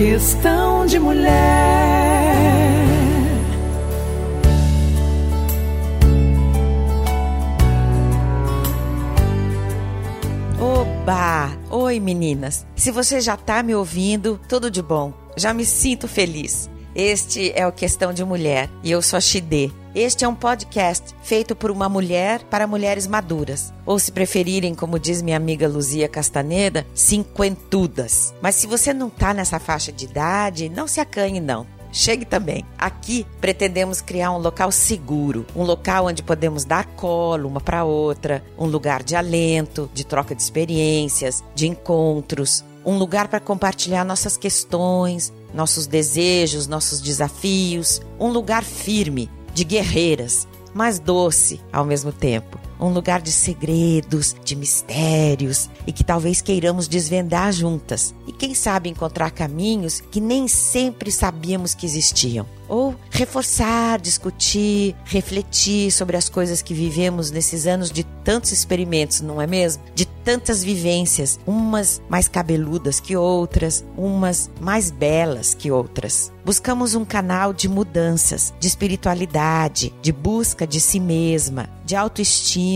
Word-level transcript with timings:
Questão 0.00 0.86
de 0.86 0.98
mulher. 0.98 1.28
Oba! 10.58 11.54
Oi 11.68 12.00
meninas! 12.00 12.66
Se 12.74 12.90
você 12.90 13.20
já 13.20 13.36
tá 13.36 13.62
me 13.62 13.74
ouvindo, 13.74 14.40
tudo 14.48 14.70
de 14.70 14.80
bom. 14.80 15.12
Já 15.36 15.52
me 15.52 15.66
sinto 15.66 16.08
feliz. 16.08 16.70
Este 16.94 17.52
é 17.54 17.64
o 17.66 17.72
Questão 17.72 18.12
de 18.12 18.24
Mulher 18.24 18.68
e 18.82 18.90
eu 18.90 19.00
sou 19.00 19.16
a 19.16 19.20
Xidê. 19.20 19.70
Este 19.94 20.24
é 20.24 20.28
um 20.28 20.34
podcast 20.34 21.14
feito 21.22 21.54
por 21.54 21.70
uma 21.70 21.88
mulher 21.88 22.42
para 22.44 22.66
mulheres 22.66 23.06
maduras, 23.06 23.72
ou 23.86 23.98
se 23.98 24.10
preferirem, 24.10 24.74
como 24.74 24.98
diz 24.98 25.22
minha 25.22 25.36
amiga 25.36 25.68
Luzia 25.68 26.08
Castaneda, 26.08 26.84
cinquentudas. 26.92 28.34
Mas 28.42 28.56
se 28.56 28.66
você 28.66 28.92
não 28.92 29.08
tá 29.08 29.32
nessa 29.32 29.60
faixa 29.60 29.92
de 29.92 30.04
idade, 30.04 30.68
não 30.68 30.88
se 30.88 31.00
acanhe 31.00 31.40
não. 31.40 31.64
Chegue 31.92 32.24
também. 32.24 32.64
Aqui 32.78 33.26
pretendemos 33.40 34.00
criar 34.00 34.32
um 34.32 34.38
local 34.38 34.70
seguro, 34.72 35.46
um 35.54 35.62
local 35.62 36.06
onde 36.06 36.22
podemos 36.22 36.64
dar 36.64 36.86
colo 36.96 37.48
uma 37.48 37.60
para 37.60 37.84
outra, 37.84 38.44
um 38.58 38.66
lugar 38.66 39.02
de 39.02 39.14
alento, 39.14 39.90
de 39.92 40.04
troca 40.04 40.34
de 40.34 40.42
experiências, 40.42 41.42
de 41.54 41.66
encontros, 41.68 42.64
um 42.84 42.96
lugar 42.96 43.28
para 43.28 43.40
compartilhar 43.40 44.04
nossas 44.04 44.36
questões, 44.36 45.32
nossos 45.52 45.86
desejos, 45.86 46.66
nossos 46.66 47.00
desafios, 47.00 48.00
um 48.18 48.28
lugar 48.28 48.64
firme 48.64 49.28
de 49.52 49.64
guerreiras, 49.64 50.46
mas 50.74 50.98
doce 50.98 51.60
ao 51.72 51.84
mesmo 51.84 52.12
tempo. 52.12 52.58
Um 52.80 52.92
lugar 52.92 53.20
de 53.20 53.30
segredos, 53.30 54.34
de 54.44 54.56
mistérios 54.56 55.68
e 55.86 55.92
que 55.92 56.02
talvez 56.02 56.40
queiramos 56.40 56.88
desvendar 56.88 57.52
juntas. 57.52 58.14
E 58.26 58.32
quem 58.32 58.54
sabe 58.54 58.88
encontrar 58.88 59.30
caminhos 59.30 60.00
que 60.00 60.20
nem 60.20 60.48
sempre 60.48 61.10
sabíamos 61.10 61.74
que 61.74 61.84
existiam. 61.86 62.46
Ou 62.68 62.94
reforçar, 63.10 64.00
discutir, 64.00 64.94
refletir 65.04 65.90
sobre 65.90 66.16
as 66.16 66.28
coisas 66.28 66.62
que 66.62 66.72
vivemos 66.72 67.32
nesses 67.32 67.66
anos 67.66 67.90
de 67.90 68.04
tantos 68.04 68.52
experimentos, 68.52 69.20
não 69.20 69.42
é 69.42 69.46
mesmo? 69.46 69.82
De 69.92 70.06
tantas 70.06 70.62
vivências, 70.62 71.40
umas 71.44 72.00
mais 72.08 72.28
cabeludas 72.28 73.00
que 73.00 73.16
outras, 73.16 73.84
umas 73.96 74.48
mais 74.60 74.90
belas 74.92 75.52
que 75.52 75.70
outras. 75.72 76.32
Buscamos 76.44 76.94
um 76.94 77.04
canal 77.04 77.52
de 77.52 77.68
mudanças, 77.68 78.54
de 78.60 78.68
espiritualidade, 78.68 79.92
de 80.00 80.12
busca 80.12 80.64
de 80.64 80.80
si 80.80 81.00
mesma, 81.00 81.68
de 81.84 81.96
autoestima, 81.96 82.69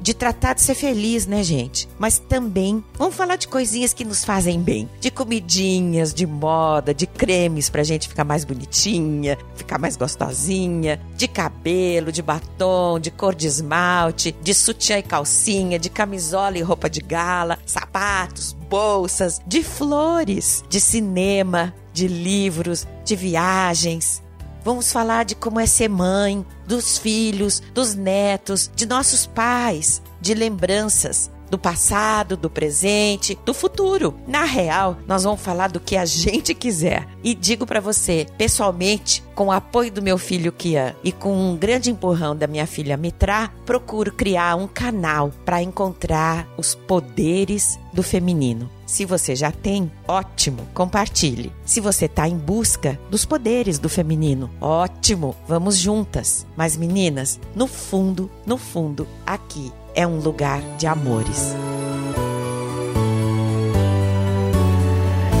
de 0.00 0.14
tratar 0.14 0.54
de 0.54 0.62
ser 0.62 0.74
feliz, 0.74 1.26
né, 1.26 1.42
gente? 1.42 1.88
Mas 1.98 2.18
também 2.18 2.84
vamos 2.94 3.14
falar 3.14 3.36
de 3.36 3.48
coisinhas 3.48 3.92
que 3.92 4.04
nos 4.04 4.24
fazem 4.24 4.60
bem, 4.60 4.88
de 5.00 5.10
comidinhas, 5.10 6.14
de 6.14 6.26
moda, 6.26 6.94
de 6.94 7.06
cremes 7.06 7.68
pra 7.68 7.82
gente 7.82 8.08
ficar 8.08 8.24
mais 8.24 8.44
bonitinha, 8.44 9.36
ficar 9.56 9.78
mais 9.78 9.96
gostosinha, 9.96 11.00
de 11.16 11.26
cabelo, 11.26 12.12
de 12.12 12.22
batom, 12.22 12.98
de 12.98 13.10
cor 13.10 13.34
de 13.34 13.46
esmalte, 13.46 14.34
de 14.42 14.54
sutiã 14.54 14.98
e 14.98 15.02
calcinha, 15.02 15.78
de 15.78 15.90
camisola 15.90 16.56
e 16.56 16.62
roupa 16.62 16.88
de 16.88 17.00
gala, 17.00 17.58
sapatos, 17.66 18.52
bolsas, 18.68 19.40
de 19.46 19.62
flores, 19.62 20.64
de 20.68 20.80
cinema, 20.80 21.74
de 21.92 22.06
livros, 22.06 22.86
de 23.04 23.16
viagens. 23.16 24.22
Vamos 24.62 24.92
falar 24.92 25.24
de 25.24 25.34
como 25.34 25.58
é 25.58 25.66
ser 25.66 25.88
mãe, 25.88 26.44
dos 26.70 26.98
filhos, 26.98 27.60
dos 27.74 27.96
netos, 27.96 28.70
de 28.76 28.86
nossos 28.86 29.26
pais, 29.26 30.00
de 30.20 30.34
lembranças, 30.34 31.28
do 31.50 31.58
passado, 31.58 32.36
do 32.36 32.48
presente, 32.48 33.36
do 33.44 33.52
futuro. 33.52 34.14
Na 34.28 34.44
real, 34.44 34.96
nós 35.04 35.24
vamos 35.24 35.40
falar 35.40 35.68
do 35.68 35.80
que 35.80 35.96
a 35.96 36.04
gente 36.04 36.54
quiser. 36.54 37.08
E 37.24 37.34
digo 37.34 37.66
para 37.66 37.80
você, 37.80 38.24
pessoalmente, 38.38 39.20
com 39.34 39.46
o 39.46 39.52
apoio 39.52 39.90
do 39.90 40.00
meu 40.00 40.16
filho 40.16 40.52
Kian 40.52 40.94
e 41.02 41.10
com 41.10 41.36
um 41.36 41.56
grande 41.56 41.90
empurrão 41.90 42.36
da 42.36 42.46
minha 42.46 42.68
filha 42.68 42.96
Mitra, 42.96 43.50
procuro 43.66 44.12
criar 44.12 44.54
um 44.54 44.68
canal 44.68 45.32
para 45.44 45.60
encontrar 45.60 46.46
os 46.56 46.76
poderes 46.76 47.80
do 47.92 48.04
feminino. 48.04 48.70
Se 48.90 49.04
você 49.04 49.36
já 49.36 49.52
tem, 49.52 49.88
ótimo, 50.08 50.66
compartilhe. 50.74 51.52
Se 51.64 51.80
você 51.80 52.06
está 52.06 52.26
em 52.26 52.36
busca 52.36 52.98
dos 53.08 53.24
poderes 53.24 53.78
do 53.78 53.88
feminino, 53.88 54.50
ótimo, 54.60 55.36
vamos 55.46 55.78
juntas. 55.78 56.44
Mas 56.56 56.76
meninas, 56.76 57.38
no 57.54 57.68
fundo, 57.68 58.28
no 58.44 58.58
fundo, 58.58 59.06
aqui 59.24 59.72
é 59.94 60.04
um 60.04 60.18
lugar 60.18 60.60
de 60.76 60.88
amores. 60.88 61.54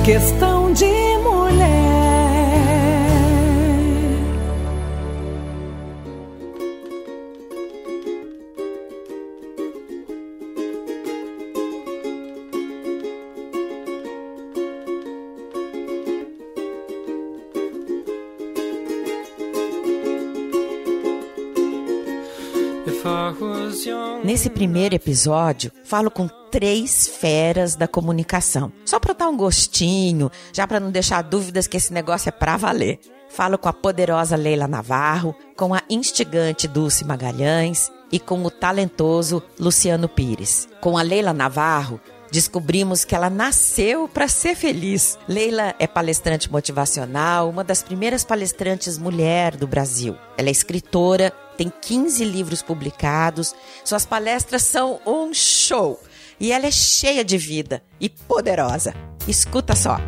Questão 0.04 0.72
de 0.72 1.18
mulher. 1.18 1.89
Nesse 24.24 24.48
primeiro 24.48 24.94
episódio, 24.94 25.70
falo 25.84 26.10
com 26.10 26.28
três 26.50 27.06
feras 27.06 27.76
da 27.76 27.86
comunicação. 27.86 28.72
Só 28.84 28.98
para 28.98 29.12
dar 29.12 29.28
um 29.28 29.36
gostinho, 29.36 30.30
já 30.52 30.66
para 30.66 30.80
não 30.80 30.90
deixar 30.90 31.22
dúvidas 31.22 31.66
que 31.66 31.76
esse 31.76 31.92
negócio 31.92 32.28
é 32.28 32.32
para 32.32 32.56
valer. 32.56 32.98
Falo 33.28 33.58
com 33.58 33.68
a 33.68 33.72
poderosa 33.72 34.34
Leila 34.34 34.66
Navarro, 34.66 35.36
com 35.56 35.74
a 35.74 35.82
instigante 35.88 36.66
Dulce 36.66 37.04
Magalhães 37.04 37.92
e 38.10 38.18
com 38.18 38.42
o 38.44 38.50
talentoso 38.50 39.42
Luciano 39.58 40.08
Pires. 40.08 40.68
Com 40.80 40.98
a 40.98 41.02
Leila 41.02 41.32
Navarro, 41.32 42.00
descobrimos 42.32 43.04
que 43.04 43.14
ela 43.14 43.30
nasceu 43.30 44.08
para 44.08 44.26
ser 44.26 44.56
feliz. 44.56 45.18
Leila 45.28 45.74
é 45.78 45.86
palestrante 45.86 46.50
motivacional, 46.50 47.48
uma 47.48 47.62
das 47.62 47.82
primeiras 47.82 48.24
palestrantes 48.24 48.98
mulher 48.98 49.56
do 49.56 49.66
Brasil. 49.66 50.16
Ela 50.36 50.48
é 50.48 50.52
escritora, 50.52 51.32
tem 51.60 51.70
15 51.78 52.24
livros 52.24 52.62
publicados, 52.62 53.54
suas 53.84 54.06
palestras 54.06 54.62
são 54.62 54.98
um 55.06 55.34
show. 55.34 56.02
E 56.40 56.52
ela 56.52 56.64
é 56.64 56.70
cheia 56.70 57.22
de 57.22 57.36
vida 57.36 57.82
e 58.00 58.08
poderosa. 58.08 58.94
Escuta 59.28 59.76
só. 59.76 59.98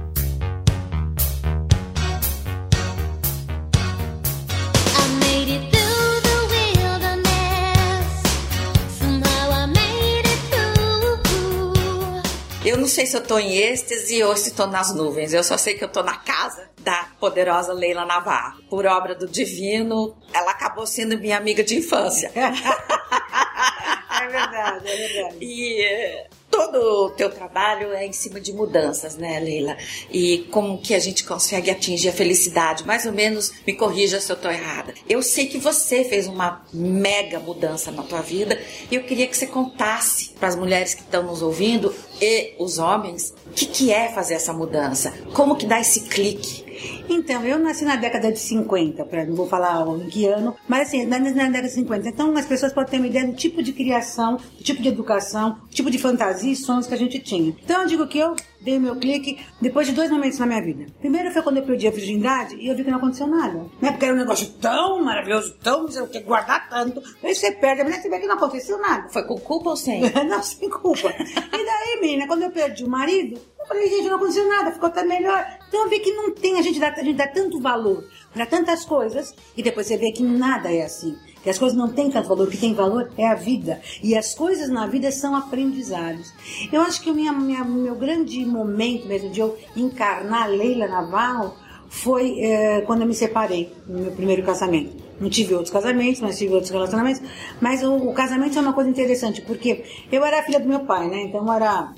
Eu 12.65 12.77
não 12.77 12.87
sei 12.87 13.07
se 13.07 13.17
eu 13.17 13.21
tô 13.21 13.41
em 13.41 13.57
êxtase 13.57 14.23
ou 14.23 14.37
se 14.37 14.53
tô 14.53 14.69
nas 14.69 14.95
nuvens. 14.95 15.33
Eu 15.33 15.43
só 15.43 15.59
sei 15.59 15.75
que 15.75 15.83
eu 15.83 15.89
tô 15.89 16.01
na 16.01 16.15
casa 16.15 16.71
da 16.79 17.09
poderosa 17.19 17.73
Leila 17.73 18.05
Navarro. 18.07 18.63
Por 18.71 18.87
obra 18.87 19.17
do 19.17 19.27
divino, 19.27 20.17
ela 20.33 20.53
acabou 20.53 20.87
sendo 20.87 21.19
minha 21.19 21.37
amiga 21.37 21.65
de 21.65 21.77
infância. 21.77 22.31
É 24.23 24.29
verdade, 24.29 24.89
é 24.89 24.97
verdade. 24.97 25.37
E 25.41 25.83
eh, 25.83 26.27
todo 26.51 27.07
o 27.07 27.11
teu 27.11 27.31
trabalho 27.31 27.93
é 27.93 28.07
em 28.07 28.13
cima 28.13 28.41
de 28.41 28.53
mudanças, 28.53 29.17
né, 29.17 29.41
Leila? 29.41 29.77
E 30.11 30.47
como 30.51 30.79
que 30.79 30.95
a 30.95 30.99
gente 31.01 31.25
consegue 31.25 31.71
atingir 31.71 32.11
a 32.11 32.13
felicidade? 32.13 32.87
Mais 32.87 33.05
ou 33.05 33.13
menos, 33.13 33.53
me 33.67 33.73
corrija 33.73 34.21
se 34.21 34.31
eu 34.31 34.37
tô 34.37 34.49
errada. 34.49 34.95
Eu 35.09 35.23
sei 35.23 35.47
que 35.47 35.59
você 35.59 36.05
fez 36.05 36.27
uma 36.27 36.65
mega 36.73 37.41
mudança 37.41 37.91
na 37.91 38.03
tua 38.03 38.21
vida 38.21 38.61
e 38.91 38.95
eu 38.95 39.03
queria 39.03 39.27
que 39.27 39.37
você 39.37 39.47
contasse 39.47 40.31
para 40.39 40.49
as 40.49 40.57
mulheres 40.57 40.95
que 40.95 41.03
estão 41.03 41.23
nos 41.23 41.43
ouvindo 41.43 41.95
e 42.21 42.55
os 42.59 42.79
homens 42.79 43.35
o 43.47 43.55
que, 43.55 43.67
que 43.67 43.93
é 43.93 44.09
fazer 44.09 44.35
essa 44.35 44.53
mudança? 44.53 45.13
Como 45.35 45.57
que 45.57 45.67
dá 45.67 45.79
esse 45.79 46.09
clique? 46.09 46.72
Então, 47.09 47.45
eu 47.45 47.59
nasci 47.59 47.85
na 47.85 47.97
década 47.97 48.33
de 48.33 48.39
50, 48.39 49.05
pra, 49.05 49.25
não 49.25 49.35
vou 49.35 49.47
falar 49.47 49.87
em 49.99 50.09
que 50.09 50.27
ano, 50.27 50.55
mas 50.69 50.89
assim, 50.89 51.05
na, 51.07 51.19
na 51.19 51.31
década 51.31 51.69
de 51.69 51.75
50. 51.75 52.09
Então, 52.09 52.37
as 52.37 52.47
pessoas 52.47 52.73
podem 52.73 52.91
ter 52.91 52.97
uma 52.99 53.07
ideia 53.07 53.27
do 53.27 53.35
tipo 53.35 53.63
de 53.63 53.73
criação, 53.73 54.37
do 54.37 54.65
tipo 54.65 54.83
de 54.83 54.89
educação, 54.89 55.59
do 55.69 55.75
tipo 55.75 55.91
de 55.91 55.99
fantasia 55.99 56.53
e 56.53 56.57
sonhos 56.57 56.87
que 56.87 56.95
a 56.95 56.99
gente 56.99 57.19
tinha. 57.19 57.55
Então, 57.63 57.83
eu 57.83 57.89
digo 57.89 58.07
que 58.07 58.19
eu 58.19 58.35
dei 58.63 58.79
meu 58.79 58.97
clique 58.97 59.39
depois 59.61 59.87
de 59.87 59.93
dois 59.93 60.11
momentos 60.11 60.39
na 60.39 60.47
minha 60.47 60.63
vida. 60.63 60.87
Primeiro 61.01 61.31
foi 61.31 61.43
quando 61.43 61.59
eu 61.59 61.63
perdi 61.63 61.89
a 61.89 61.91
virgindade 61.91 62.57
e 62.57 62.69
eu 62.69 62.77
vi 62.77 62.85
que 62.85 62.91
não 62.91 62.99
aconteceu 62.99 63.27
nada. 63.27 63.67
Né? 63.81 63.91
Porque 63.91 64.05
era 64.05 64.15
um 64.15 64.19
negócio 64.19 64.49
tão 64.61 65.03
maravilhoso, 65.03 65.57
tão, 65.63 65.83
não 65.83 65.91
sei 65.91 66.03
o 66.03 66.09
que, 66.09 66.21
guardar 66.21 66.69
tanto. 66.69 67.03
Aí 67.23 67.35
você 67.35 67.53
perde, 67.53 67.85
mas 67.85 67.97
você 67.97 68.09
vê 68.09 68.19
que 68.19 68.27
não 68.27 68.37
aconteceu 68.37 68.79
nada. 68.79 69.09
Foi 69.09 69.25
com 69.25 69.39
culpa 69.39 69.71
ou 69.71 69.77
sem? 69.77 70.03
não, 70.29 70.43
sem 70.43 70.71
culpa. 70.71 71.09
e 71.19 71.65
daí, 71.65 72.01
menina, 72.01 72.27
quando 72.27 72.43
eu 72.43 72.51
perdi 72.51 72.85
o 72.85 72.89
marido, 72.89 73.41
eu 73.59 73.67
falei, 73.67 73.89
gente, 73.89 74.09
não 74.09 74.17
aconteceu 74.17 74.49
nada, 74.49 74.73
ficou 74.73 74.89
até 74.89 75.05
melhor. 75.05 75.47
Então 75.69 75.85
eu 75.85 75.91
vi 75.91 76.01
que 76.01 76.13
não 76.13 76.33
tem, 76.33 76.59
a 76.59 76.63
gente 76.63 76.79
dá, 76.79 76.89
a 76.89 77.03
gente 77.03 77.17
dá 77.17 77.29
tanto 77.29 77.61
valor 77.61 78.05
para 78.33 78.47
tantas 78.47 78.85
coisas 78.85 79.35
e 79.57 79.63
depois 79.63 79.87
você 79.87 79.97
vê 79.97 80.13
que 80.13 80.23
nada 80.23 80.73
é 80.73 80.83
assim. 80.83 81.17
Que 81.43 81.51
as 81.51 81.59
coisas 81.59 81.77
não 81.77 81.89
têm 81.89 82.11
tanto 82.11 82.29
valor, 82.29 82.47
o 82.47 82.51
que 82.51 82.57
tem 82.57 82.73
valor 82.73 83.11
é 83.19 83.27
a 83.27 83.35
vida. 83.35 83.81
E 84.03 84.17
as 84.17 84.35
coisas 84.35 84.69
na 84.69 84.87
vida 84.87 85.11
são 85.11 85.35
aprendizados. 85.35 86.33
Eu 86.73 86.81
acho 86.83 87.03
que 87.03 87.11
o 87.11 87.15
minha, 87.15 87.33
minha, 87.33 87.65
meu 87.65 87.97
grande 87.97 88.45
momento 88.47 89.07
mesmo 89.07 89.31
de 89.31 89.41
eu 89.41 89.59
encarnar 89.77 90.49
Leila 90.49 90.87
Navarro 90.87 91.55
foi 91.89 92.41
é, 92.41 92.81
quando 92.83 93.03
eu 93.03 93.07
me 93.07 93.15
separei 93.15 93.73
no 93.87 94.01
meu 94.01 94.13
primeiro 94.13 94.43
casamento. 94.43 94.97
Não 95.21 95.29
tive 95.29 95.53
outros 95.55 95.71
casamentos, 95.71 96.21
mas 96.21 96.39
tive 96.39 96.55
outros 96.55 96.71
relacionamentos. 96.71 97.23
Mas 97.61 97.83
o, 97.83 97.95
o 97.95 98.15
casamento 98.15 98.59
é 98.59 98.63
uma 98.63 98.73
coisa 98.73 98.89
interessante, 98.89 99.43
porque 99.43 99.85
eu 100.11 100.25
era 100.25 100.41
a 100.41 100.43
filha 100.43 100.59
do 100.59 100.69
meu 100.69 100.81
pai, 100.81 101.09
né? 101.09 101.25
Então 101.25 101.47
eu 101.47 101.53
era 101.53 101.93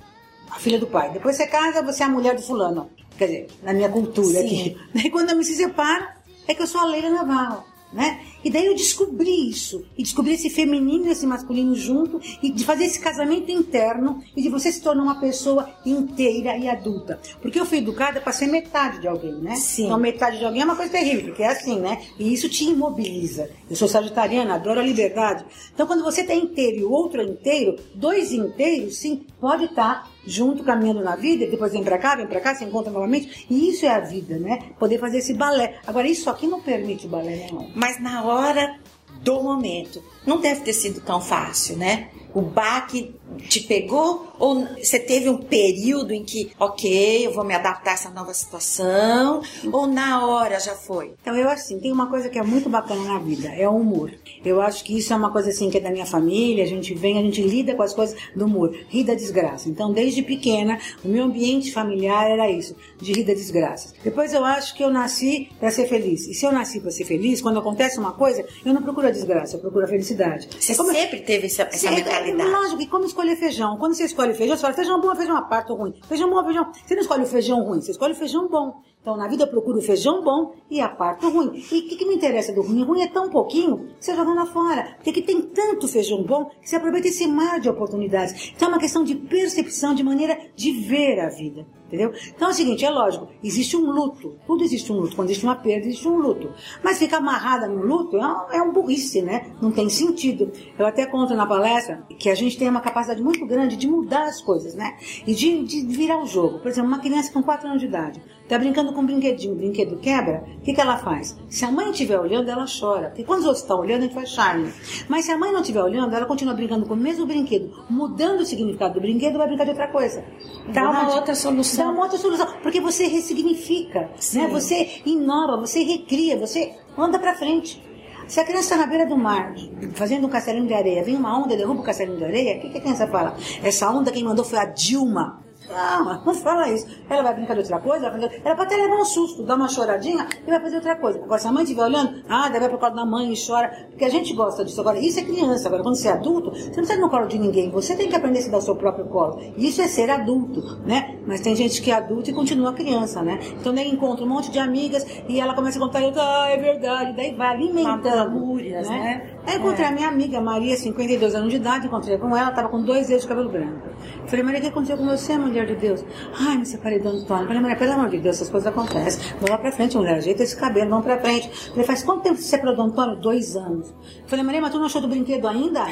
a 0.50 0.58
filha 0.58 0.78
do 0.78 0.86
pai. 0.86 1.12
Depois 1.12 1.36
você 1.36 1.46
casa, 1.46 1.82
você 1.82 2.02
é 2.02 2.06
a 2.06 2.08
mulher 2.08 2.34
do 2.34 2.42
fulano. 2.42 2.90
Quer 3.16 3.26
dizer, 3.26 3.46
na 3.62 3.72
minha 3.72 3.88
cultura 3.88 4.40
Sim. 4.40 4.46
aqui. 4.46 4.76
Daí 4.94 5.10
quando 5.10 5.30
eu 5.30 5.36
me 5.36 5.44
se 5.44 5.54
separo, 5.54 6.06
é 6.48 6.54
que 6.54 6.62
eu 6.62 6.66
sou 6.66 6.80
a 6.80 6.86
Leila 6.86 7.10
Navarro. 7.10 7.73
Né? 7.94 8.20
E 8.42 8.50
daí 8.50 8.66
eu 8.66 8.74
descobri 8.74 9.48
isso, 9.48 9.84
e 9.96 10.02
descobri 10.02 10.34
esse 10.34 10.50
feminino 10.50 11.06
e 11.06 11.10
esse 11.10 11.24
masculino 11.24 11.76
junto, 11.76 12.20
e 12.42 12.50
de 12.50 12.64
fazer 12.64 12.86
esse 12.86 12.98
casamento 12.98 13.52
interno, 13.52 14.20
e 14.36 14.42
de 14.42 14.48
você 14.48 14.72
se 14.72 14.82
tornar 14.82 15.04
uma 15.04 15.20
pessoa 15.20 15.70
inteira 15.86 16.56
e 16.58 16.68
adulta. 16.68 17.20
Porque 17.40 17.58
eu 17.58 17.64
fui 17.64 17.78
educada 17.78 18.20
para 18.20 18.32
ser 18.32 18.48
metade 18.48 19.00
de 19.00 19.06
alguém, 19.06 19.34
né? 19.34 19.54
Sim. 19.54 19.86
Então 19.86 19.98
metade 19.98 20.38
de 20.38 20.44
alguém 20.44 20.62
é 20.62 20.64
uma 20.64 20.74
coisa 20.74 20.90
terrível, 20.90 21.26
porque 21.26 21.44
é 21.44 21.52
assim, 21.52 21.78
né? 21.78 22.02
E 22.18 22.34
isso 22.34 22.48
te 22.48 22.64
imobiliza. 22.64 23.48
Eu 23.70 23.76
sou 23.76 23.86
sagitariana, 23.86 24.56
adoro 24.56 24.80
a 24.80 24.82
liberdade. 24.82 25.44
Então 25.72 25.86
quando 25.86 26.02
você 26.02 26.22
está 26.22 26.34
inteiro 26.34 26.78
e 26.80 26.84
o 26.84 26.90
outro 26.90 27.20
é 27.20 27.24
inteiro, 27.24 27.76
dois 27.94 28.32
inteiros, 28.32 28.96
sim, 28.96 29.24
pode 29.40 29.66
estar 29.66 30.12
junto 30.26 30.64
caminhando 30.64 31.02
na 31.02 31.16
vida, 31.16 31.46
depois 31.46 31.72
vem 31.72 31.82
pra 31.84 31.98
cá, 31.98 32.16
vem 32.16 32.26
pra 32.26 32.40
cá, 32.40 32.54
se 32.54 32.64
encontra 32.64 32.92
novamente, 32.92 33.46
e 33.50 33.70
isso 33.70 33.84
é 33.86 33.90
a 33.90 34.00
vida, 34.00 34.38
né? 34.38 34.70
Poder 34.78 34.98
fazer 34.98 35.18
esse 35.18 35.34
balé. 35.34 35.78
Agora, 35.86 36.08
isso 36.08 36.28
aqui 36.30 36.46
não 36.46 36.60
permite 36.60 37.06
o 37.06 37.08
balé, 37.08 37.36
né, 37.36 37.48
não. 37.52 37.70
Mas 37.74 38.00
na 38.00 38.24
hora 38.24 38.78
do 39.22 39.42
momento, 39.42 40.02
não 40.26 40.40
deve 40.40 40.60
ter 40.60 40.72
sido 40.72 41.00
tão 41.00 41.20
fácil, 41.20 41.76
né? 41.76 42.08
O 42.34 42.40
baque 42.42 43.14
te 43.48 43.60
pegou 43.60 44.26
ou 44.38 44.66
você 44.76 44.98
teve 44.98 45.28
um 45.28 45.36
período 45.38 46.12
em 46.12 46.24
que, 46.24 46.50
ok, 46.58 47.26
eu 47.26 47.32
vou 47.32 47.44
me 47.44 47.54
adaptar 47.54 47.92
a 47.92 47.94
essa 47.94 48.10
nova 48.10 48.34
situação, 48.34 49.40
ou 49.72 49.86
na 49.86 50.26
hora 50.26 50.58
já 50.58 50.74
foi? 50.74 51.12
Então, 51.20 51.36
eu 51.36 51.48
assim, 51.48 51.78
tem 51.78 51.92
uma 51.92 52.08
coisa 52.08 52.28
que 52.28 52.38
é 52.38 52.42
muito 52.42 52.68
bacana 52.68 53.04
na 53.04 53.18
vida, 53.18 53.48
é 53.48 53.68
o 53.68 53.76
humor. 53.76 54.10
Eu 54.44 54.60
acho 54.60 54.84
que 54.84 54.98
isso 54.98 55.12
é 55.12 55.16
uma 55.16 55.30
coisa 55.30 55.50
assim 55.50 55.70
que 55.70 55.78
é 55.78 55.80
da 55.80 55.90
minha 55.90 56.04
família, 56.06 56.64
a 56.64 56.66
gente 56.66 56.92
vem, 56.94 57.18
a 57.18 57.22
gente 57.22 57.40
lida 57.42 57.74
com 57.74 57.82
as 57.82 57.94
coisas 57.94 58.16
do 58.34 58.44
humor, 58.46 58.74
rir 58.88 59.04
da 59.04 59.14
desgraça. 59.14 59.68
Então, 59.68 59.92
desde 59.92 60.22
pequena, 60.22 60.78
o 61.04 61.08
meu 61.08 61.24
ambiente 61.24 61.72
familiar 61.72 62.28
era 62.30 62.50
isso, 62.50 62.74
de 63.00 63.12
rir 63.12 63.24
da 63.24 63.34
desgraça. 63.34 63.94
Depois 64.02 64.32
eu 64.34 64.44
acho 64.44 64.74
que 64.74 64.82
eu 64.82 64.90
nasci 64.90 65.48
para 65.60 65.70
ser 65.70 65.86
feliz. 65.86 66.26
E 66.26 66.34
se 66.34 66.44
eu 66.44 66.52
nasci 66.52 66.80
para 66.80 66.90
ser 66.90 67.04
feliz, 67.04 67.40
quando 67.40 67.58
acontece 67.58 67.98
uma 67.98 68.12
coisa, 68.12 68.44
eu 68.64 68.74
não 68.74 68.82
procuro 68.82 69.06
a 69.06 69.10
desgraça, 69.10 69.56
eu 69.56 69.60
procuro 69.60 69.84
a 69.84 69.88
felicidade. 69.88 70.48
Você 70.58 70.74
Como- 70.74 70.92
sempre 70.92 71.20
teve 71.20 71.46
essa, 71.46 71.62
essa 71.62 71.90
mentalidade. 71.90 72.23
É, 72.24 72.32
lógico, 72.32 72.82
e 72.82 72.86
como 72.86 73.04
escolher 73.04 73.36
feijão? 73.36 73.76
Quando 73.76 73.94
você 73.94 74.04
escolhe 74.04 74.32
feijão, 74.32 74.56
você 74.56 74.62
fala 74.62 74.74
feijão 74.74 75.00
bom, 75.00 75.14
feijão 75.14 75.36
a 75.36 75.42
parto 75.42 75.74
ruim. 75.74 75.94
Feijão 76.08 76.30
bom, 76.30 76.42
feijão. 76.44 76.72
Você 76.72 76.94
não 76.94 77.02
escolhe 77.02 77.22
o 77.22 77.26
feijão 77.26 77.62
ruim, 77.62 77.80
você 77.80 77.90
escolhe 77.90 78.12
o 78.12 78.16
feijão 78.16 78.48
bom. 78.48 78.80
Então, 79.04 79.18
na 79.18 79.28
vida 79.28 79.42
eu 79.42 79.48
procuro 79.48 79.78
o 79.78 79.82
feijão 79.82 80.24
bom 80.24 80.54
e 80.70 80.80
a 80.80 80.88
ruim. 81.22 81.56
E 81.56 81.60
o 81.60 81.88
que, 81.88 81.96
que 81.96 82.06
me 82.06 82.14
interessa 82.14 82.54
do 82.54 82.62
ruim? 82.62 82.82
O 82.82 82.86
ruim 82.86 83.02
é 83.02 83.08
tão 83.08 83.28
pouquinho 83.28 83.88
que 83.98 84.04
você 84.04 84.16
joga 84.16 84.32
lá 84.32 84.46
fora. 84.46 84.94
Porque 84.94 85.10
aqui 85.10 85.20
tem 85.20 85.42
tanto 85.42 85.86
feijão 85.86 86.22
bom 86.22 86.46
que 86.46 86.70
você 86.70 86.76
aproveita 86.76 87.08
esse 87.08 87.26
mar 87.26 87.60
de 87.60 87.68
oportunidades. 87.68 88.52
Então, 88.56 88.68
é 88.68 88.72
uma 88.72 88.78
questão 88.78 89.04
de 89.04 89.14
percepção, 89.14 89.94
de 89.94 90.02
maneira 90.02 90.38
de 90.56 90.72
ver 90.72 91.20
a 91.20 91.28
vida. 91.28 91.66
Entendeu? 91.86 92.12
Então 92.34 92.48
é 92.48 92.50
o 92.50 92.54
seguinte, 92.54 92.84
é 92.84 92.90
lógico, 92.90 93.28
existe 93.42 93.76
um 93.76 93.90
luto. 93.90 94.36
Tudo 94.46 94.64
existe 94.64 94.90
um 94.90 94.96
luto. 94.96 95.14
Quando 95.14 95.28
existe 95.28 95.44
uma 95.44 95.54
perda, 95.54 95.86
existe 95.86 96.08
um 96.08 96.16
luto. 96.16 96.50
Mas 96.82 96.98
ficar 96.98 97.18
amarrada 97.18 97.68
no 97.68 97.82
luto 97.82 98.16
é 98.16 98.26
um, 98.26 98.52
é 98.52 98.62
um 98.62 98.72
burrice, 98.72 99.22
né? 99.22 99.52
Não 99.60 99.70
tem 99.70 99.88
sentido. 99.88 100.50
Eu 100.78 100.86
até 100.86 101.06
conto 101.06 101.34
na 101.34 101.46
palestra 101.46 102.04
que 102.18 102.30
a 102.30 102.34
gente 102.34 102.58
tem 102.58 102.68
uma 102.68 102.80
capacidade 102.80 103.22
muito 103.22 103.46
grande 103.46 103.76
de 103.76 103.86
mudar 103.86 104.24
as 104.24 104.40
coisas, 104.40 104.74
né? 104.74 104.96
E 105.26 105.34
de, 105.34 105.62
de 105.62 105.80
virar 105.86 106.22
o 106.22 106.26
jogo. 106.26 106.58
Por 106.58 106.68
exemplo, 106.68 106.88
uma 106.88 106.98
criança 106.98 107.32
com 107.32 107.42
4 107.42 107.68
anos 107.68 107.80
de 107.80 107.86
idade 107.86 108.20
tá 108.48 108.58
brincando 108.58 108.92
com 108.92 109.00
um 109.00 109.06
brinquedinho, 109.06 109.54
o 109.54 109.56
brinquedo 109.56 109.96
quebra, 109.96 110.44
o 110.58 110.60
que, 110.60 110.74
que 110.74 110.80
ela 110.80 110.98
faz? 110.98 111.36
Se 111.48 111.64
a 111.64 111.70
mãe 111.70 111.90
estiver 111.90 112.18
olhando, 112.18 112.50
ela 112.50 112.66
chora. 112.66 113.08
Porque 113.08 113.24
quando 113.24 113.40
os 113.40 113.46
outros 113.46 113.62
estão 113.62 113.80
olhando, 113.80 114.00
a 114.00 114.02
gente 114.02 114.14
faz 114.14 114.30
charme. 114.30 114.72
Mas 115.08 115.24
se 115.24 115.32
a 115.32 115.38
mãe 115.38 115.50
não 115.50 115.60
estiver 115.60 115.82
olhando, 115.82 116.14
ela 116.14 116.26
continua 116.26 116.54
brincando 116.54 116.86
com 116.86 116.94
o 116.94 116.96
mesmo 116.96 117.26
brinquedo, 117.26 117.72
mudando 117.88 118.40
o 118.40 118.44
significado 118.44 118.94
do 118.94 119.00
brinquedo, 119.00 119.38
vai 119.38 119.46
brincar 119.46 119.64
de 119.64 119.70
outra 119.70 119.88
coisa. 119.88 120.24
Dá 120.72 120.90
uma 120.90 121.14
outra 121.14 121.34
solução. 121.34 121.73
Dá 121.78 121.88
uma 121.90 122.02
outra 122.02 122.18
solução. 122.18 122.46
Porque 122.62 122.80
você 122.80 123.06
ressignifica, 123.06 124.10
né? 124.40 124.48
Você 124.48 125.02
inova, 125.06 125.56
você 125.56 125.82
recria, 125.82 126.36
você 126.38 126.72
anda 126.96 127.18
pra 127.18 127.34
frente. 127.34 127.82
Se 128.26 128.40
a 128.40 128.44
criança 128.44 128.74
está 128.74 128.76
na 128.78 128.86
beira 128.86 129.06
do 129.06 129.18
mar, 129.18 129.54
fazendo 129.92 130.26
um 130.26 130.30
castelinho 130.30 130.66
de 130.66 130.72
areia, 130.72 131.04
vem 131.04 131.14
uma 131.14 131.38
onda 131.38 131.52
e 131.52 131.56
derruba 131.58 131.80
o 131.80 131.84
castelinho 131.84 132.16
de 132.16 132.24
areia, 132.24 132.56
o 132.56 132.60
que, 132.60 132.70
que 132.70 132.78
a 132.78 132.80
criança 132.80 133.06
fala? 133.06 133.36
Essa 133.62 133.90
onda 133.90 134.10
quem 134.10 134.24
mandou 134.24 134.44
foi 134.44 134.58
a 134.58 134.64
Dilma. 134.64 135.43
Não, 135.68 136.24
não 136.24 136.34
fala 136.34 136.68
isso. 136.70 136.86
Ela 137.08 137.22
vai 137.22 137.34
brincar 137.34 137.54
de 137.54 137.60
outra 137.60 137.78
coisa, 137.80 138.06
ela 138.06 138.56
pode 138.56 138.74
até 138.74 138.76
levar 138.76 138.96
um 138.96 139.04
susto, 139.04 139.42
dar 139.42 139.56
uma 139.56 139.68
choradinha 139.68 140.26
e 140.46 140.50
vai 140.50 140.60
fazer 140.60 140.76
outra 140.76 140.96
coisa. 140.96 141.18
Agora, 141.22 141.40
se 141.40 141.46
a 141.46 141.52
mãe 141.52 141.62
estiver 141.62 141.82
olhando, 141.82 142.22
ah, 142.28 142.48
deve 142.48 142.66
ir 142.66 142.68
pro 142.68 142.78
colo 142.78 142.94
da 142.94 143.04
mãe 143.04 143.32
e 143.32 143.46
chora, 143.46 143.86
porque 143.90 144.04
a 144.04 144.10
gente 144.10 144.34
gosta 144.34 144.64
disso. 144.64 144.80
Agora, 144.80 144.98
isso 144.98 145.20
é 145.20 145.22
criança. 145.22 145.68
Agora, 145.68 145.82
quando 145.82 145.96
você 145.96 146.08
é 146.08 146.12
adulto, 146.12 146.50
você 146.50 146.66
não 146.66 146.74
precisa 146.74 147.00
no 147.00 147.10
colo 147.10 147.26
de 147.26 147.38
ninguém, 147.38 147.70
você 147.70 147.96
tem 147.96 148.08
que 148.08 148.16
aprender 148.16 148.40
a 148.40 148.42
se 148.42 148.50
dar 148.50 148.58
o 148.58 148.62
seu 148.62 148.76
próprio 148.76 149.06
colo. 149.06 149.40
E 149.56 149.68
isso 149.68 149.80
é 149.80 149.88
ser 149.88 150.10
adulto, 150.10 150.60
né? 150.84 151.18
Mas 151.26 151.40
tem 151.40 151.56
gente 151.56 151.80
que 151.80 151.90
é 151.90 151.94
adulto 151.94 152.30
e 152.30 152.32
continua 152.32 152.72
criança, 152.72 153.22
né? 153.22 153.38
Então, 153.58 153.74
daí 153.74 153.88
encontra 153.88 154.24
um 154.24 154.28
monte 154.28 154.50
de 154.50 154.58
amigas 154.58 155.06
e 155.28 155.40
ela 155.40 155.54
começa 155.54 155.78
a 155.78 155.80
contar, 155.80 156.00
ah, 156.00 156.48
é 156.48 156.56
verdade, 156.56 157.14
daí 157.16 157.34
vai 157.34 157.48
alimentando. 157.48 158.14
Lamúrias, 158.14 158.88
né? 158.88 159.33
Aí 159.46 159.58
encontrei 159.58 159.86
a 159.86 159.90
minha 159.90 160.08
amiga 160.08 160.40
Maria, 160.40 160.76
52 160.76 161.34
anos 161.34 161.50
de 161.50 161.56
idade, 161.56 161.86
encontrei 161.86 162.16
com 162.16 162.34
ela, 162.36 162.48
estava 162.48 162.68
com 162.68 162.82
dois 162.82 163.08
dedos 163.08 163.22
de 163.22 163.28
cabelo 163.28 163.50
branco. 163.50 163.88
Falei, 164.26 164.42
Maria, 164.42 164.58
o 164.58 164.62
que 164.62 164.68
aconteceu 164.68 164.96
com 164.96 165.04
você, 165.04 165.36
mulher 165.36 165.66
de 165.66 165.76
Deus? 165.76 166.04
Ai, 166.40 166.56
me 166.56 166.64
separei 166.64 166.98
do 166.98 167.08
Antônio. 167.08 167.46
Falei, 167.46 167.60
Maria, 167.60 167.76
pelo 167.76 167.92
amor 167.92 168.08
de 168.08 168.18
Deus, 168.18 168.36
essas 168.36 168.48
coisas 168.48 168.66
acontecem. 168.66 169.22
Vamos 169.34 169.50
lá 169.50 169.58
pra 169.58 169.70
frente, 169.70 169.96
mulher, 169.96 170.14
ajeita 170.14 170.42
esse 170.42 170.56
cabelo, 170.56 170.90
vamos 170.90 171.04
pra 171.04 171.18
frente. 171.18 171.50
Falei, 171.70 171.84
faz 171.84 172.02
quanto 172.02 172.22
tempo 172.22 172.36
você 172.36 172.42
se 172.42 172.48
separou 172.48 172.74
do 172.74 172.82
Antônio? 172.82 173.16
Dois 173.16 173.54
anos. 173.54 173.94
Falei, 174.26 174.44
Maria, 174.44 174.62
mas 174.62 174.70
tu 174.70 174.78
não 174.78 174.86
achou 174.86 175.00
do 175.00 175.08
brinquedo 175.08 175.46
ainda? 175.46 175.84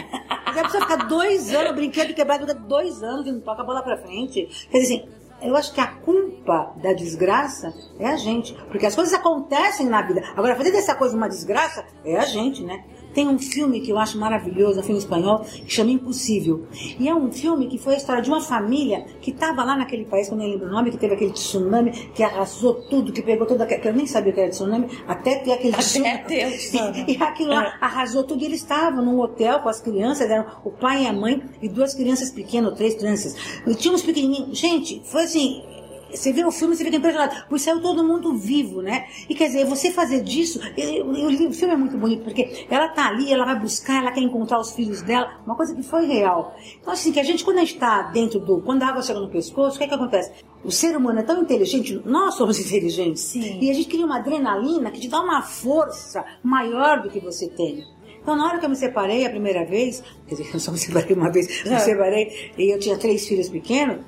Mas 0.47 0.57
é 0.57 0.63
precisa 0.63 0.83
ficar 0.83 1.07
dois 1.07 1.55
anos, 1.55 1.73
o 1.73 1.75
brinquedo 1.75 2.15
quebrado 2.15 2.47
fica 2.47 2.59
dois 2.59 3.03
anos 3.03 3.27
e 3.27 3.33
não 3.33 3.41
toca 3.41 3.63
a 3.63 3.65
bola 3.65 3.83
pra 3.83 3.99
frente. 3.99 4.49
Quer 4.71 4.79
dizer 4.79 4.95
assim, 4.95 5.09
eu 5.43 5.57
acho 5.57 5.73
que 5.75 5.81
a 5.81 5.87
culpa 5.89 6.73
da 6.83 6.93
desgraça 6.93 7.75
é 7.99 8.07
a 8.07 8.17
gente. 8.17 8.55
Porque 8.71 8.87
as 8.87 8.95
coisas 8.95 9.13
acontecem 9.13 9.87
na 9.87 10.01
vida. 10.03 10.23
Agora, 10.37 10.57
fazer 10.57 10.71
dessa 10.71 10.95
coisa 10.95 11.17
uma 11.17 11.29
desgraça 11.29 11.85
é 12.05 12.17
a 12.17 12.25
gente, 12.25 12.63
né? 12.63 12.85
Tem 13.15 13.29
um 13.29 13.39
filme 13.39 13.81
que 13.81 13.91
eu 13.91 13.99
acho 13.99 14.19
maravilhoso, 14.19 14.81
um 14.81 14.83
filme 14.83 14.99
espanhol, 14.99 15.41
que 15.41 15.73
chama 15.73 15.91
Impossível. 15.91 16.67
E 16.99 17.09
é 17.09 17.15
um 17.15 17.31
filme 17.31 17.69
que 17.69 17.79
foi 17.79 17.95
a 17.95 17.97
história 17.97 18.23
de 18.23 18.29
uma 18.29 18.41
família 18.41 19.05
que 19.21 19.31
estava 19.31 19.65
lá 19.65 19.77
naquele 19.77 20.05
país, 20.05 20.29
que 20.29 20.35
eu 20.35 20.39
nem 20.39 20.53
lembro 20.53 20.69
o 20.69 20.71
nome, 20.71 20.91
que 20.91 20.97
teve 20.99 21.15
aquele 21.15 21.33
tsunami, 21.33 21.91
que 22.15 22.23
arrasou 22.23 22.75
tudo, 22.89 23.13
que 23.13 23.23
pegou 23.23 23.47
toda 23.47 23.65
aquela... 23.65 23.81
que 23.81 23.89
Eu 23.89 23.95
nem 23.95 24.07
sabia 24.07 24.33
o 24.33 24.35
que 24.35 24.41
era 24.41 24.51
tsunami, 24.51 24.87
até 25.07 25.37
ter 25.37 25.53
aquele 25.53 25.75
Até 25.75 25.83
tsunami. 25.83 26.25
ter 26.27 26.51
tsunami. 26.57 27.05
E, 27.09 27.17
e 27.17 27.23
aquilo 27.23 27.51
lá 27.51 27.77
arrasou 27.81 28.25
tudo. 28.25 28.43
E 28.43 28.47
eles 28.47 28.61
estavam 28.61 29.05
num 29.05 29.21
hotel 29.21 29.61
com 29.61 29.69
as 29.69 29.81
crianças, 29.81 30.31
eram 30.31 30.47
o 30.65 30.71
pai 30.71 31.05
e 31.05 31.07
a 31.07 31.13
mãe, 31.13 31.43
e 31.61 31.69
duas 31.69 31.95
crianças 31.95 32.31
pequenas, 32.31 32.75
três 32.77 32.95
crianças. 32.95 33.37
E 33.67 33.75
tinha 33.75 33.95
uns 33.95 34.03
pequenininhos. 34.03 34.59
Gente, 34.59 35.03
foi 35.05 35.25
assim... 35.25 35.63
Você 36.13 36.33
vê 36.33 36.45
o 36.45 36.51
filme, 36.51 36.77
você 36.77 36.85
fica 36.85 36.97
impressionado. 36.97 37.35
Porque 37.49 37.59
saiu 37.59 37.81
todo 37.81 38.05
mundo 38.05 38.37
vivo, 38.37 38.83
né? 38.83 39.07
E 39.29 39.35
quer 39.35 39.47
dizer, 39.47 39.65
você 39.65 39.91
fazer 39.91 40.23
disso. 40.23 40.61
Eu, 40.77 41.15
eu 41.15 41.49
o 41.49 41.53
filme 41.53 41.75
é 41.75 41.77
muito 41.77 41.97
bonito, 41.97 42.23
porque 42.25 42.67
ela 42.71 42.89
tá 42.89 43.09
ali, 43.09 43.33
ela 43.33 43.45
vai 43.45 43.59
buscar, 43.59 44.03
ela 44.03 44.13
quer 44.13 44.21
encontrar 44.21 44.59
os 44.61 44.73
filhos 44.73 45.03
dela, 45.03 45.41
uma 45.47 45.55
coisa 45.57 45.75
que 45.75 45.83
foi 45.83 46.07
real. 46.07 46.55
Então, 46.81 46.93
assim, 46.93 47.13
que 47.13 47.21
a 47.21 47.25
gente, 47.25 47.45
quando 47.45 47.59
a 47.59 47.61
gente 47.61 47.79
tá 47.79 48.03
dentro 48.13 48.39
do. 48.41 48.61
Quando 48.63 48.83
a 48.83 48.89
água 48.89 49.03
chega 49.03 49.21
no 49.21 49.29
pescoço, 49.29 49.77
o 49.77 49.79
que 49.79 49.85
é 49.85 49.89
que 49.89 49.95
acontece? 49.95 50.31
O 50.65 50.71
ser 50.71 50.97
humano 50.97 51.19
é 51.19 51.23
tão 51.23 51.43
inteligente, 51.43 52.01
nós 52.05 52.35
somos 52.35 52.59
inteligentes. 52.65 53.23
Sim. 53.23 53.59
E 53.61 53.71
a 53.71 53.75
gente 53.75 53.89
cria 53.89 54.05
uma 54.07 54.19
adrenalina 54.19 54.91
que 54.91 55.01
te 55.01 55.09
dá 55.09 55.21
uma 55.21 55.43
força 55.43 56.25
maior 56.43 57.03
do 57.03 57.11
que 57.11 57.19
você 57.21 57.49
tem. 57.49 57.85
Então, 58.23 58.37
na 58.37 58.47
hora 58.47 58.59
que 58.61 58.65
eu 58.65 58.71
me 58.71 58.77
separei 58.77 59.27
a 59.27 59.31
primeira 59.31 59.65
vez, 59.65 60.03
quer 60.29 60.37
dizer, 60.37 60.51
eu 60.55 60.61
só 60.61 60.71
me 60.71 60.79
separei 60.79 61.17
uma 61.17 61.31
vez, 61.31 61.65
me 61.65 61.73
É. 61.75 61.79
separei 61.81 62.53
e 62.57 62.73
eu 62.73 62.79
tinha 62.79 62.97
três 62.97 63.27
filhos 63.27 63.49
pequenos, 63.49 64.05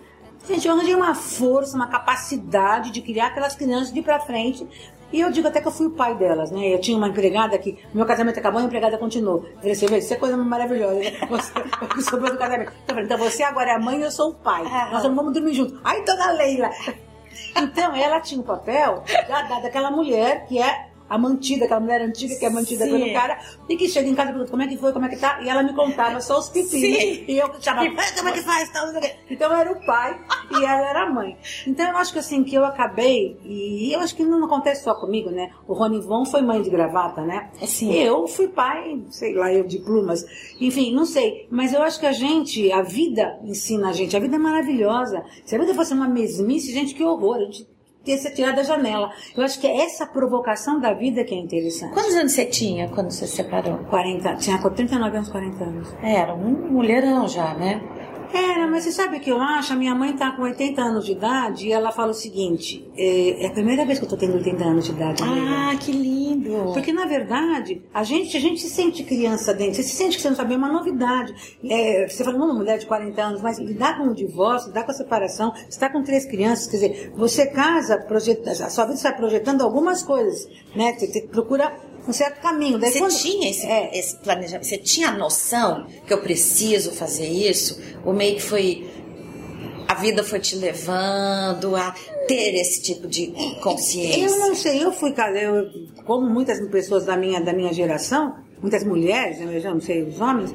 Gente, 0.47 0.67
eu 0.69 0.75
arranjei 0.75 0.95
uma 0.95 1.15
força, 1.15 1.75
uma 1.75 1.87
capacidade 1.87 2.91
de 2.91 3.01
criar 3.01 3.27
aquelas 3.29 3.55
crianças 3.57 3.93
de 3.93 4.01
ir 4.01 4.03
pra 4.03 4.21
frente. 4.21 4.67
E 5.13 5.21
eu 5.21 5.31
digo 5.31 5.47
até 5.47 5.61
que 5.61 5.69
eu 5.69 5.73
fui 5.73 5.87
o 5.87 5.91
pai 5.91 6.15
delas, 6.17 6.51
né? 6.51 6.75
Eu 6.75 6.81
tinha 6.81 6.97
uma 6.97 7.09
empregada 7.09 7.57
que, 7.57 7.79
meu 7.95 8.05
casamento 8.05 8.39
acabou, 8.39 8.61
a 8.61 8.65
empregada 8.65 8.99
continuou. 8.99 9.45
Eu 9.47 9.57
falei, 9.59 9.75
você 9.75 9.87
vê, 9.87 9.99
isso 9.99 10.13
é 10.13 10.17
coisa 10.17 10.37
maravilhosa, 10.37 10.97
né? 10.99 11.13
Você, 11.31 11.53
sou 12.11 12.19
do 12.21 12.37
casamento. 12.37 12.73
Então, 12.83 12.95
falei, 12.97 13.05
então 13.05 13.19
você 13.19 13.43
agora 13.45 13.71
é 13.71 13.75
a 13.75 13.79
mãe 13.79 14.01
e 14.01 14.03
eu 14.03 14.11
sou 14.11 14.31
o 14.31 14.35
pai. 14.35 14.65
Nós 14.91 15.05
não 15.05 15.15
vamos 15.15 15.33
dormir 15.33 15.55
juntos. 15.55 15.79
Ai, 15.85 16.03
dona 16.05 16.33
Leila! 16.33 16.71
Então, 17.57 17.95
ela 17.95 18.21
tinha 18.21 18.41
o 18.41 18.45
papel 18.45 19.05
da, 19.29 19.43
da- 19.43 19.61
daquela 19.61 19.89
mulher 19.91 20.45
que 20.47 20.61
é 20.61 20.89
a 21.15 21.19
mantida, 21.19 21.65
aquela 21.65 21.81
mulher 21.81 22.01
antiga 22.03 22.35
que 22.37 22.45
é 22.45 22.51
mantida 22.51 22.85
Sim. 22.85 22.91
pelo 22.91 23.13
cara, 23.13 23.39
e 23.69 23.77
que 23.77 23.89
chega 23.89 24.09
em 24.09 24.15
casa 24.15 24.31
e 24.31 24.33
pergunta 24.33 24.51
como 24.51 24.63
é 24.63 24.67
que 24.67 24.77
foi, 24.77 24.93
como 24.93 25.07
é 25.07 25.09
que 25.09 25.17
tá, 25.17 25.41
e 25.43 25.49
ela 25.49 25.63
me 25.63 25.73
contava 25.73 26.21
só 26.21 26.39
os 26.39 26.49
pepinos. 26.49 26.71
Sim. 26.81 27.25
E 27.35 27.39
eu 27.39 27.51
chamava, 27.61 27.89
"Ah, 27.89 28.15
como 28.17 28.29
é 28.29 28.33
que 28.33 28.43
faz? 28.43 28.71
Então 29.31 29.51
eu 29.51 29.57
era 29.57 29.73
o 29.73 29.87
pai 29.87 30.19
e 30.51 30.65
ela 30.65 30.91
era 30.91 31.03
a 31.05 31.11
mãe. 31.11 31.37
Então 31.67 31.89
eu 31.89 31.97
acho 31.97 32.13
que 32.13 32.19
assim, 32.19 32.43
que 32.45 32.55
eu 32.55 32.65
acabei, 32.65 33.39
e 33.45 33.93
eu 33.93 34.01
acho 34.01 34.15
que 34.15 34.25
não 34.25 34.45
acontece 34.45 34.85
só 34.85 34.95
comigo, 34.95 35.31
né? 35.31 35.51
O 35.67 35.73
Rony 35.73 36.01
Von 36.01 36.25
foi 36.25 36.43
mãe 36.43 36.61
de 36.61 36.71
gravata, 36.71 37.23
né? 37.23 37.51
Sim. 37.65 37.93
Eu 37.95 38.27
fui 38.27 38.49
pai, 38.49 39.03
sei 39.11 39.35
lá, 39.35 39.53
eu 39.53 39.65
de 39.65 39.79
plumas. 39.79 40.25
Enfim, 40.61 40.93
não 40.95 41.07
sei. 41.07 41.47
Mas 41.51 41.73
eu 41.73 41.83
acho 41.83 41.99
que 41.99 42.07
a 42.07 42.13
gente, 42.13 42.71
a 42.73 42.83
vida 42.83 43.39
ensina 43.45 43.89
a 43.89 43.93
gente. 43.93 44.17
A 44.17 44.21
vida 44.21 44.37
é 44.37 44.39
maravilhosa. 44.39 45.25
Se 45.45 45.55
a 45.55 45.59
vida 45.59 45.75
fosse 45.75 45.95
uma 45.95 46.09
mesmice, 46.09 46.73
gente, 46.73 46.95
que 46.95 47.03
horror. 47.05 47.37
A 47.37 47.41
gente 47.45 47.74
ter 48.05 48.19
se 48.19 48.33
tirado 48.33 48.57
da 48.57 48.63
janela. 48.63 49.11
Eu 49.37 49.45
acho 49.45 49.59
que 49.59 49.67
é 49.67 49.85
essa 49.85 50.07
provocação 50.07 50.79
da 50.79 50.93
vida 50.93 51.25
que 51.25 51.35
é 51.35 51.39
interessante. 51.39 51.95
Quantos 51.95 52.15
anos 52.15 52.33
você 52.33 52.45
tinha 52.45 52.89
quando 52.89 53.11
você 53.11 53.27
se 53.27 53.37
separou? 53.37 53.79
40, 53.91 54.37
tinha 54.37 54.59
39 54.59 55.17
anos, 55.17 55.29
40 55.29 55.65
anos. 55.65 55.89
Era 56.03 56.35
um 56.35 56.71
mulherão 56.71 57.27
já, 57.27 57.55
né? 57.55 57.81
Era, 58.33 58.67
mas 58.67 58.85
você 58.85 58.93
sabe 58.93 59.17
o 59.17 59.21
que 59.21 59.31
eu 59.31 59.41
acho? 59.41 59.73
A 59.73 59.77
minha 59.77 59.95
mãe 59.95 60.13
tá 60.15 60.33
com 60.33 60.43
80 60.43 60.81
anos 60.83 61.05
de 61.05 61.13
idade 61.13 61.69
e 61.69 61.73
ela 61.73 61.93
fala 61.93 62.11
o 62.11 62.15
seguinte: 62.15 62.91
é, 62.97 63.45
é 63.45 63.47
a 63.47 63.51
primeira 63.51 63.85
vez 63.85 63.99
que 63.99 64.05
eu 64.05 64.09
tô 64.09 64.17
tendo 64.17 64.35
80 64.35 64.65
anos 64.65 64.85
de 64.85 64.93
idade. 64.93 65.23
amiga. 65.23 65.47
Ah, 65.47 65.77
que 65.77 65.93
lindo. 65.93 66.73
Porque, 66.73 66.93
na 66.93 67.07
verdade, 67.07 67.83
a 67.93 68.03
gente, 68.03 68.37
a 68.37 68.41
gente 68.41 68.61
se 68.61 68.69
sente 68.69 69.03
criança 69.03 69.53
dentro. 69.53 69.75
Você 69.75 69.83
se 69.83 69.97
sente 69.97 70.17
que 70.17 70.23
você 70.23 70.29
não 70.29 70.37
sabe, 70.37 70.55
é 70.55 70.57
uma 70.57 70.73
novidade. 70.73 71.35
É, 71.65 72.09
você 72.09 72.25
fala, 72.25 72.39
não, 72.39 72.47
uma 72.47 72.55
mulher 72.55 72.79
de 72.79 72.87
40 72.87 73.23
anos, 73.23 73.43
mas 73.43 73.59
lidar 73.59 73.99
com 73.99 74.09
o 74.09 74.15
divórcio, 74.15 74.69
lidar 74.69 74.85
com 74.85 74.91
a 74.91 74.95
separação, 74.95 75.53
você 75.53 75.69
está 75.69 75.91
com 75.91 76.03
três 76.03 76.25
crianças, 76.27 76.67
quer 76.67 76.77
dizer, 76.77 77.13
você 77.17 77.47
casa, 77.47 77.99
projeta, 77.99 78.51
a 78.51 78.71
sua 78.71 78.85
vida 78.85 78.97
está 78.97 79.13
projetando 79.13 79.63
algumas 79.63 80.03
coisas, 80.03 80.49
né? 80.75 80.95
Você, 80.95 81.07
você 81.07 81.23
procura 81.23 81.73
um 82.07 82.13
certo 82.13 82.41
caminho. 82.41 82.79
Daí 82.79 82.93
Você 82.93 82.99
quando- 82.99 83.17
tinha 83.19 83.51
esse, 83.51 83.67
É, 83.67 83.99
esse 83.99 84.17
planejamento? 84.17 84.67
Você 84.67 84.79
tinha 84.79 85.09
a 85.09 85.13
noção 85.17 85.87
que 86.07 86.13
eu 86.13 86.19
preciso 86.21 86.93
fazer 86.93 87.27
isso? 87.27 87.81
Ou 88.05 88.13
meio 88.13 88.37
que 88.37 88.43
foi. 88.43 88.89
A 89.87 89.95
vida 89.95 90.25
foi 90.25 90.41
te 90.41 90.57
levando 90.57 91.77
a 91.77 91.95
ter 92.27 92.55
esse 92.55 92.81
tipo 92.83 93.07
de 93.07 93.29
consciência? 93.63 94.27
Eu 94.27 94.39
não 94.39 94.55
sei, 94.55 94.83
eu 94.83 94.91
fui 94.93 95.13
eu, 95.37 95.67
como 96.05 96.29
muitas 96.29 96.59
pessoas 96.69 97.05
da 97.05 97.17
minha, 97.17 97.41
da 97.41 97.53
minha 97.53 97.73
geração, 97.73 98.35
muitas 98.65 98.83
mulheres, 98.83 99.39
né, 99.41 99.57
eu 99.57 99.61
já 99.61 99.75
não 99.75 99.81
sei, 99.81 100.03
os 100.03 100.19
homens, 100.19 100.55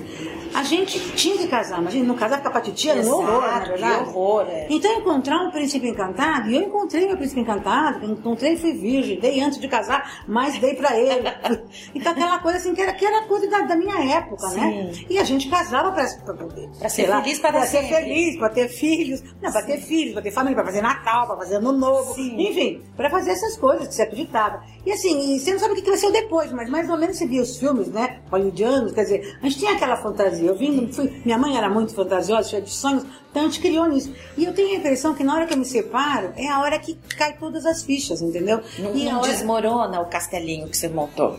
a 0.51 0.63
gente 0.63 0.99
tinha 1.11 1.37
que 1.37 1.47
casar, 1.47 1.77
mas 1.77 1.89
a 1.93 1.97
gente 1.97 2.07
não 2.07 2.15
casar, 2.15 2.37
ficar 2.37 2.49
com 2.49 2.57
a 2.57 2.61
titia, 2.61 2.93
era 2.93 3.01
um 3.01 3.11
horror, 3.11 3.41
na 3.41 3.59
verdade. 3.59 4.09
horror, 4.09 4.45
é. 4.49 4.65
Então 4.67 4.91
encontrar 4.99 5.37
um 5.45 5.51
príncipe 5.51 5.87
encantado, 5.87 6.49
e 6.49 6.55
eu 6.55 6.63
encontrei 6.63 7.05
meu 7.05 7.15
príncipe 7.15 7.41
encantado, 7.41 8.03
eu 8.03 8.13
encontrei 8.13 8.57
fui 8.57 8.73
virgem, 8.73 9.19
dei 9.19 9.39
antes 9.41 9.59
de 9.59 9.67
casar, 9.67 10.23
mas 10.27 10.57
dei 10.57 10.73
pra 10.73 10.97
ele. 10.97 11.29
então 11.93 12.11
aquela 12.11 12.39
coisa 12.39 12.57
assim, 12.57 12.73
que 12.73 12.81
era, 12.81 12.93
que 12.93 13.05
era 13.05 13.27
coisa 13.27 13.47
da, 13.47 13.59
da 13.61 13.75
minha 13.75 14.17
época, 14.17 14.47
né? 14.49 14.89
Sim. 14.91 15.05
E 15.07 15.19
a 15.19 15.23
gente 15.23 15.47
casava 15.47 15.91
pra, 15.91 16.07
pra, 16.25 16.47
Pra 16.79 16.89
ser 16.89 17.07
lá, 17.07 17.21
feliz 17.21 17.37
para 17.37 17.51
pra 17.51 17.65
ser 17.67 17.83
feliz, 17.83 18.37
pra 18.37 18.49
ter 18.49 18.69
filhos, 18.69 19.21
não, 19.39 19.51
pra 19.51 19.61
ter 19.61 19.77
filhos, 19.77 20.13
pra 20.13 20.21
ter 20.23 20.31
família, 20.31 20.55
pra 20.55 20.65
fazer 20.65 20.81
Natal, 20.81 21.27
pra 21.27 21.37
fazer 21.37 21.55
Ano 21.57 21.73
Novo, 21.73 22.15
Sim. 22.15 22.41
enfim, 22.41 22.81
pra 22.97 23.07
fazer 23.09 23.31
essas 23.31 23.55
coisas 23.55 23.87
que 23.87 23.93
você 23.93 24.01
acreditava. 24.01 24.63
E 24.83 24.91
assim, 24.91 25.35
e 25.35 25.39
você 25.39 25.51
não 25.51 25.59
sabe 25.59 25.73
o 25.73 25.75
que 25.75 25.87
vai 25.87 25.97
ser 25.97 26.11
depois, 26.11 26.51
mas 26.51 26.69
mais 26.69 26.89
ou 26.89 26.97
menos 26.97 27.17
você 27.17 27.27
via 27.27 27.41
os 27.41 27.57
filmes, 27.57 27.87
né, 27.87 27.98
hollywoodianos, 28.31 28.91
quer 28.91 29.03
dizer, 29.03 29.37
a 29.41 29.45
gente 29.47 29.59
tinha 29.59 29.73
aquela 29.73 29.95
fantasia. 29.97 30.47
Eu 30.49 30.55
vim, 30.57 30.91
fui, 30.91 31.21
minha 31.25 31.37
mãe 31.37 31.57
era 31.57 31.69
muito 31.69 31.93
fantasiosa, 31.93 32.49
cheia 32.49 32.61
de 32.61 32.69
sonhos, 32.71 33.03
então 33.29 33.43
a 33.43 33.45
gente 33.45 33.59
criou 33.59 33.87
nisso. 33.87 34.13
E 34.37 34.45
eu 34.45 34.53
tenho 34.53 34.69
a 34.75 34.75
impressão 34.79 35.13
que 35.13 35.23
na 35.23 35.33
hora 35.35 35.45
que 35.45 35.53
eu 35.53 35.57
me 35.57 35.65
separo, 35.65 36.31
é 36.35 36.47
a 36.47 36.59
hora 36.61 36.77
que 36.79 36.97
cai 37.17 37.33
todas 37.37 37.65
as 37.65 37.83
fichas, 37.83 38.21
entendeu? 38.21 38.61
Não, 38.77 38.95
e 38.95 39.05
não 39.05 39.19
hora- 39.19 39.27
desmorona 39.31 40.01
o 40.01 40.05
castelinho 40.05 40.67
que 40.67 40.77
você 40.77 40.87
montou. 40.87 41.37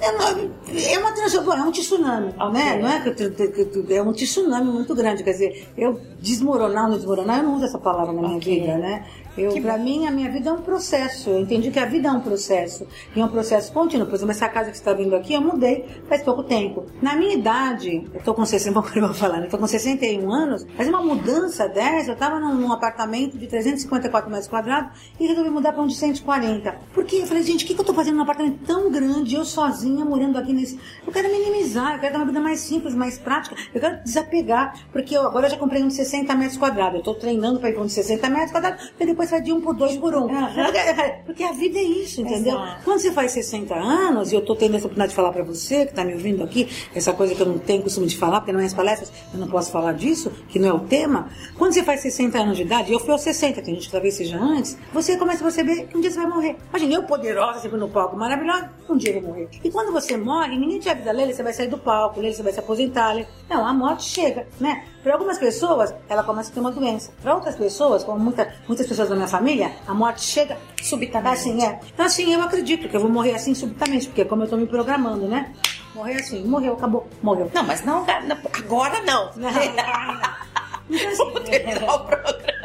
é 0.00 0.10
uma, 0.10 0.24
é 0.80 0.98
uma 0.98 1.12
transformação, 1.12 1.64
é 1.64 1.68
um 1.68 1.72
tsunami, 1.72 2.26
né? 2.52 2.78
Não 2.80 2.88
é 2.88 3.00
que, 3.10 3.94
é 3.94 4.02
um 4.02 4.12
tsunami 4.12 4.70
muito 4.70 4.94
grande, 4.94 5.24
quer 5.24 5.32
dizer, 5.32 5.68
eu 5.76 6.00
desmoronar 6.20 6.84
ou 6.84 6.90
não 6.90 6.96
desmoronar, 6.98 7.38
eu 7.38 7.42
não 7.44 7.56
uso 7.56 7.64
essa 7.64 7.78
palavra 7.78 8.12
na 8.12 8.22
minha 8.22 8.36
Ok. 8.36 8.60
vida, 8.60 8.78
né? 8.78 9.04
Eu, 9.38 9.52
Que 9.52 9.60
pra 9.60 9.78
mim, 9.78 10.06
a 10.06 10.10
minha 10.10 10.30
vida 10.30 10.50
é 10.50 10.52
um 10.52 10.62
processo. 10.62 11.30
Eu 11.30 11.40
entendi 11.40 11.70
que 11.70 11.78
a 11.78 11.86
vida 11.86 12.08
é 12.08 12.12
um 12.12 12.20
processo. 12.20 12.86
E 13.14 13.20
é 13.20 13.24
um 13.24 13.28
processo 13.28 13.72
contínuo. 13.72 14.06
Por 14.06 14.14
exemplo, 14.16 14.32
essa 14.32 14.48
casa 14.48 14.70
que 14.70 14.76
você 14.76 14.82
está 14.82 14.92
vendo 14.92 15.14
aqui, 15.14 15.34
eu 15.34 15.40
mudei 15.40 15.86
faz 16.08 16.22
pouco 16.22 16.42
tempo. 16.42 16.86
Na 17.00 17.14
minha 17.14 17.34
idade, 17.34 18.06
eu 18.12 18.20
tô 18.22 18.34
com 18.34 18.44
60, 18.44 18.74
vamos 18.80 18.94
eu 18.94 19.02
vou 19.02 19.14
falar, 19.14 19.38
né? 19.38 19.46
Eu 19.46 19.50
tô 19.50 19.58
com 19.58 19.66
61 19.66 20.32
anos, 20.32 20.66
mas 20.76 20.88
uma 20.88 21.02
mudança 21.02 21.68
dessa, 21.68 22.10
eu 22.10 22.16
tava 22.16 22.40
num, 22.40 22.54
num 22.54 22.72
apartamento 22.72 23.38
de 23.38 23.46
354 23.46 24.30
metros 24.30 24.48
quadrados 24.48 24.98
e 25.18 25.26
resolvi 25.26 25.50
mudar 25.50 25.72
para 25.72 25.82
um 25.82 25.86
de 25.86 25.94
140. 25.94 26.74
Porque 26.92 27.16
eu 27.16 27.26
falei, 27.26 27.42
gente, 27.42 27.64
o 27.64 27.68
que, 27.68 27.74
que 27.74 27.80
eu 27.80 27.84
tô 27.84 27.94
fazendo 27.94 28.16
num 28.16 28.22
apartamento 28.22 28.58
tão 28.66 28.90
grande, 28.90 29.36
eu 29.36 29.44
sozinha, 29.44 30.04
morando 30.04 30.38
aqui 30.38 30.52
nesse. 30.52 30.78
Eu 31.06 31.12
quero 31.12 31.30
minimizar, 31.30 31.94
eu 31.94 32.00
quero 32.00 32.12
dar 32.12 32.18
uma 32.20 32.26
vida 32.26 32.40
mais 32.40 32.60
simples, 32.60 32.94
mais 32.94 33.18
prática, 33.18 33.54
eu 33.72 33.80
quero 33.80 34.02
desapegar. 34.02 34.74
Porque 34.92 35.16
eu 35.16 35.22
agora 35.22 35.48
já 35.48 35.56
comprei 35.56 35.82
um 35.82 35.88
de 35.88 35.94
60 35.94 36.34
metros 36.34 36.56
quadrados. 36.56 36.98
Eu 36.98 37.02
tô 37.02 37.14
treinando 37.14 37.60
para 37.60 37.70
ir 37.70 37.74
para 37.74 37.82
um 37.82 37.86
de 37.86 37.92
60 37.92 38.28
metros 38.28 38.52
quadrados, 38.52 38.92
e 38.98 39.06
depois 39.06 39.27
vai 39.30 39.42
de 39.42 39.52
um 39.52 39.60
por 39.60 39.74
dois 39.74 39.96
por 39.96 40.14
um. 40.14 40.28
Porque, 40.28 41.14
porque 41.26 41.42
a 41.44 41.52
vida 41.52 41.78
é 41.78 41.82
isso, 41.82 42.20
entendeu? 42.20 42.54
Exato. 42.54 42.84
Quando 42.84 43.00
você 43.00 43.12
faz 43.12 43.32
60 43.32 43.74
anos, 43.74 44.32
e 44.32 44.34
eu 44.34 44.44
tô 44.44 44.54
tendo 44.56 44.76
essa 44.76 44.86
oportunidade 44.86 45.10
de 45.10 45.16
falar 45.16 45.32
para 45.32 45.42
você, 45.42 45.86
que 45.86 45.94
tá 45.94 46.04
me 46.04 46.14
ouvindo 46.14 46.42
aqui, 46.42 46.68
essa 46.94 47.12
coisa 47.12 47.34
que 47.34 47.40
eu 47.40 47.46
não 47.46 47.58
tenho 47.58 47.82
costume 47.82 48.06
de 48.06 48.16
falar, 48.16 48.40
porque 48.40 48.52
não 48.52 48.60
é 48.60 48.64
as 48.64 48.74
palestras, 48.74 49.12
eu 49.32 49.38
não 49.38 49.48
posso 49.48 49.70
falar 49.70 49.92
disso, 49.92 50.30
que 50.48 50.58
não 50.58 50.68
é 50.68 50.72
o 50.72 50.80
tema. 50.80 51.28
Quando 51.56 51.72
você 51.72 51.82
faz 51.82 52.00
60 52.00 52.38
anos 52.38 52.56
de 52.56 52.62
idade, 52.62 52.92
eu 52.92 53.00
fui 53.00 53.12
aos 53.12 53.22
60, 53.22 53.62
tem 53.62 53.74
gente 53.74 53.86
que 53.86 53.92
talvez 53.92 54.14
seja 54.14 54.38
antes, 54.38 54.76
você 54.92 55.16
começa 55.16 55.40
a 55.40 55.42
perceber 55.42 55.86
que 55.86 55.96
um 55.96 56.00
dia 56.00 56.10
você 56.10 56.18
vai 56.18 56.26
morrer. 56.26 56.56
Imagina, 56.70 56.94
eu 56.94 57.02
poderosa, 57.04 57.60
sempre 57.60 57.78
no 57.78 57.88
palco, 57.88 58.16
maravilhosa, 58.16 58.70
um 58.88 58.96
dia 58.96 59.14
eu 59.14 59.20
vou 59.20 59.30
morrer. 59.30 59.48
E 59.62 59.70
quando 59.70 59.92
você 59.92 60.16
morre, 60.16 60.56
ninguém 60.56 60.78
te 60.78 60.88
avisa, 60.88 61.12
Leila, 61.12 61.32
você 61.32 61.42
vai 61.42 61.52
sair 61.52 61.68
do 61.68 61.78
palco, 61.78 62.20
Leila, 62.20 62.34
você 62.34 62.42
vai 62.42 62.52
se 62.52 62.60
aposentar. 62.60 63.12
Leila. 63.12 63.28
Não, 63.48 63.66
a 63.66 63.72
morte 63.72 64.04
chega, 64.04 64.46
né? 64.60 64.84
Para 65.08 65.14
algumas 65.14 65.38
pessoas, 65.38 65.94
ela 66.06 66.22
começa 66.22 66.50
a 66.50 66.52
ter 66.52 66.60
uma 66.60 66.70
doença. 66.70 67.10
Para 67.22 67.34
outras 67.34 67.56
pessoas, 67.56 68.04
como 68.04 68.20
muita, 68.20 68.52
muitas 68.66 68.86
pessoas 68.86 69.08
da 69.08 69.14
minha 69.16 69.26
família, 69.26 69.72
a 69.86 69.94
morte 69.94 70.20
chega 70.20 70.58
Subitamente. 70.82 71.32
Assim, 71.32 71.64
é. 71.64 71.80
Então, 71.94 72.04
assim, 72.04 72.30
eu 72.30 72.42
acredito 72.42 72.90
que 72.90 72.94
eu 72.94 73.00
vou 73.00 73.08
morrer 73.08 73.34
assim 73.34 73.54
subitamente, 73.54 74.06
porque 74.08 74.26
como 74.26 74.42
eu 74.42 74.48
tô 74.50 74.58
me 74.58 74.66
programando, 74.66 75.26
né? 75.26 75.54
Morrer 75.94 76.16
assim, 76.16 76.44
morreu, 76.44 76.74
acabou, 76.74 77.08
morreu. 77.22 77.50
Não, 77.54 77.62
mas 77.62 77.82
não, 77.86 78.04
agora 78.52 79.00
não. 79.00 79.30
Não, 79.34 79.50
não, 79.50 79.50
não. 79.50 80.48
Então, 80.90 81.08
assim, 81.08 81.16
Vamos 81.16 81.42
terminar 81.48 81.94
o 81.94 82.04
programa. 82.04 82.57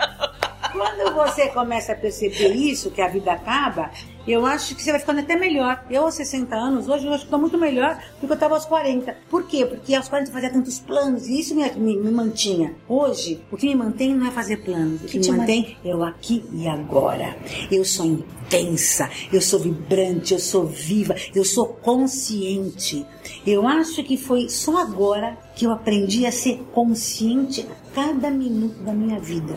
Quando 0.73 1.13
você 1.13 1.47
começa 1.49 1.93
a 1.93 1.95
perceber 1.95 2.53
isso, 2.53 2.91
que 2.91 3.01
a 3.01 3.07
vida 3.07 3.31
acaba, 3.31 3.91
eu 4.27 4.45
acho 4.45 4.75
que 4.75 4.81
você 4.81 4.91
vai 4.91 4.99
ficando 4.99 5.19
até 5.19 5.35
melhor. 5.35 5.83
Eu, 5.89 6.03
aos 6.05 6.15
60 6.15 6.55
anos, 6.55 6.89
hoje 6.89 7.05
eu 7.05 7.11
acho 7.11 7.19
que 7.21 7.27
estou 7.27 7.39
muito 7.39 7.57
melhor 7.57 7.95
do 8.19 8.25
que 8.25 8.31
eu 8.31 8.33
estava 8.33 8.55
aos 8.55 8.65
40. 8.65 9.15
Por 9.29 9.43
quê? 9.47 9.65
Porque 9.65 9.93
aos 9.93 10.07
40 10.09 10.29
eu 10.29 10.33
fazia 10.33 10.49
tantos 10.51 10.79
planos 10.79 11.27
e 11.27 11.39
isso 11.39 11.53
me, 11.55 11.69
me- 11.73 11.97
me 11.97 12.11
mantinha. 12.11 12.73
Hoje, 12.89 13.41
o 13.51 13.57
que 13.57 13.67
me 13.67 13.75
mantém 13.75 14.15
não 14.15 14.27
é 14.27 14.31
fazer 14.31 14.57
planos. 14.63 15.01
O 15.01 15.05
que, 15.05 15.19
Que 15.19 15.31
me 15.31 15.37
mantém 15.37 15.77
é 15.85 15.95
o 15.95 16.03
aqui 16.03 16.43
e 16.53 16.67
agora. 16.67 17.35
Eu 17.71 17.85
sou 17.85 18.05
intensa, 18.05 19.09
eu 19.31 19.41
sou 19.41 19.59
vibrante, 19.59 20.33
eu 20.33 20.39
sou 20.39 20.65
viva, 20.65 21.15
eu 21.35 21.45
sou 21.45 21.67
consciente. 21.67 23.05
Eu 23.45 23.67
acho 23.67 24.03
que 24.03 24.17
foi 24.17 24.49
só 24.49 24.77
agora 24.77 25.37
que 25.55 25.65
eu 25.65 25.71
aprendi 25.71 26.25
a 26.25 26.31
ser 26.31 26.63
consciente 26.73 27.61
a 27.69 27.93
cada 27.93 28.31
minuto 28.31 28.81
da 28.83 28.93
minha 28.93 29.19
vida. 29.19 29.55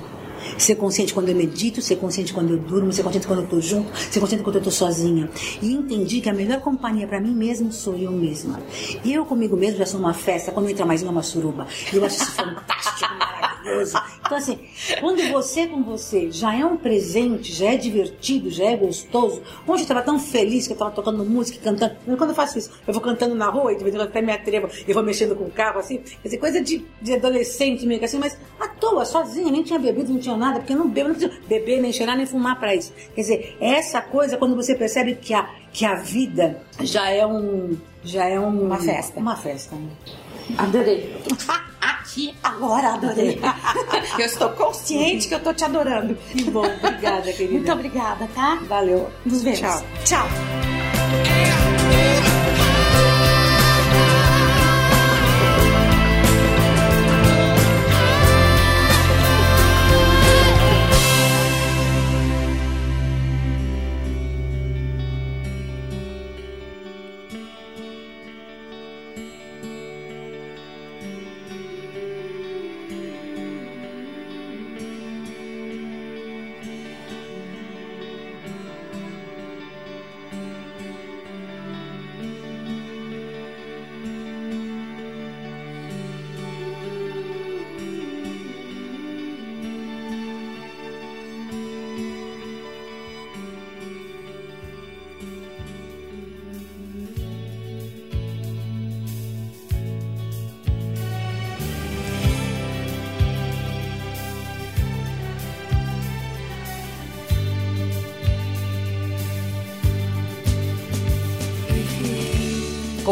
Ser 0.59 0.77
consciente 0.77 1.13
quando 1.13 1.29
eu 1.29 1.35
medito, 1.35 1.81
ser 1.83 1.97
consciente 1.97 2.33
quando 2.33 2.51
eu 2.51 2.59
durmo, 2.59 2.93
ser 2.93 3.03
consciente 3.03 3.27
quando 3.27 3.43
eu 3.43 3.49
tô 3.49 3.61
junto, 3.61 3.91
ser 3.97 4.21
consciente 4.21 4.43
quando 4.43 4.57
eu 4.57 4.63
tô 4.63 4.71
sozinha. 4.71 5.29
E 5.61 5.73
entendi 5.73 6.21
que 6.21 6.29
a 6.29 6.35
melhor 6.35 6.61
companhia 6.61 7.07
para 7.07 7.21
mim 7.21 7.35
mesmo 7.35 7.73
sou 7.73 7.97
eu 7.97 8.13
mesma. 8.13 8.61
E 9.05 9.13
eu 9.13 9.25
comigo 9.25 9.57
mesmo 9.57 9.79
já 9.79 9.87
sou 9.87 10.01
uma 10.01 10.15
festa, 10.15 10.53
quando 10.53 10.69
entra 10.69 10.85
mais 10.85 11.03
uma, 11.03 11.13
uma 11.13 11.23
suruba. 11.23 11.67
Eu 11.93 12.05
acho 12.05 12.17
isso 12.17 12.33
fantástico, 12.33 13.15
maravilhoso. 13.19 13.97
Então 14.21 14.39
assim, 14.39 14.59
quando 15.01 15.23
você 15.31 15.67
com 15.67 15.83
você 15.83 16.31
já 16.31 16.55
é 16.55 16.65
um 16.65 16.77
presente, 16.77 17.53
já 17.53 17.73
é 17.73 17.77
divertido, 17.77 18.51
já 18.51 18.65
é 18.65 18.77
gostoso. 18.77 19.43
Hoje 19.67 19.83
eu 19.83 19.85
estava 19.85 20.03
tão 20.03 20.19
feliz 20.19 20.67
que 20.67 20.73
eu 20.73 20.77
estava 20.77 20.91
tocando 20.91 21.25
música, 21.25 21.59
e 21.59 21.61
cantando. 21.61 21.97
Quando 22.17 22.31
eu 22.31 22.37
faço 22.37 22.59
isso, 22.59 22.71
eu 22.87 22.93
vou 22.93 23.03
cantando 23.03 23.35
na 23.35 23.49
rua 23.49 23.73
e 23.73 23.77
de 23.77 23.83
vez 23.83 23.95
em 23.95 23.99
quando 23.99 24.09
até 24.09 24.23
me 24.23 24.33
atrevo, 24.33 24.69
eu 24.87 24.95
vou 24.95 25.03
mexendo 25.03 25.35
com 25.35 25.45
o 25.45 25.51
carro 25.51 25.81
assim. 25.81 25.99
Quer 25.99 26.23
dizer, 26.25 26.39
coisa 26.39 26.61
de, 26.61 26.85
de 27.01 27.15
adolescente 27.15 27.87
meio 27.87 27.99
que 27.99 28.07
assim, 28.07 28.19
mas 28.19 28.37
à 28.59 28.69
toa, 28.69 29.05
sozinha, 29.05 29.51
nem 29.51 29.63
tinha 29.63 29.79
bebido, 29.79 30.13
não 30.13 30.21
tinha 30.21 30.36
nada, 30.37 30.59
porque 30.61 30.73
eu 30.73 30.77
não 30.79 30.89
bebo, 30.89 31.09
não 31.11 31.17
preciso 31.17 31.41
beber, 31.49 31.81
nem 31.81 31.93
cheirar, 31.93 32.17
nem 32.17 32.27
fumar 32.27 32.59
para 32.59 32.75
isso. 32.75 32.93
Quer 33.15 33.21
dizer, 33.21 33.57
essa 33.61 34.01
coisa 34.01 34.37
quando 34.37 34.55
você 34.57 34.75
percebe 34.75 35.15
que 35.15 35.35
a, 35.35 35.49
que 35.73 35.85
a 35.85 35.95
vida 35.95 36.61
já 36.81 37.11
é 37.11 37.27
um. 37.27 37.77
Já 38.05 38.27
é 38.27 38.39
um, 38.39 38.67
Uma 38.67 38.79
festa. 38.79 39.19
Uma 39.19 39.37
festa. 39.37 39.75
né? 39.75 39.89
Adorei. 40.59 41.17
Aqui, 41.81 42.35
agora, 42.43 42.95
adorei. 42.95 43.41
Eu 44.19 44.27
estou 44.27 44.51
consciente 44.51 45.27
que 45.29 45.35
eu 45.35 45.39
estou 45.39 45.53
te 45.53 45.65
adorando. 45.65 46.15
Que 46.33 46.45
bom, 46.45 46.65
obrigada, 46.65 47.33
querida. 47.33 47.53
Muito 47.53 47.73
obrigada, 47.73 48.29
tá? 48.35 48.59
Valeu. 48.69 49.11
Nos 49.25 49.43
vemos. 49.43 49.59
Tchau. 49.61 49.83
Tchau. 50.05 51.66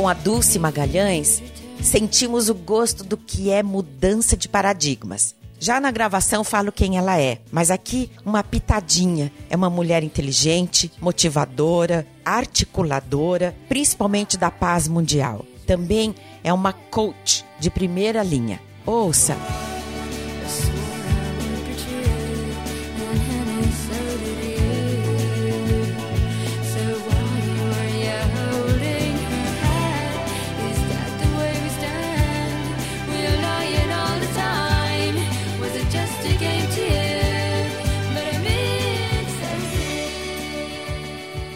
Com 0.05 0.09
a 0.11 0.13
Dulce 0.13 0.59
Magalhães, 0.59 1.43
sentimos 1.83 2.51
o 2.51 2.55
gosto 2.55 3.03
do 3.03 3.17
que 3.17 3.49
é 3.49 3.63
mudança 3.63 4.37
de 4.37 4.51
paradigmas. 4.51 5.35
Já 5.59 5.81
na 5.81 5.91
gravação 5.91 6.45
falo 6.45 6.71
quem 6.71 6.99
ela 6.99 7.19
é, 7.19 7.39
mas 7.51 7.71
aqui 7.71 8.11
uma 8.23 8.45
pitadinha. 8.45 9.33
É 9.49 9.57
uma 9.57 9.71
mulher 9.71 10.05
inteligente, 10.05 10.93
motivadora, 11.01 12.07
articuladora, 12.23 13.57
principalmente 13.67 14.37
da 14.37 14.51
paz 14.51 14.87
mundial. 14.87 15.43
Também 15.67 16.15
é 16.43 16.53
uma 16.53 16.75
coach 16.75 17.43
de 17.59 17.71
primeira 17.71 18.23
linha. 18.23 18.61
Ouça! 18.85 19.35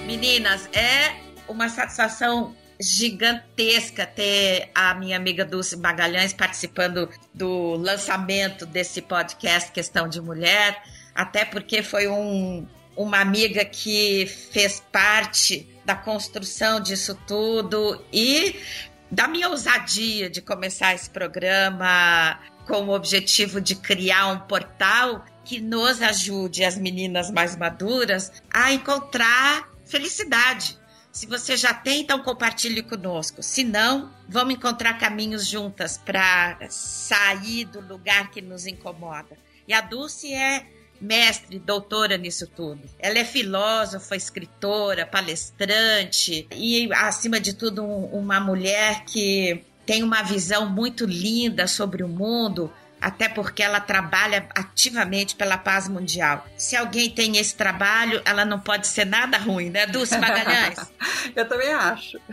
Meninas, 0.08 0.66
é 0.72 1.16
uma 1.46 1.68
satisfação 1.68 2.56
gigantesca 2.80 4.06
ter 4.06 4.70
a 4.74 4.94
minha 4.94 5.18
amiga 5.18 5.44
Dulce 5.44 5.76
Magalhães 5.76 6.32
participando 6.32 7.10
do 7.34 7.74
lançamento 7.74 8.64
desse 8.64 9.02
podcast 9.02 9.70
Questão 9.70 10.08
de 10.08 10.18
Mulher, 10.18 10.82
até 11.14 11.44
porque 11.44 11.82
foi 11.82 12.08
um, 12.08 12.66
uma 12.96 13.20
amiga 13.20 13.66
que 13.66 14.24
fez 14.50 14.82
parte 14.90 15.68
da 15.84 15.94
construção 15.94 16.80
disso 16.80 17.14
tudo 17.26 18.02
e 18.10 18.56
da 19.10 19.28
minha 19.28 19.50
ousadia 19.50 20.30
de 20.30 20.40
começar 20.40 20.94
esse 20.94 21.10
programa 21.10 22.40
com 22.66 22.84
o 22.84 22.94
objetivo 22.94 23.60
de 23.60 23.74
criar 23.74 24.28
um 24.28 24.38
portal 24.38 25.22
que 25.44 25.60
nos 25.60 26.00
ajude, 26.00 26.64
as 26.64 26.78
meninas 26.78 27.30
mais 27.30 27.54
maduras, 27.54 28.32
a 28.50 28.72
encontrar 28.72 29.76
felicidade. 29.88 30.78
Se 31.10 31.26
você 31.26 31.56
já 31.56 31.74
tem, 31.74 32.02
então 32.02 32.22
compartilhe 32.22 32.82
conosco. 32.82 33.42
Se 33.42 33.64
não, 33.64 34.12
vamos 34.28 34.54
encontrar 34.54 34.98
caminhos 34.98 35.46
juntas 35.46 35.98
para 35.98 36.58
sair 36.70 37.64
do 37.64 37.80
lugar 37.80 38.30
que 38.30 38.40
nos 38.40 38.66
incomoda. 38.66 39.36
E 39.66 39.72
a 39.72 39.80
Dulce 39.80 40.32
é 40.32 40.66
mestre, 41.00 41.58
doutora 41.58 42.16
nisso 42.16 42.46
tudo. 42.46 42.82
Ela 42.98 43.18
é 43.18 43.24
filósofa, 43.24 44.16
escritora, 44.16 45.06
palestrante 45.06 46.46
e, 46.54 46.92
acima 46.92 47.40
de 47.40 47.54
tudo, 47.54 47.82
um, 47.82 48.04
uma 48.06 48.40
mulher 48.40 49.04
que 49.04 49.64
tem 49.86 50.02
uma 50.02 50.22
visão 50.22 50.68
muito 50.68 51.04
linda 51.04 51.66
sobre 51.66 52.02
o 52.02 52.08
mundo 52.08 52.72
até 53.00 53.28
porque 53.28 53.62
ela 53.62 53.80
trabalha 53.80 54.48
ativamente 54.54 55.34
pela 55.36 55.56
paz 55.56 55.88
mundial. 55.88 56.46
Se 56.56 56.76
alguém 56.76 57.10
tem 57.10 57.36
esse 57.36 57.54
trabalho, 57.54 58.20
ela 58.24 58.44
não 58.44 58.60
pode 58.60 58.86
ser 58.86 59.04
nada 59.04 59.38
ruim, 59.38 59.70
né, 59.70 59.86
Dulce 59.86 60.18
Magalhães? 60.18 60.78
Eu 61.34 61.48
também 61.48 61.72
acho. 61.72 62.18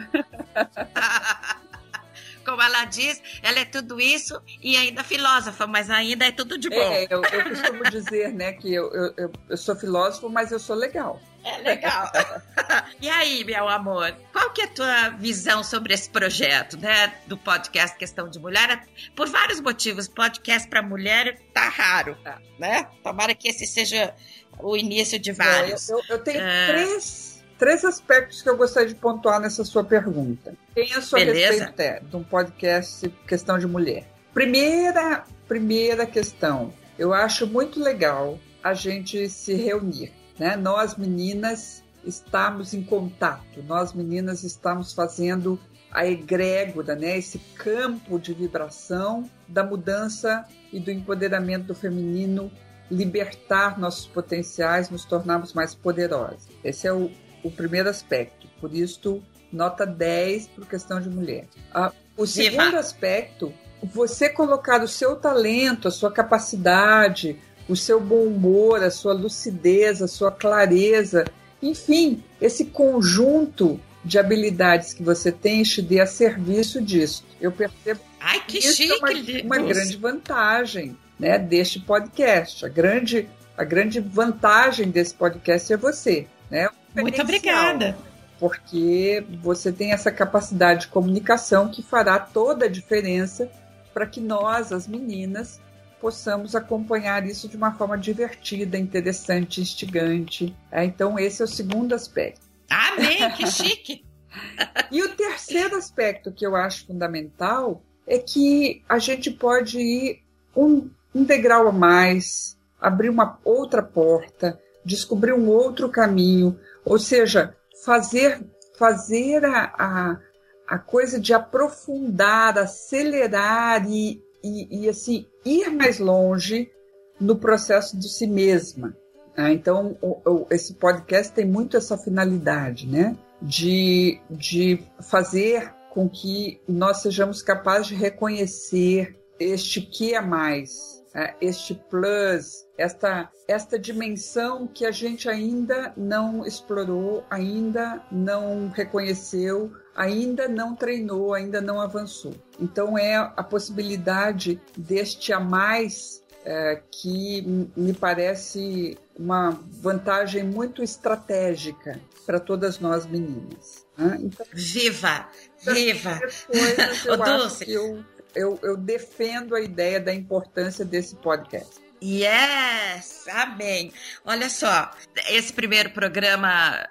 Como 2.45 2.61
ela 2.61 2.85
diz, 2.85 3.21
ela 3.41 3.59
é 3.59 3.65
tudo 3.65 3.99
isso 3.99 4.39
e 4.61 4.77
ainda 4.77 5.03
filósofa, 5.03 5.65
mas 5.65 5.89
ainda 5.89 6.27
é 6.27 6.31
tudo 6.31 6.59
de 6.59 6.69
bom. 6.69 6.75
É, 6.75 7.07
eu, 7.09 7.23
eu 7.23 7.49
costumo 7.49 7.83
dizer, 7.89 8.31
né, 8.31 8.53
que 8.53 8.71
eu, 8.71 8.93
eu, 8.93 9.31
eu 9.49 9.57
sou 9.57 9.75
filósofo, 9.75 10.29
mas 10.29 10.51
eu 10.51 10.59
sou 10.59 10.75
legal. 10.75 11.19
É 11.45 11.59
legal. 11.59 12.11
e 12.99 13.07
aí, 13.07 13.43
meu 13.43 13.69
amor, 13.69 14.15
qual 14.33 14.49
que 14.49 14.61
é 14.61 14.65
a 14.65 14.67
tua 14.67 15.09
visão 15.09 15.63
sobre 15.63 15.93
esse 15.93 16.09
projeto, 16.09 16.75
né, 16.75 17.13
do 17.27 17.37
podcast 17.37 17.95
Questão 17.95 18.27
de 18.27 18.39
Mulher? 18.39 18.83
Por 19.15 19.29
vários 19.29 19.61
motivos, 19.61 20.07
podcast 20.07 20.67
para 20.67 20.81
mulher 20.81 21.39
tá 21.53 21.69
raro, 21.69 22.17
tá. 22.23 22.41
né? 22.57 22.87
Tomara 23.03 23.35
que 23.35 23.47
esse 23.47 23.67
seja 23.67 24.11
o 24.57 24.75
início 24.75 25.19
de 25.19 25.31
vários. 25.31 25.87
eu, 25.87 26.01
eu, 26.09 26.17
tenho 26.17 26.41
é... 26.41 26.65
três, 26.65 27.43
três 27.59 27.85
aspectos 27.85 28.41
que 28.41 28.49
eu 28.49 28.57
gostaria 28.57 28.89
de 28.89 28.95
pontuar 28.95 29.39
nessa 29.39 29.63
sua 29.63 29.83
pergunta. 29.83 30.55
Quem 30.73 30.91
é 30.91 30.95
a 30.95 31.01
sua 31.01 31.19
Beleza. 31.19 31.65
respeito 31.65 31.79
é, 31.79 31.99
de 31.99 32.15
um 32.15 32.23
podcast 32.23 33.07
Questão 33.27 33.59
de 33.59 33.67
Mulher? 33.67 34.03
Primeira, 34.33 35.23
primeira 35.47 36.07
questão, 36.07 36.73
eu 36.97 37.13
acho 37.13 37.45
muito 37.45 37.79
legal 37.79 38.39
a 38.63 38.73
gente 38.73 39.29
se 39.29 39.53
reunir 39.53 40.11
né? 40.37 40.55
Nós 40.55 40.95
meninas 40.95 41.83
estamos 42.03 42.73
em 42.73 42.83
contato, 42.83 43.63
nós 43.67 43.93
meninas 43.93 44.43
estamos 44.43 44.93
fazendo 44.93 45.59
a 45.91 46.05
egrégora, 46.05 46.93
né? 46.93 47.17
esse 47.17 47.39
campo 47.55 48.19
de 48.19 48.33
vibração 48.33 49.29
da 49.47 49.63
mudança 49.63 50.45
e 50.71 50.79
do 50.79 50.91
empoderamento 50.91 51.67
do 51.67 51.75
feminino, 51.75 52.51
libertar 52.91 53.79
nossos 53.79 54.05
potenciais, 54.05 54.89
nos 54.89 55.05
tornarmos 55.05 55.53
mais 55.53 55.73
poderosas. 55.73 56.47
Esse 56.63 56.85
é 56.85 56.93
o, 56.93 57.09
o 57.41 57.49
primeiro 57.49 57.89
aspecto. 57.89 58.45
Por 58.59 58.73
isso, 58.73 59.23
nota 59.51 59.85
10 59.85 60.47
para 60.47 60.65
questão 60.65 60.99
de 60.99 61.09
mulher. 61.09 61.47
Ah, 61.73 61.93
o 62.17 62.27
segundo 62.27 62.75
aspecto, 62.75 63.53
você 63.81 64.29
colocar 64.29 64.83
o 64.83 64.87
seu 64.87 65.15
talento, 65.15 65.87
a 65.87 65.91
sua 65.91 66.11
capacidade, 66.11 67.39
o 67.67 67.75
seu 67.75 67.99
bom 67.99 68.23
humor, 68.23 68.83
a 68.83 68.91
sua 68.91 69.13
lucidez, 69.13 70.01
a 70.01 70.07
sua 70.07 70.31
clareza, 70.31 71.25
enfim, 71.61 72.23
esse 72.39 72.65
conjunto 72.65 73.79
de 74.03 74.19
habilidades 74.19 74.93
que 74.93 75.01
você 75.01 75.31
tem 75.31 75.63
te 75.63 75.81
dê 75.81 75.99
a 75.99 76.05
serviço 76.05 76.81
disso. 76.81 77.25
Eu 77.41 77.51
percebo 77.51 77.99
Ai, 78.19 78.41
que 78.47 78.59
isso 78.59 78.75
chique, 78.75 78.91
é 78.91 79.43
uma, 79.43 79.57
uma 79.57 79.67
grande 79.67 79.97
vantagem 79.97 80.95
né, 81.19 81.39
deste 81.39 81.79
podcast. 81.79 82.65
A 82.65 82.69
grande, 82.69 83.27
a 83.57 83.63
grande 83.63 83.99
vantagem 83.99 84.89
desse 84.91 85.15
podcast 85.15 85.73
é 85.73 85.77
você. 85.77 86.27
Né? 86.51 86.69
Muito 86.95 87.21
obrigada. 87.21 87.97
Porque 88.39 89.25
você 89.41 89.71
tem 89.71 89.91
essa 89.91 90.11
capacidade 90.11 90.81
de 90.81 90.87
comunicação 90.89 91.69
que 91.69 91.81
fará 91.81 92.19
toda 92.19 92.65
a 92.65 92.69
diferença 92.69 93.49
para 93.93 94.05
que 94.05 94.19
nós, 94.19 94.71
as 94.71 94.87
meninas, 94.87 95.59
possamos 95.99 96.55
acompanhar 96.55 97.25
isso 97.25 97.47
de 97.47 97.57
uma 97.57 97.73
forma 97.73 97.97
divertida, 97.97 98.77
interessante, 98.77 99.61
instigante. 99.61 100.55
É, 100.71 100.83
então, 100.83 101.17
esse 101.17 101.41
é 101.41 101.45
o 101.45 101.47
segundo 101.47 101.93
aspecto. 101.93 102.41
Amém, 102.69 103.31
que 103.31 103.47
chique! 103.47 104.05
e 104.91 105.01
o 105.01 105.15
terceiro 105.15 105.75
aspecto 105.75 106.31
que 106.31 106.45
eu 106.45 106.55
acho 106.55 106.87
fundamental 106.87 107.81
é 108.07 108.19
que 108.19 108.83
a 108.87 108.99
gente 108.99 109.31
pode 109.31 109.79
ir 109.79 110.23
um, 110.55 110.89
um 111.13 111.23
degrau 111.23 111.67
a 111.67 111.71
mais, 111.71 112.57
abrir 112.79 113.09
uma 113.09 113.39
outra 113.43 113.81
porta, 113.81 114.59
descobrir 114.83 115.33
um 115.33 115.49
outro 115.49 115.89
caminho, 115.89 116.59
ou 116.83 116.99
seja, 116.99 117.55
fazer, 117.83 118.45
fazer 118.77 119.43
a, 119.43 119.73
a, 119.77 120.19
a 120.67 120.77
coisa 120.77 121.19
de 121.19 121.33
aprofundar, 121.33 122.57
acelerar 122.57 123.89
e, 123.89 124.21
e, 124.43 124.83
e 124.83 124.89
assim 124.89 125.25
ir 125.45 125.69
mais 125.69 125.99
longe 125.99 126.71
no 127.19 127.37
processo 127.37 127.97
de 127.97 128.09
si 128.09 128.27
mesma. 128.27 128.95
Né? 129.37 129.53
Então, 129.53 129.97
o, 130.01 130.19
o, 130.29 130.47
esse 130.49 130.73
podcast 130.73 131.31
tem 131.33 131.45
muito 131.45 131.77
essa 131.77 131.97
finalidade, 131.97 132.87
né? 132.87 133.15
De, 133.41 134.19
de 134.29 134.79
fazer 135.01 135.73
com 135.91 136.09
que 136.09 136.59
nós 136.67 137.01
sejamos 137.01 137.41
capazes 137.41 137.87
de 137.87 137.95
reconhecer 137.95 139.15
este 139.39 139.81
que 139.81 140.13
é 140.13 140.21
mais, 140.21 141.03
né? 141.13 141.35
este 141.41 141.73
plus, 141.73 142.65
esta, 142.77 143.29
esta 143.47 143.77
dimensão 143.77 144.67
que 144.67 144.85
a 144.85 144.91
gente 144.91 145.29
ainda 145.29 145.93
não 145.95 146.45
explorou, 146.45 147.23
ainda 147.29 148.01
não 148.11 148.69
reconheceu, 148.69 149.71
ainda 149.95 150.47
não 150.47 150.75
treinou, 150.75 151.33
ainda 151.33 151.61
não 151.61 151.79
avançou. 151.79 152.35
Então 152.59 152.97
é 152.97 153.15
a 153.15 153.43
possibilidade 153.43 154.61
deste 154.77 155.31
a 155.31 155.39
mais 155.39 156.23
é, 156.43 156.81
que 156.91 157.41
me 157.75 157.93
parece 157.93 158.97
uma 159.17 159.51
vantagem 159.81 160.43
muito 160.43 160.83
estratégica 160.83 161.99
para 162.25 162.39
todas 162.39 162.79
nós 162.79 163.05
meninas. 163.05 163.85
Né? 163.97 164.19
Então, 164.21 164.45
viva! 164.53 165.27
Viva! 165.59 166.19
Coisas, 166.47 167.05
eu, 167.05 167.23
acho 167.23 167.57
que 167.59 167.73
eu, 167.73 168.05
eu, 168.35 168.59
eu 168.61 168.77
defendo 168.77 169.55
a 169.55 169.61
ideia 169.61 169.99
da 169.99 170.13
importância 170.13 170.83
desse 170.83 171.15
podcast. 171.15 171.83
Yes! 172.03 173.25
Amém! 173.29 173.91
Olha 174.25 174.49
só, 174.49 174.91
esse 175.29 175.53
primeiro 175.53 175.91
programa 175.91 176.87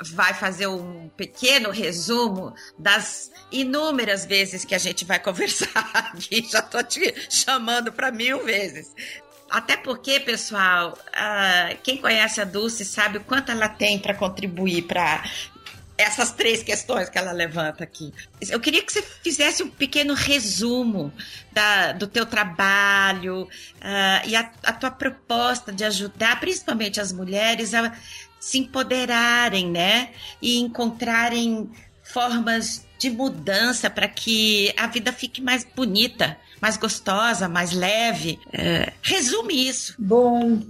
vai 0.00 0.34
fazer 0.34 0.66
um 0.66 1.08
pequeno 1.16 1.70
resumo 1.70 2.54
das 2.78 3.30
inúmeras 3.50 4.24
vezes 4.24 4.64
que 4.64 4.74
a 4.74 4.78
gente 4.78 5.04
vai 5.04 5.18
conversar 5.22 5.90
aqui. 5.92 6.46
Já 6.50 6.62
tô 6.62 6.82
te 6.82 7.14
chamando 7.28 7.92
para 7.92 8.10
mil 8.10 8.44
vezes. 8.44 8.94
Até 9.50 9.76
porque, 9.76 10.20
pessoal, 10.20 10.92
uh, 10.92 11.78
quem 11.82 11.96
conhece 11.96 12.40
a 12.40 12.44
Dulce 12.44 12.84
sabe 12.84 13.18
o 13.18 13.24
quanto 13.24 13.50
ela 13.50 13.68
tem 13.68 13.98
para 13.98 14.14
contribuir 14.14 14.82
para 14.82 15.24
essas 15.98 16.30
três 16.30 16.62
questões 16.62 17.08
que 17.08 17.18
ela 17.18 17.32
levanta 17.32 17.82
aqui. 17.82 18.14
Eu 18.48 18.60
queria 18.60 18.82
que 18.82 18.92
você 18.92 19.02
fizesse 19.02 19.64
um 19.64 19.68
pequeno 19.68 20.14
resumo 20.14 21.12
da, 21.50 21.90
do 21.90 22.06
teu 22.06 22.24
trabalho 22.24 23.42
uh, 23.42 24.28
e 24.28 24.36
a, 24.36 24.48
a 24.62 24.72
tua 24.72 24.92
proposta 24.92 25.72
de 25.72 25.84
ajudar, 25.84 26.38
principalmente 26.38 27.00
as 27.00 27.10
mulheres, 27.10 27.74
a 27.74 27.92
se 28.40 28.58
empoderarem, 28.58 29.70
né? 29.70 30.10
E 30.40 30.58
encontrarem 30.58 31.70
formas 32.02 32.86
de 32.98 33.10
mudança 33.10 33.88
para 33.88 34.08
que 34.08 34.72
a 34.76 34.86
vida 34.86 35.12
fique 35.12 35.40
mais 35.40 35.64
bonita, 35.76 36.36
mais 36.60 36.76
gostosa, 36.76 37.48
mais 37.48 37.72
leve. 37.72 38.38
É, 38.52 38.92
resume 39.02 39.68
isso. 39.68 39.94
Bom, 39.98 40.60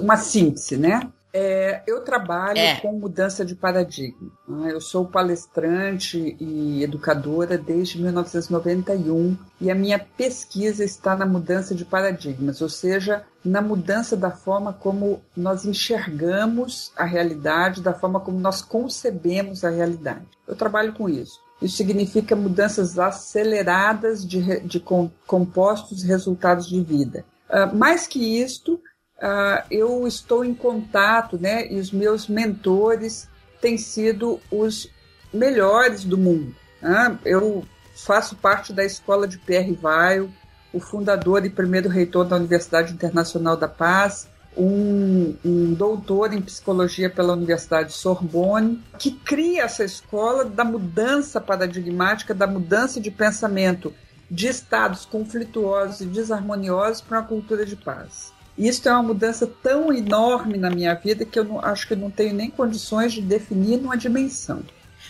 uma 0.00 0.16
síntese, 0.16 0.76
né? 0.76 1.00
É, 1.38 1.82
eu 1.86 2.00
trabalho 2.00 2.58
é. 2.58 2.80
com 2.80 2.94
mudança 2.94 3.44
de 3.44 3.54
paradigma. 3.54 4.32
Né? 4.48 4.72
Eu 4.72 4.80
sou 4.80 5.04
palestrante 5.04 6.34
e 6.40 6.82
educadora 6.82 7.58
desde 7.58 8.00
1991 8.00 9.36
e 9.60 9.70
a 9.70 9.74
minha 9.74 9.98
pesquisa 9.98 10.82
está 10.82 11.14
na 11.14 11.26
mudança 11.26 11.74
de 11.74 11.84
paradigmas, 11.84 12.62
ou 12.62 12.70
seja, 12.70 13.22
na 13.44 13.60
mudança 13.60 14.16
da 14.16 14.30
forma 14.30 14.72
como 14.72 15.20
nós 15.36 15.66
enxergamos 15.66 16.90
a 16.96 17.04
realidade, 17.04 17.82
da 17.82 17.92
forma 17.92 18.18
como 18.18 18.40
nós 18.40 18.62
concebemos 18.62 19.62
a 19.62 19.68
realidade. 19.68 20.24
Eu 20.48 20.56
trabalho 20.56 20.94
com 20.94 21.06
isso. 21.06 21.38
Isso 21.60 21.76
significa 21.76 22.34
mudanças 22.34 22.98
aceleradas 22.98 24.26
de, 24.26 24.60
de 24.60 24.82
compostos 25.26 26.02
e 26.02 26.06
resultados 26.06 26.66
de 26.66 26.80
vida. 26.80 27.26
Uh, 27.50 27.76
mais 27.76 28.06
que 28.06 28.40
isto, 28.40 28.80
uh, 29.18 29.64
eu 29.70 30.06
estou 30.06 30.44
em 30.44 30.54
contato, 30.54 31.38
né? 31.38 31.66
E 31.70 31.78
os 31.78 31.90
meus 31.90 32.28
mentores 32.28 33.28
têm 33.60 33.78
sido 33.78 34.40
os 34.50 34.90
melhores 35.32 36.04
do 36.04 36.16
mundo. 36.16 36.54
Né? 36.80 37.18
Eu 37.24 37.64
faço 37.94 38.36
parte 38.36 38.72
da 38.72 38.84
escola 38.84 39.26
de 39.26 39.38
Pierre 39.38 39.78
Weil, 39.80 40.30
o 40.72 40.80
fundador 40.80 41.44
e 41.44 41.50
primeiro 41.50 41.88
reitor 41.88 42.26
da 42.26 42.36
Universidade 42.36 42.92
Internacional 42.92 43.56
da 43.56 43.68
Paz, 43.68 44.28
um, 44.56 45.34
um, 45.44 45.74
doutor 45.74 46.32
em 46.32 46.40
psicologia 46.40 47.10
pela 47.10 47.34
Universidade 47.34 47.92
Sorbonne, 47.92 48.82
que 48.98 49.10
cria 49.10 49.64
essa 49.64 49.84
escola 49.84 50.44
da 50.44 50.64
mudança 50.64 51.40
paradigmática, 51.40 52.34
da 52.34 52.46
mudança 52.46 53.00
de 53.00 53.10
pensamento 53.10 53.92
de 54.30 54.48
estados 54.48 55.04
conflituosos 55.04 56.00
e 56.00 56.06
desarmoniosos 56.06 57.00
para 57.00 57.20
uma 57.20 57.26
cultura 57.26 57.64
de 57.64 57.76
paz. 57.76 58.32
Isso 58.56 58.88
é 58.88 58.92
uma 58.92 59.02
mudança 59.02 59.46
tão 59.62 59.92
enorme 59.92 60.56
na 60.56 60.70
minha 60.70 60.94
vida 60.94 61.24
que 61.24 61.38
eu 61.38 61.44
não, 61.44 61.60
acho 61.64 61.86
que 61.86 61.92
eu 61.92 61.98
não 61.98 62.10
tenho 62.10 62.34
nem 62.34 62.50
condições 62.50 63.12
de 63.12 63.20
definir 63.20 63.78
numa 63.78 63.96
dimensão. 63.96 64.62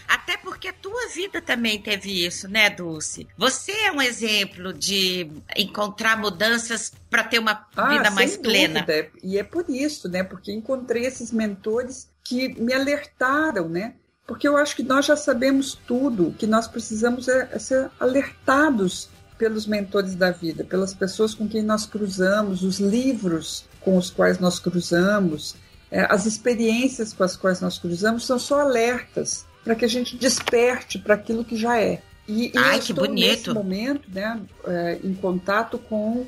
Até 0.09 0.37
porque 0.37 0.69
a 0.69 0.73
tua 0.73 1.09
vida 1.09 1.41
também 1.41 1.81
teve 1.81 2.25
isso, 2.25 2.49
né, 2.49 2.71
Dulce? 2.71 3.27
Você 3.37 3.73
é 3.73 3.93
um 3.93 4.01
exemplo 4.01 4.73
de 4.73 5.29
encontrar 5.57 6.17
mudanças 6.17 6.93
para 7.11 7.25
ter 7.25 7.39
uma 7.39 7.67
ah, 7.77 7.89
vida 7.89 8.11
mais 8.11 8.37
plena. 8.37 8.81
Dúvida. 8.81 9.11
E 9.23 9.39
é 9.39 9.43
por 9.43 9.65
isso, 9.69 10.09
né? 10.09 10.23
Porque 10.23 10.53
encontrei 10.53 11.07
esses 11.07 11.33
mentores 11.33 12.09
que 12.23 12.49
me 12.61 12.73
alertaram, 12.73 13.69
né? 13.69 13.95
Porque 14.27 14.47
eu 14.47 14.57
acho 14.57 14.75
que 14.75 14.83
nós 14.83 15.07
já 15.07 15.17
sabemos 15.17 15.79
tudo, 15.87 16.29
o 16.29 16.35
que 16.35 16.47
nós 16.47 16.67
precisamos 16.67 17.29
é, 17.29 17.49
é 17.53 17.59
ser 17.59 17.91
alertados 17.99 19.09
pelos 19.39 19.67
mentores 19.67 20.15
da 20.15 20.31
vida, 20.31 20.65
pelas 20.65 20.95
pessoas 20.95 21.35
com 21.35 21.49
quem 21.49 21.63
nós 21.63 21.87
cruzamos, 21.87 22.63
os 22.63 22.79
livros 22.79 23.65
com 23.81 23.97
os 23.97 24.11
quais 24.11 24.39
nós 24.39 24.59
cruzamos, 24.59 25.55
é, 25.91 26.07
as 26.13 26.27
experiências 26.27 27.13
com 27.13 27.23
as 27.23 27.37
quais 27.37 27.61
nós 27.61 27.79
cruzamos 27.79 28.27
são 28.27 28.39
só 28.39 28.61
alertas 28.61 29.45
para 29.63 29.75
que 29.75 29.85
a 29.85 29.89
gente 29.89 30.17
desperte 30.17 30.99
para 30.99 31.15
aquilo 31.15 31.45
que 31.45 31.57
já 31.57 31.81
é. 31.81 32.03
E, 32.27 32.49
e 32.49 32.53
Ai, 32.57 32.77
eu 32.77 32.81
que 32.81 32.91
estou 32.93 33.07
bonito. 33.07 33.29
nesse 33.29 33.51
momento 33.51 34.11
né, 34.13 34.41
é, 34.67 34.99
em 35.03 35.15
contato 35.15 35.79
com 35.79 36.27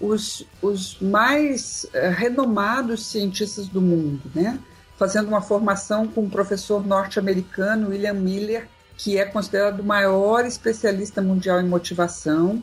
os, 0.00 0.44
os 0.60 0.98
mais 1.00 1.86
é, 1.92 2.08
renomados 2.08 3.06
cientistas 3.06 3.68
do 3.68 3.80
mundo, 3.80 4.22
né? 4.34 4.58
fazendo 4.96 5.28
uma 5.28 5.42
formação 5.42 6.06
com 6.06 6.22
o 6.22 6.30
professor 6.30 6.84
norte-americano 6.86 7.90
William 7.90 8.14
Miller, 8.14 8.68
que 8.96 9.18
é 9.18 9.24
considerado 9.24 9.80
o 9.80 9.84
maior 9.84 10.44
especialista 10.44 11.20
mundial 11.20 11.60
em 11.60 11.68
motivação. 11.68 12.62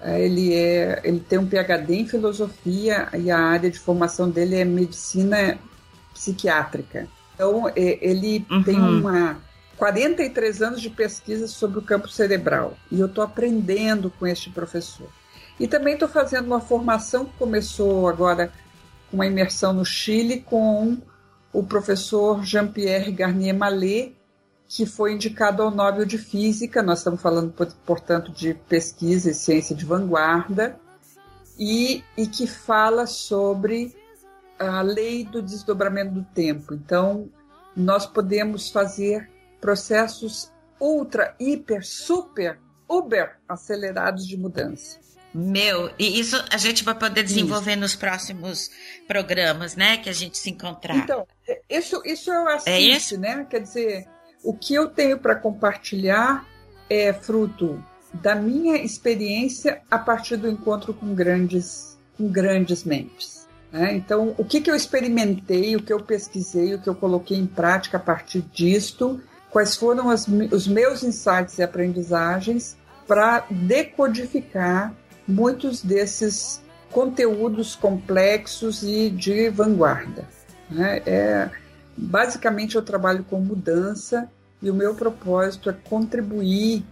É, 0.00 0.20
ele, 0.24 0.54
é, 0.54 1.00
ele 1.04 1.20
tem 1.20 1.38
um 1.38 1.46
PhD 1.46 1.94
em 1.94 2.06
filosofia 2.06 3.08
e 3.14 3.30
a 3.30 3.38
área 3.38 3.70
de 3.70 3.78
formação 3.78 4.30
dele 4.30 4.56
é 4.56 4.64
medicina 4.64 5.58
psiquiátrica. 6.12 7.08
Então, 7.34 7.68
é, 7.68 7.98
ele 8.00 8.44
uhum. 8.50 8.62
tem 8.62 8.80
uma 8.80 9.38
43 9.76 10.60
anos 10.62 10.80
de 10.80 10.90
pesquisa 10.90 11.46
sobre 11.46 11.78
o 11.78 11.82
campo 11.82 12.08
cerebral 12.08 12.76
e 12.90 12.98
eu 12.98 13.06
estou 13.06 13.22
aprendendo 13.22 14.10
com 14.18 14.26
este 14.26 14.50
professor. 14.50 15.08
E 15.58 15.66
também 15.66 15.94
estou 15.94 16.08
fazendo 16.08 16.46
uma 16.46 16.60
formação 16.60 17.24
que 17.24 17.36
começou 17.38 18.08
agora 18.08 18.52
com 19.10 19.16
uma 19.16 19.26
imersão 19.26 19.72
no 19.72 19.84
Chile 19.84 20.40
com 20.40 20.98
o 21.52 21.62
professor 21.62 22.44
Jean-Pierre 22.44 23.12
Garnier 23.12 23.56
Mallet, 23.56 24.17
que 24.68 24.84
foi 24.84 25.14
indicado 25.14 25.62
ao 25.62 25.70
Nobel 25.70 26.04
de 26.04 26.18
Física. 26.18 26.82
Nós 26.82 26.98
estamos 26.98 27.22
falando, 27.22 27.52
portanto, 27.86 28.30
de 28.30 28.52
pesquisa 28.52 29.30
e 29.30 29.34
ciência 29.34 29.74
de 29.74 29.86
vanguarda, 29.86 30.78
e, 31.58 32.04
e 32.16 32.26
que 32.26 32.46
fala 32.46 33.06
sobre 33.06 33.96
a 34.58 34.82
lei 34.82 35.24
do 35.24 35.40
desdobramento 35.40 36.12
do 36.12 36.22
tempo. 36.22 36.74
Então, 36.74 37.30
nós 37.74 38.06
podemos 38.06 38.70
fazer 38.70 39.30
processos 39.60 40.52
ultra, 40.78 41.34
hiper, 41.40 41.84
super, 41.84 42.60
uber 42.88 43.38
acelerados 43.48 44.26
de 44.26 44.36
mudança. 44.36 44.98
Meu, 45.34 45.92
e 45.98 46.18
isso 46.18 46.42
a 46.50 46.56
gente 46.56 46.82
vai 46.84 46.94
poder 46.94 47.22
desenvolver 47.22 47.72
isso. 47.72 47.80
nos 47.80 47.96
próximos 47.96 48.70
programas, 49.06 49.76
né? 49.76 49.98
Que 49.98 50.08
a 50.08 50.12
gente 50.12 50.38
se 50.38 50.50
encontrar. 50.50 50.96
Então, 50.96 51.26
isso, 51.68 52.00
isso 52.04 52.30
é 52.30 52.42
o 52.42 52.48
assiste, 52.48 52.70
é 52.70 52.80
isso? 52.80 53.18
né? 53.18 53.46
Quer 53.48 53.60
dizer, 53.60 54.08
o 54.42 54.52
que 54.52 54.74
eu 54.74 54.88
tenho 54.88 55.18
para 55.18 55.34
compartilhar 55.34 56.46
é 56.88 57.12
fruto 57.12 57.82
da 58.12 58.34
minha 58.34 58.76
experiência 58.76 59.82
a 59.90 59.98
partir 59.98 60.36
do 60.36 60.48
encontro 60.48 60.94
com 60.94 61.14
grandes, 61.14 61.98
com 62.16 62.28
grandes 62.28 62.84
mentes. 62.84 63.46
Né? 63.70 63.94
Então, 63.94 64.34
o 64.38 64.44
que, 64.44 64.60
que 64.60 64.70
eu 64.70 64.74
experimentei, 64.74 65.76
o 65.76 65.82
que 65.82 65.92
eu 65.92 66.00
pesquisei, 66.00 66.74
o 66.74 66.80
que 66.80 66.88
eu 66.88 66.94
coloquei 66.94 67.36
em 67.36 67.46
prática 67.46 67.98
a 67.98 68.00
partir 68.00 68.42
disto, 68.52 69.20
quais 69.50 69.76
foram 69.76 70.08
as, 70.08 70.26
os 70.50 70.66
meus 70.66 71.02
insights 71.02 71.58
e 71.58 71.62
aprendizagens 71.62 72.76
para 73.06 73.44
decodificar 73.50 74.94
muitos 75.26 75.82
desses 75.82 76.62
conteúdos 76.90 77.74
complexos 77.74 78.82
e 78.82 79.10
de 79.10 79.50
vanguarda. 79.50 80.26
Né? 80.70 81.02
É, 81.06 81.50
basicamente, 81.98 82.76
eu 82.76 82.82
trabalho 82.82 83.24
com 83.24 83.40
mudança 83.40 84.30
e 84.62 84.70
o 84.70 84.74
meu 84.74 84.94
propósito 84.94 85.68
é 85.68 85.72
contribuir 85.72 86.84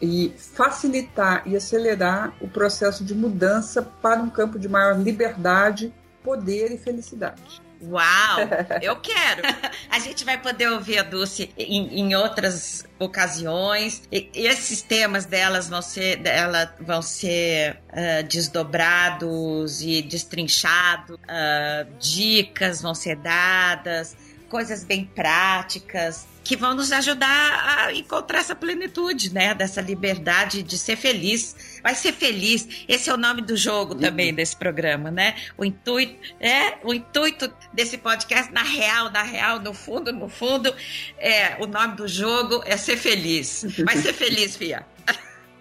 e 0.00 0.32
facilitar 0.36 1.42
e 1.46 1.56
acelerar 1.56 2.34
o 2.40 2.48
processo 2.48 3.04
de 3.04 3.14
mudança 3.14 3.82
para 3.82 4.20
um 4.20 4.28
campo 4.28 4.58
de 4.58 4.68
maior 4.68 4.98
liberdade, 4.98 5.92
poder 6.22 6.72
e 6.72 6.78
felicidade. 6.78 7.62
Uau, 7.82 8.38
eu 8.80 8.96
quero. 8.96 9.42
A 9.90 9.98
gente 9.98 10.24
vai 10.24 10.40
poder 10.40 10.70
ouvir 10.70 10.98
a 10.98 11.02
Dulce 11.02 11.52
em, 11.56 12.00
em 12.00 12.14
outras 12.14 12.84
ocasiões. 12.98 14.02
E, 14.10 14.30
e, 14.34 14.46
esses 14.46 14.80
temas 14.82 15.26
delas 15.26 15.68
vão 15.68 15.82
ser, 15.82 16.16
dela 16.16 16.74
vão 16.80 17.02
ser 17.02 17.80
uh, 17.90 18.26
desdobrados 18.26 19.82
e 19.82 20.02
destrinchados. 20.02 21.16
Uh, 21.16 21.98
dicas 21.98 22.80
vão 22.80 22.94
ser 22.94 23.16
dadas, 23.16 24.16
coisas 24.54 24.84
bem 24.84 25.04
práticas 25.04 26.28
que 26.44 26.56
vão 26.56 26.74
nos 26.74 26.92
ajudar 26.92 27.86
a 27.86 27.92
encontrar 27.92 28.38
essa 28.38 28.54
plenitude, 28.54 29.34
né? 29.34 29.52
Dessa 29.52 29.80
liberdade 29.80 30.62
de 30.62 30.78
ser 30.78 30.94
feliz. 30.94 31.80
Vai 31.82 31.96
ser 31.96 32.12
feliz. 32.12 32.68
Esse 32.86 33.10
é 33.10 33.14
o 33.14 33.16
nome 33.16 33.42
do 33.42 33.56
jogo 33.56 33.96
também 33.96 34.30
uhum. 34.30 34.36
desse 34.36 34.54
programa, 34.54 35.10
né? 35.10 35.34
O 35.58 35.64
intuito, 35.64 36.14
é, 36.38 36.78
o 36.84 36.94
intuito 36.94 37.52
desse 37.72 37.98
podcast, 37.98 38.52
na 38.52 38.62
real, 38.62 39.10
na 39.10 39.24
real, 39.24 39.58
no 39.58 39.74
fundo, 39.74 40.12
no 40.12 40.28
fundo, 40.28 40.72
é, 41.18 41.56
o 41.60 41.66
nome 41.66 41.96
do 41.96 42.06
jogo 42.06 42.62
é 42.64 42.76
ser 42.76 42.96
feliz. 42.96 43.66
Vai 43.84 43.96
ser 43.96 44.12
feliz, 44.12 44.54
Fia. 44.54 44.86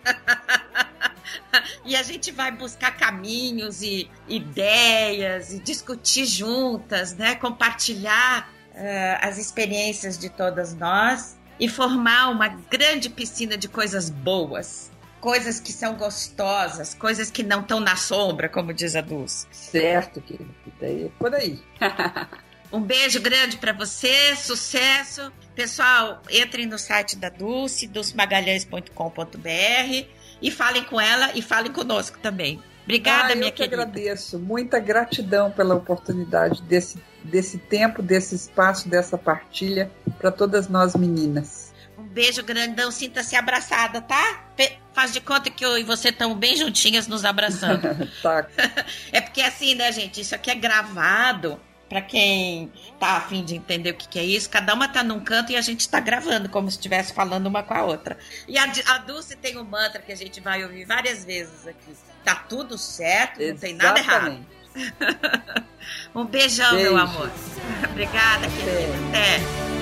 e 1.83 1.95
a 1.95 2.03
gente 2.03 2.31
vai 2.31 2.51
buscar 2.51 2.95
caminhos 2.95 3.81
e 3.81 4.07
ideias 4.27 5.51
e 5.51 5.59
discutir 5.59 6.27
juntas, 6.27 7.15
né? 7.15 7.33
Compartilhar 7.33 8.52
uh, 8.73 9.19
as 9.21 9.37
experiências 9.37 10.17
de 10.17 10.29
todas 10.29 10.75
nós 10.75 11.37
e 11.59 11.67
formar 11.67 12.29
uma 12.29 12.47
grande 12.47 13.09
piscina 13.09 13.57
de 13.57 13.67
coisas 13.67 14.09
boas, 14.09 14.91
coisas 15.21 15.59
que 15.59 15.71
são 15.71 15.95
gostosas, 15.95 16.93
coisas 16.93 17.31
que 17.31 17.43
não 17.43 17.61
estão 17.61 17.79
na 17.79 17.95
sombra, 17.95 18.49
como 18.49 18.73
diz 18.73 18.95
a 18.95 19.01
Dulce. 19.01 19.47
Certo, 19.51 20.21
querida. 20.21 20.51
É 20.81 21.09
por 21.17 21.33
aí. 21.33 21.61
um 22.71 22.81
beijo 22.81 23.21
grande 23.21 23.57
para 23.57 23.71
você, 23.71 24.35
sucesso 24.35 25.31
Pessoal, 25.55 26.21
entrem 26.31 26.65
no 26.65 26.79
site 26.79 27.15
da 27.15 27.29
Dulce, 27.29 27.87
dulcemagalhães.com.br 27.87 30.07
e 30.41 30.51
falem 30.51 30.83
com 30.83 30.99
ela 30.99 31.31
e 31.35 31.43
falem 31.43 31.71
conosco 31.71 32.17
também. 32.19 32.59
Obrigada, 32.83 33.33
ah, 33.33 33.35
minha 33.35 33.47
eu 33.47 33.51
que 33.51 33.57
querida. 33.63 33.83
agradeço. 33.83 34.37
Muita 34.39 34.79
gratidão 34.79 35.49
pela 35.51 35.75
oportunidade 35.75 36.61
desse, 36.63 37.01
desse 37.23 37.57
tempo, 37.57 38.01
desse 38.01 38.35
espaço, 38.35 38.89
dessa 38.89 39.17
partilha 39.17 39.89
para 40.19 40.31
todas 40.31 40.67
nós 40.67 40.95
meninas. 40.95 41.71
Um 41.97 42.03
beijo 42.03 42.43
grandão, 42.43 42.91
sinta-se 42.91 43.35
abraçada, 43.35 44.01
tá? 44.01 44.43
Pe- 44.55 44.77
Faz 44.93 45.11
de 45.11 45.21
conta 45.21 45.49
que 45.49 45.65
eu 45.65 45.75
e 45.77 45.83
você 45.83 46.09
estamos 46.09 46.37
bem 46.37 46.55
juntinhas 46.55 47.07
nos 47.07 47.25
abraçando. 47.25 47.81
tá. 48.21 48.45
É 49.11 49.21
porque 49.21 49.41
assim, 49.41 49.73
né, 49.75 49.91
gente? 49.91 50.21
Isso 50.21 50.35
aqui 50.35 50.51
é 50.51 50.55
gravado. 50.55 51.59
Pra 51.93 52.01
quem 52.01 52.71
tá 52.99 53.17
afim 53.17 53.45
de 53.45 53.55
entender 53.55 53.91
o 53.91 53.93
que, 53.93 54.07
que 54.07 54.17
é 54.17 54.23
isso, 54.23 54.49
cada 54.49 54.73
uma 54.73 54.87
tá 54.87 55.03
num 55.03 55.19
canto 55.19 55.51
e 55.51 55.55
a 55.55 55.61
gente 55.61 55.87
tá 55.87 55.99
gravando, 55.99 56.49
como 56.49 56.67
se 56.71 56.77
estivesse 56.77 57.13
falando 57.13 57.45
uma 57.45 57.61
com 57.61 57.75
a 57.75 57.83
outra. 57.83 58.17
E 58.47 58.57
a, 58.57 58.63
a 58.63 58.97
Dulce 58.97 59.35
tem 59.35 59.59
um 59.59 59.63
mantra 59.63 60.01
que 60.01 60.11
a 60.11 60.15
gente 60.15 60.41
vai 60.41 60.63
ouvir 60.63 60.85
várias 60.85 61.23
vezes 61.23 61.67
aqui. 61.67 61.93
Tá 62.25 62.33
tudo 62.33 62.79
certo, 62.79 63.43
não 63.43 63.55
tem 63.57 63.75
nada 63.75 63.99
errado. 63.99 64.43
Exatamente. 64.73 65.63
Um 66.15 66.25
beijão, 66.25 66.71
Beijo. 66.71 66.89
meu 66.89 66.97
amor. 66.97 67.29
Obrigada, 67.91 68.47
querida. 68.47 68.93
Até. 69.09 69.73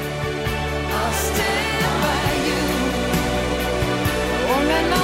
I'll 4.94 5.01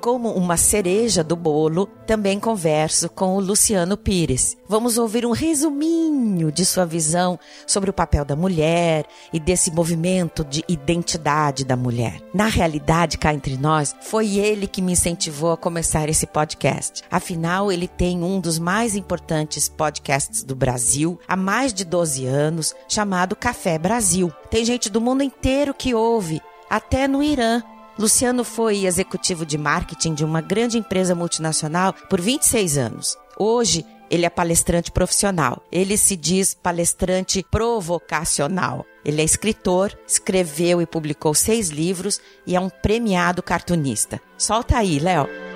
como 0.00 0.32
uma 0.32 0.56
cereja 0.56 1.22
do 1.22 1.36
bolo, 1.36 1.86
também 2.06 2.40
converso 2.40 3.08
com 3.10 3.36
o 3.36 3.40
Luciano 3.40 3.96
Pires. 3.96 4.56
Vamos 4.68 4.98
ouvir 4.98 5.26
um 5.26 5.32
resuminho 5.32 6.50
de 6.50 6.64
sua 6.64 6.86
visão 6.86 7.38
sobre 7.66 7.90
o 7.90 7.92
papel 7.92 8.24
da 8.24 8.36
mulher 8.36 9.06
e 9.32 9.40
desse 9.40 9.70
movimento 9.70 10.44
de 10.44 10.64
identidade 10.68 11.64
da 11.64 11.76
mulher. 11.76 12.22
Na 12.32 12.46
realidade, 12.46 13.18
cá 13.18 13.34
entre 13.34 13.56
nós, 13.56 13.94
foi 14.00 14.36
ele 14.36 14.66
que 14.66 14.80
me 14.80 14.92
incentivou 14.92 15.52
a 15.52 15.56
começar 15.56 16.08
esse 16.08 16.26
podcast. 16.26 17.02
Afinal, 17.10 17.70
ele 17.72 17.88
tem 17.88 18.22
um 18.22 18.40
dos 18.40 18.58
mais 18.58 18.96
importantes 18.96 19.68
podcasts 19.68 20.42
do 20.42 20.54
Brasil 20.54 21.18
há 21.26 21.36
mais 21.36 21.72
de 21.72 21.84
12 21.84 22.26
anos, 22.26 22.74
chamado 22.88 23.36
Café 23.36 23.78
Brasil. 23.78 24.32
Tem 24.50 24.64
gente 24.64 24.88
do 24.88 25.00
mundo 25.00 25.22
inteiro 25.22 25.74
que 25.74 25.94
ouve, 25.94 26.40
até 26.70 27.08
no 27.08 27.22
Irã. 27.22 27.62
Luciano 27.98 28.44
foi 28.44 28.86
executivo 28.86 29.44
de 29.44 29.58
marketing 29.58 30.14
de 30.14 30.24
uma 30.24 30.40
grande 30.40 30.78
empresa 30.78 31.16
multinacional 31.16 31.92
por 31.92 32.20
26 32.20 32.78
anos. 32.78 33.16
Hoje, 33.36 33.84
ele 34.08 34.24
é 34.24 34.30
palestrante 34.30 34.92
profissional. 34.92 35.62
Ele 35.70 35.96
se 35.96 36.14
diz 36.14 36.54
palestrante 36.54 37.44
provocacional. 37.50 38.86
Ele 39.04 39.20
é 39.20 39.24
escritor, 39.24 39.98
escreveu 40.06 40.80
e 40.80 40.86
publicou 40.86 41.34
seis 41.34 41.70
livros 41.70 42.20
e 42.46 42.54
é 42.54 42.60
um 42.60 42.68
premiado 42.68 43.42
cartunista. 43.42 44.20
Solta 44.36 44.78
aí, 44.78 45.00
Léo. 45.00 45.47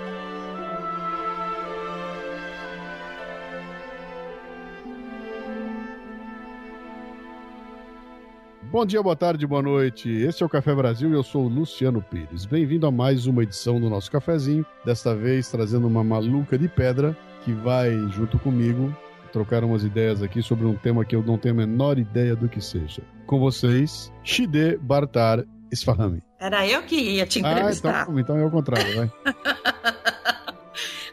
Bom 8.73 8.87
dia, 8.87 9.03
boa 9.03 9.15
tarde, 9.15 9.47
boa 9.47 9.61
noite. 9.61 10.09
Este 10.11 10.43
é 10.43 10.47
o 10.47 10.49
Café 10.49 10.75
Brasil 10.75 11.11
e 11.11 11.13
eu 11.13 11.23
sou 11.23 11.45
o 11.45 11.49
Luciano 11.49 12.01
Pires. 12.01 12.47
Bem-vindo 12.47 12.87
a 12.87 12.91
mais 12.91 13.27
uma 13.27 13.43
edição 13.43 13.79
do 13.79 13.91
nosso 13.91 14.11
cafezinho. 14.11 14.65
Desta 14.83 15.15
vez 15.15 15.51
trazendo 15.51 15.87
uma 15.87 16.03
maluca 16.03 16.57
de 16.57 16.69
pedra 16.69 17.15
que 17.45 17.53
vai, 17.53 17.91
junto 18.13 18.39
comigo, 18.39 18.95
trocar 19.31 19.63
umas 19.63 19.85
ideias 19.85 20.23
aqui 20.23 20.43
sobre 20.43 20.65
um 20.67 20.75
tema 20.75 21.05
que 21.05 21.15
eu 21.15 21.23
não 21.23 21.37
tenho 21.37 21.55
a 21.55 21.59
menor 21.59 21.99
ideia 21.99 22.35
do 22.35 22.49
que 22.49 22.63
seja. 22.63 23.03
Com 23.27 23.39
vocês, 23.39 24.11
Shide 24.25 24.79
Bartar 24.81 25.45
Isfahami. 25.71 26.23
Era 26.41 26.67
eu 26.67 26.83
que 26.83 26.97
ia 26.97 27.27
te 27.27 27.45
Ah, 27.45 27.53
entrevistar. 27.53 28.03
então, 28.05 28.19
então 28.19 28.39
é 28.39 28.45
o 28.47 28.51
contrário, 28.51 28.97
vai. 28.97 29.13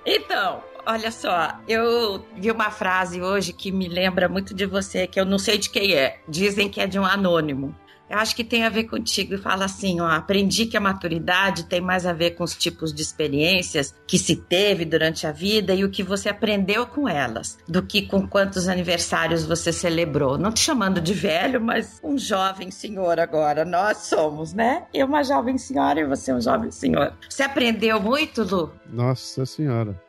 Então, 0.06 0.64
olha 0.86 1.12
só, 1.12 1.60
eu 1.68 2.26
vi 2.36 2.52
uma 2.52 2.72
frase 2.72 3.22
hoje 3.22 3.54
que 3.54 3.72
me 3.72 3.88
lembra 3.88 4.30
muito 4.30 4.54
de 4.54 4.66
você, 4.66 5.06
que 5.06 5.20
eu 5.20 5.26
não 5.26 5.38
sei 5.38 5.58
de 5.58 5.70
quem 5.70 5.94
é. 5.94 6.22
Dizem 6.28 6.70
que 6.70 6.82
é 6.82 6.88
de 6.88 6.98
um 7.00 7.06
anônimo. 7.06 7.76
Eu 8.10 8.17
acho 8.17 8.36
que 8.36 8.43
tem 8.43 8.63
a 8.63 8.69
ver 8.69 8.86
contigo 8.86 9.36
e 9.36 9.38
fala 9.38 9.65
assim, 9.65 10.00
ó, 10.02 10.08
aprendi 10.08 10.65
que 10.65 10.76
a 10.76 10.82
maturidade 10.82 11.65
tem 11.65 11.80
mais 11.80 12.06
a 12.06 12.13
ver 12.13 12.32
com 12.32 12.43
os 12.43 12.56
tipos 12.56 12.93
de 12.93 13.02
experiências 13.02 13.93
que 14.08 14.17
se 14.17 14.36
teve 14.36 14.86
durante 14.86 15.28
a 15.28 15.32
vida 15.32 15.76
e 15.76 15.84
o 15.84 15.91
que 15.91 16.02
você 16.02 16.30
aprendeu 16.30 16.88
com 16.88 17.08
elas, 17.08 17.58
do 17.67 17.84
que 17.84 18.02
com 18.08 18.28
quantos 18.28 18.67
aniversários 18.67 19.45
você 19.45 19.72
celebrou. 19.72 20.38
Não 20.38 20.52
te 20.52 20.62
chamando 20.62 21.00
de 21.00 21.13
velho, 21.13 21.62
mas 21.62 22.00
um 22.04 22.17
jovem 22.17 22.72
senhor 22.72 23.19
agora. 23.19 23.63
Nós 23.63 23.98
somos, 23.98 24.54
né? 24.54 24.86
Eu 24.93 25.06
uma 25.06 25.24
jovem 25.24 25.58
senhora 25.58 26.00
e 26.00 26.06
você 26.06 26.32
um 26.32 26.41
jovem 26.41 26.72
senhor. 26.72 27.13
Você 27.28 27.43
aprendeu 27.43 28.00
muito, 28.00 28.43
Lu? 28.43 28.72
Nossa 28.91 29.45
senhora. 29.45 30.00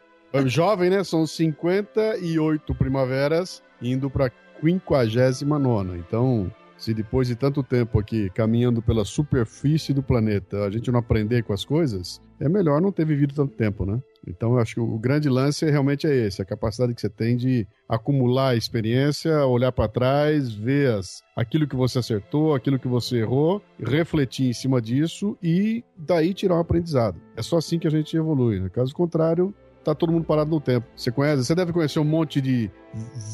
Jovem, 0.47 0.91
né? 0.91 1.03
São 1.03 1.27
58 1.27 2.75
primaveras 2.75 3.63
indo 3.83 4.09
para 4.09 4.31
59. 4.63 5.99
Então, 5.99 6.51
se 6.81 6.95
depois 6.95 7.29
de 7.29 7.37
tanto 7.37 7.63
tempo 7.63 7.99
aqui 7.99 8.31
caminhando 8.31 8.81
pela 8.81 9.05
superfície 9.05 9.93
do 9.93 10.03
planeta 10.03 10.65
a 10.65 10.71
gente 10.71 10.91
não 10.91 10.99
aprender 10.99 11.45
com 11.45 11.53
as 11.53 11.65
coisas, 11.65 12.21
é 12.41 12.49
melhor 12.49 12.81
não 12.81 12.91
ter 12.91 13.05
vivido 13.05 13.35
tanto 13.35 13.55
tempo, 13.55 13.85
né? 13.85 14.01
Então, 14.27 14.53
eu 14.53 14.59
acho 14.59 14.75
que 14.75 14.81
o 14.81 14.99
grande 14.99 15.29
lance 15.29 15.69
realmente 15.71 16.07
é 16.07 16.15
esse: 16.15 16.41
a 16.41 16.45
capacidade 16.45 16.95
que 16.95 17.01
você 17.01 17.09
tem 17.09 17.37
de 17.37 17.67
acumular 17.89 18.57
experiência, 18.57 19.45
olhar 19.47 19.73
para 19.73 19.89
trás, 19.89 20.53
ver 20.53 20.95
as, 20.95 21.23
aquilo 21.37 21.67
que 21.67 21.77
você 21.77 21.99
acertou, 21.99 22.55
aquilo 22.55 22.79
que 22.79 22.89
você 22.89 23.19
errou, 23.19 23.63
refletir 23.79 24.49
em 24.49 24.53
cima 24.53 24.81
disso 24.81 25.37
e 25.43 25.85
daí 25.97 26.35
tirar 26.35 26.57
um 26.57 26.61
aprendizado. 26.61 27.21
É 27.37 27.43
só 27.43 27.59
assim 27.59 27.79
que 27.79 27.87
a 27.87 27.91
gente 27.91 28.17
evolui. 28.17 28.61
Né? 28.61 28.69
Caso 28.69 28.95
contrário, 28.95 29.55
tá 29.95 29.99
todo 29.99 30.13
mundo 30.13 30.25
parado 30.25 30.51
no 30.51 30.61
tempo. 30.61 30.87
Você 30.95 31.11
conhece? 31.11 31.45
Você 31.45 31.55
deve 31.55 31.73
conhecer 31.73 31.99
um 31.99 32.05
monte 32.05 32.41
de 32.41 32.71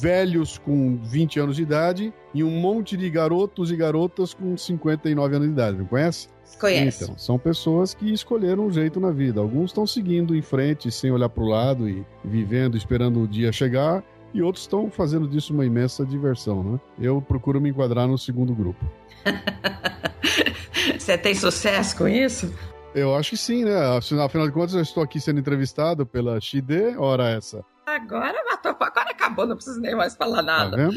velhos 0.01 0.59
com 0.59 0.97
20 0.97 1.41
anos 1.41 1.57
de 1.57 1.63
idade 1.63 2.13
e 2.35 2.45
um 2.45 2.51
monte 2.51 2.97
de 2.97 3.09
garotos 3.09 3.71
e 3.71 3.77
garotas 3.77 4.35
com 4.35 4.57
59 4.57 5.37
anos 5.37 5.49
de 5.49 5.53
idade, 5.53 5.79
não 5.79 5.87
conhece? 5.87 6.29
Conhece. 6.61 7.05
Então, 7.05 7.19
são 7.19 7.39
pessoas 7.39 7.95
que 7.95 8.13
escolheram 8.13 8.67
um 8.67 8.71
jeito 8.71 9.01
na 9.01 9.11
vida. 9.11 9.41
Alguns 9.41 9.71
estão 9.71 9.87
seguindo 9.87 10.35
em 10.35 10.43
frente 10.43 10.91
sem 10.91 11.11
olhar 11.11 11.29
para 11.29 11.43
o 11.43 11.49
lado 11.49 11.89
e 11.89 12.05
vivendo, 12.25 12.77
esperando 12.77 13.21
o 13.21 13.29
dia 13.29 13.51
chegar, 13.53 14.05
e 14.33 14.43
outros 14.43 14.65
estão 14.65 14.91
fazendo 14.91 15.27
disso 15.27 15.53
uma 15.53 15.65
imensa 15.65 16.05
diversão, 16.05 16.63
né? 16.63 16.81
Eu 17.01 17.21
procuro 17.23 17.61
me 17.61 17.71
enquadrar 17.71 18.07
no 18.07 18.19
segundo 18.19 18.55
grupo. 18.55 18.85
Você 20.99 21.17
tem 21.17 21.35
sucesso 21.35 21.97
com 21.97 22.07
isso? 22.07 22.53
Eu 22.95 23.15
acho 23.15 23.31
que 23.31 23.37
sim, 23.37 23.65
né? 23.65 23.75
Afinal 23.97 24.47
de 24.47 24.53
contas, 24.53 24.75
eu 24.75 24.81
estou 24.83 25.03
aqui 25.03 25.21
sendo 25.21 25.39
entrevistado 25.41 26.07
pela 26.07 26.41
XD, 26.41 26.97
hora 26.97 27.29
essa. 27.29 27.65
Agora 27.87 28.43
matou, 28.51 28.73
agora 28.81 29.11
acabou, 29.11 29.47
não 29.47 29.55
preciso 29.57 29.81
nem 29.81 29.95
mais 29.95 30.17
falar 30.17 30.37
Tá 30.39 30.43
nada. 30.43 30.77
vendo? 30.77 30.97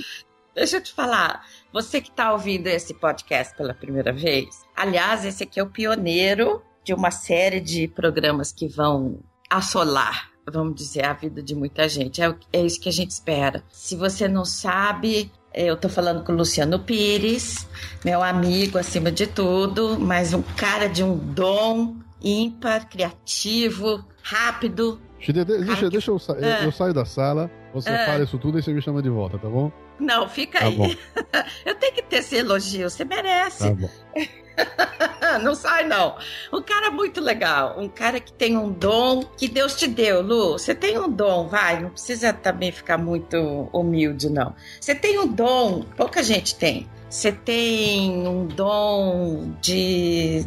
Deixa 0.56 0.78
eu 0.78 0.84
te 0.84 0.91
falar, 0.93 1.45
você 1.71 2.02
que 2.02 2.10
está 2.10 2.32
ouvindo 2.34 2.67
esse 2.67 2.93
podcast 2.93 3.56
pela 3.56 3.73
primeira 3.73 4.12
vez, 4.12 4.65
aliás, 4.75 5.23
esse 5.23 5.43
aqui 5.43 5.60
é 5.60 5.63
o 5.63 5.69
pioneiro 5.69 6.62
de 6.84 6.93
uma 6.93 7.12
série 7.12 7.60
de 7.62 7.88
programas 7.88 8.52
que 8.52 8.67
vão 8.67 9.19
assolar, 9.49 10.30
vamos 10.52 10.75
dizer, 10.75 11.06
a 11.06 11.13
vida 11.13 11.41
de 11.43 11.54
muita 11.54 11.88
gente. 11.88 12.21
É, 12.21 12.36
é 12.54 12.62
isso 12.62 12.80
que 12.82 12.89
a 12.89 12.93
gente 12.93 13.12
espera. 13.12 13.63
Se 13.69 13.95
você 13.95 14.28
não 14.28 14.43
sabe, 14.43 15.32
eu 15.53 15.75
tô 15.77 15.89
falando 15.89 16.23
com 16.23 16.31
o 16.31 16.35
Luciano 16.35 16.79
Pires, 16.79 17.67
meu 18.05 18.21
amigo 18.23 18.77
acima 18.77 19.12
de 19.12 19.27
tudo, 19.27 19.99
mas 19.99 20.33
um 20.33 20.41
cara 20.41 20.88
de 20.88 21.03
um 21.03 21.17
dom 21.17 21.95
ímpar, 22.21 22.88
criativo, 22.89 24.05
rápido. 24.21 24.99
Deixa, 25.19 25.33
Cara, 25.75 25.89
deixa 25.89 26.12
eu, 26.12 26.19
sa- 26.19 26.33
eu, 26.33 26.47
Ah. 26.47 26.63
eu 26.63 26.71
saio 26.71 26.93
da 26.93 27.03
sala, 27.05 27.49
você 27.73 27.89
Ah. 27.89 28.05
fala 28.05 28.23
isso 28.23 28.38
tudo 28.38 28.58
e 28.60 28.63
você 28.63 28.71
me 28.73 28.82
chama 28.82 29.01
de 29.01 29.10
volta, 29.10 29.38
tá 29.38 29.47
bom? 29.49 29.71
Não, 29.99 30.27
fica 30.29 30.60
Tá 30.60 30.65
aí. 30.67 30.75
bom, 30.75 30.89
Eu 31.65 31.75
tenho 31.75 31.93
que 31.93 32.01
ter 32.03 32.17
esse 32.17 32.36
elogio, 32.38 32.89
você 32.89 33.03
merece. 33.05 33.60
tá 33.67 33.73
bom. 33.73 33.89
não 35.41 35.55
sai, 35.55 35.88
não. 35.88 36.17
Um 36.53 36.62
cara 36.62 36.91
muito 36.91 37.21
legal. 37.21 37.79
Um 37.79 37.88
cara 37.88 38.19
que 38.19 38.32
tem 38.34 38.58
um 38.58 38.71
dom 38.71 39.23
que 39.38 39.47
Deus 39.47 39.75
te 39.75 39.88
deu, 39.88 40.21
Lu. 40.21 40.53
Você 40.53 40.73
tem 40.75 40.97
um 40.99 41.10
dom, 41.10 41.47
vai. 41.47 41.82
Não 41.82 41.89
precisa 41.89 42.34
também 42.34 42.71
ficar 42.71 42.97
muito 42.97 43.38
humilde, 43.71 44.29
não. 44.29 44.53
Você 44.79 44.93
tem 44.95 45.17
um 45.19 45.27
dom, 45.27 45.84
pouca 45.95 46.21
gente 46.23 46.55
tem. 46.55 46.88
Você 47.10 47.32
tem 47.32 48.27
um 48.27 48.45
dom 48.45 49.53
de 49.62 50.45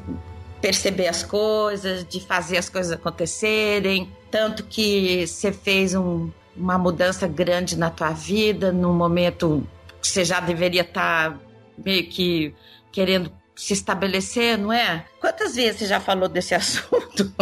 perceber 0.61 1.09
as 1.09 1.23
coisas, 1.23 2.05
de 2.07 2.21
fazer 2.21 2.59
as 2.59 2.69
coisas 2.69 2.93
acontecerem. 2.93 4.13
Tanto 4.31 4.63
que 4.65 5.27
você 5.27 5.53
fez 5.53 5.95
um- 5.95 6.31
uma 6.57 6.79
mudança 6.79 7.27
grande 7.27 7.77
na 7.77 7.91
tua 7.91 8.11
vida, 8.11 8.73
num 8.73 8.93
momento 8.93 9.67
que 10.01 10.09
você 10.09 10.25
já 10.25 10.41
deveria 10.41 10.83
estar 10.83 11.39
meio 11.79 12.07
que 12.09 12.55
querendo 12.91 13.33
se 13.55 13.73
estabelecer, 13.73 14.59
não 14.59 14.73
é? 14.73 15.05
Quantas 15.21 15.55
vezes 15.55 15.81
você 15.81 15.87
já 15.87 16.01
falou 16.01 16.29
desse 16.29 16.55
assunto? 16.55 17.33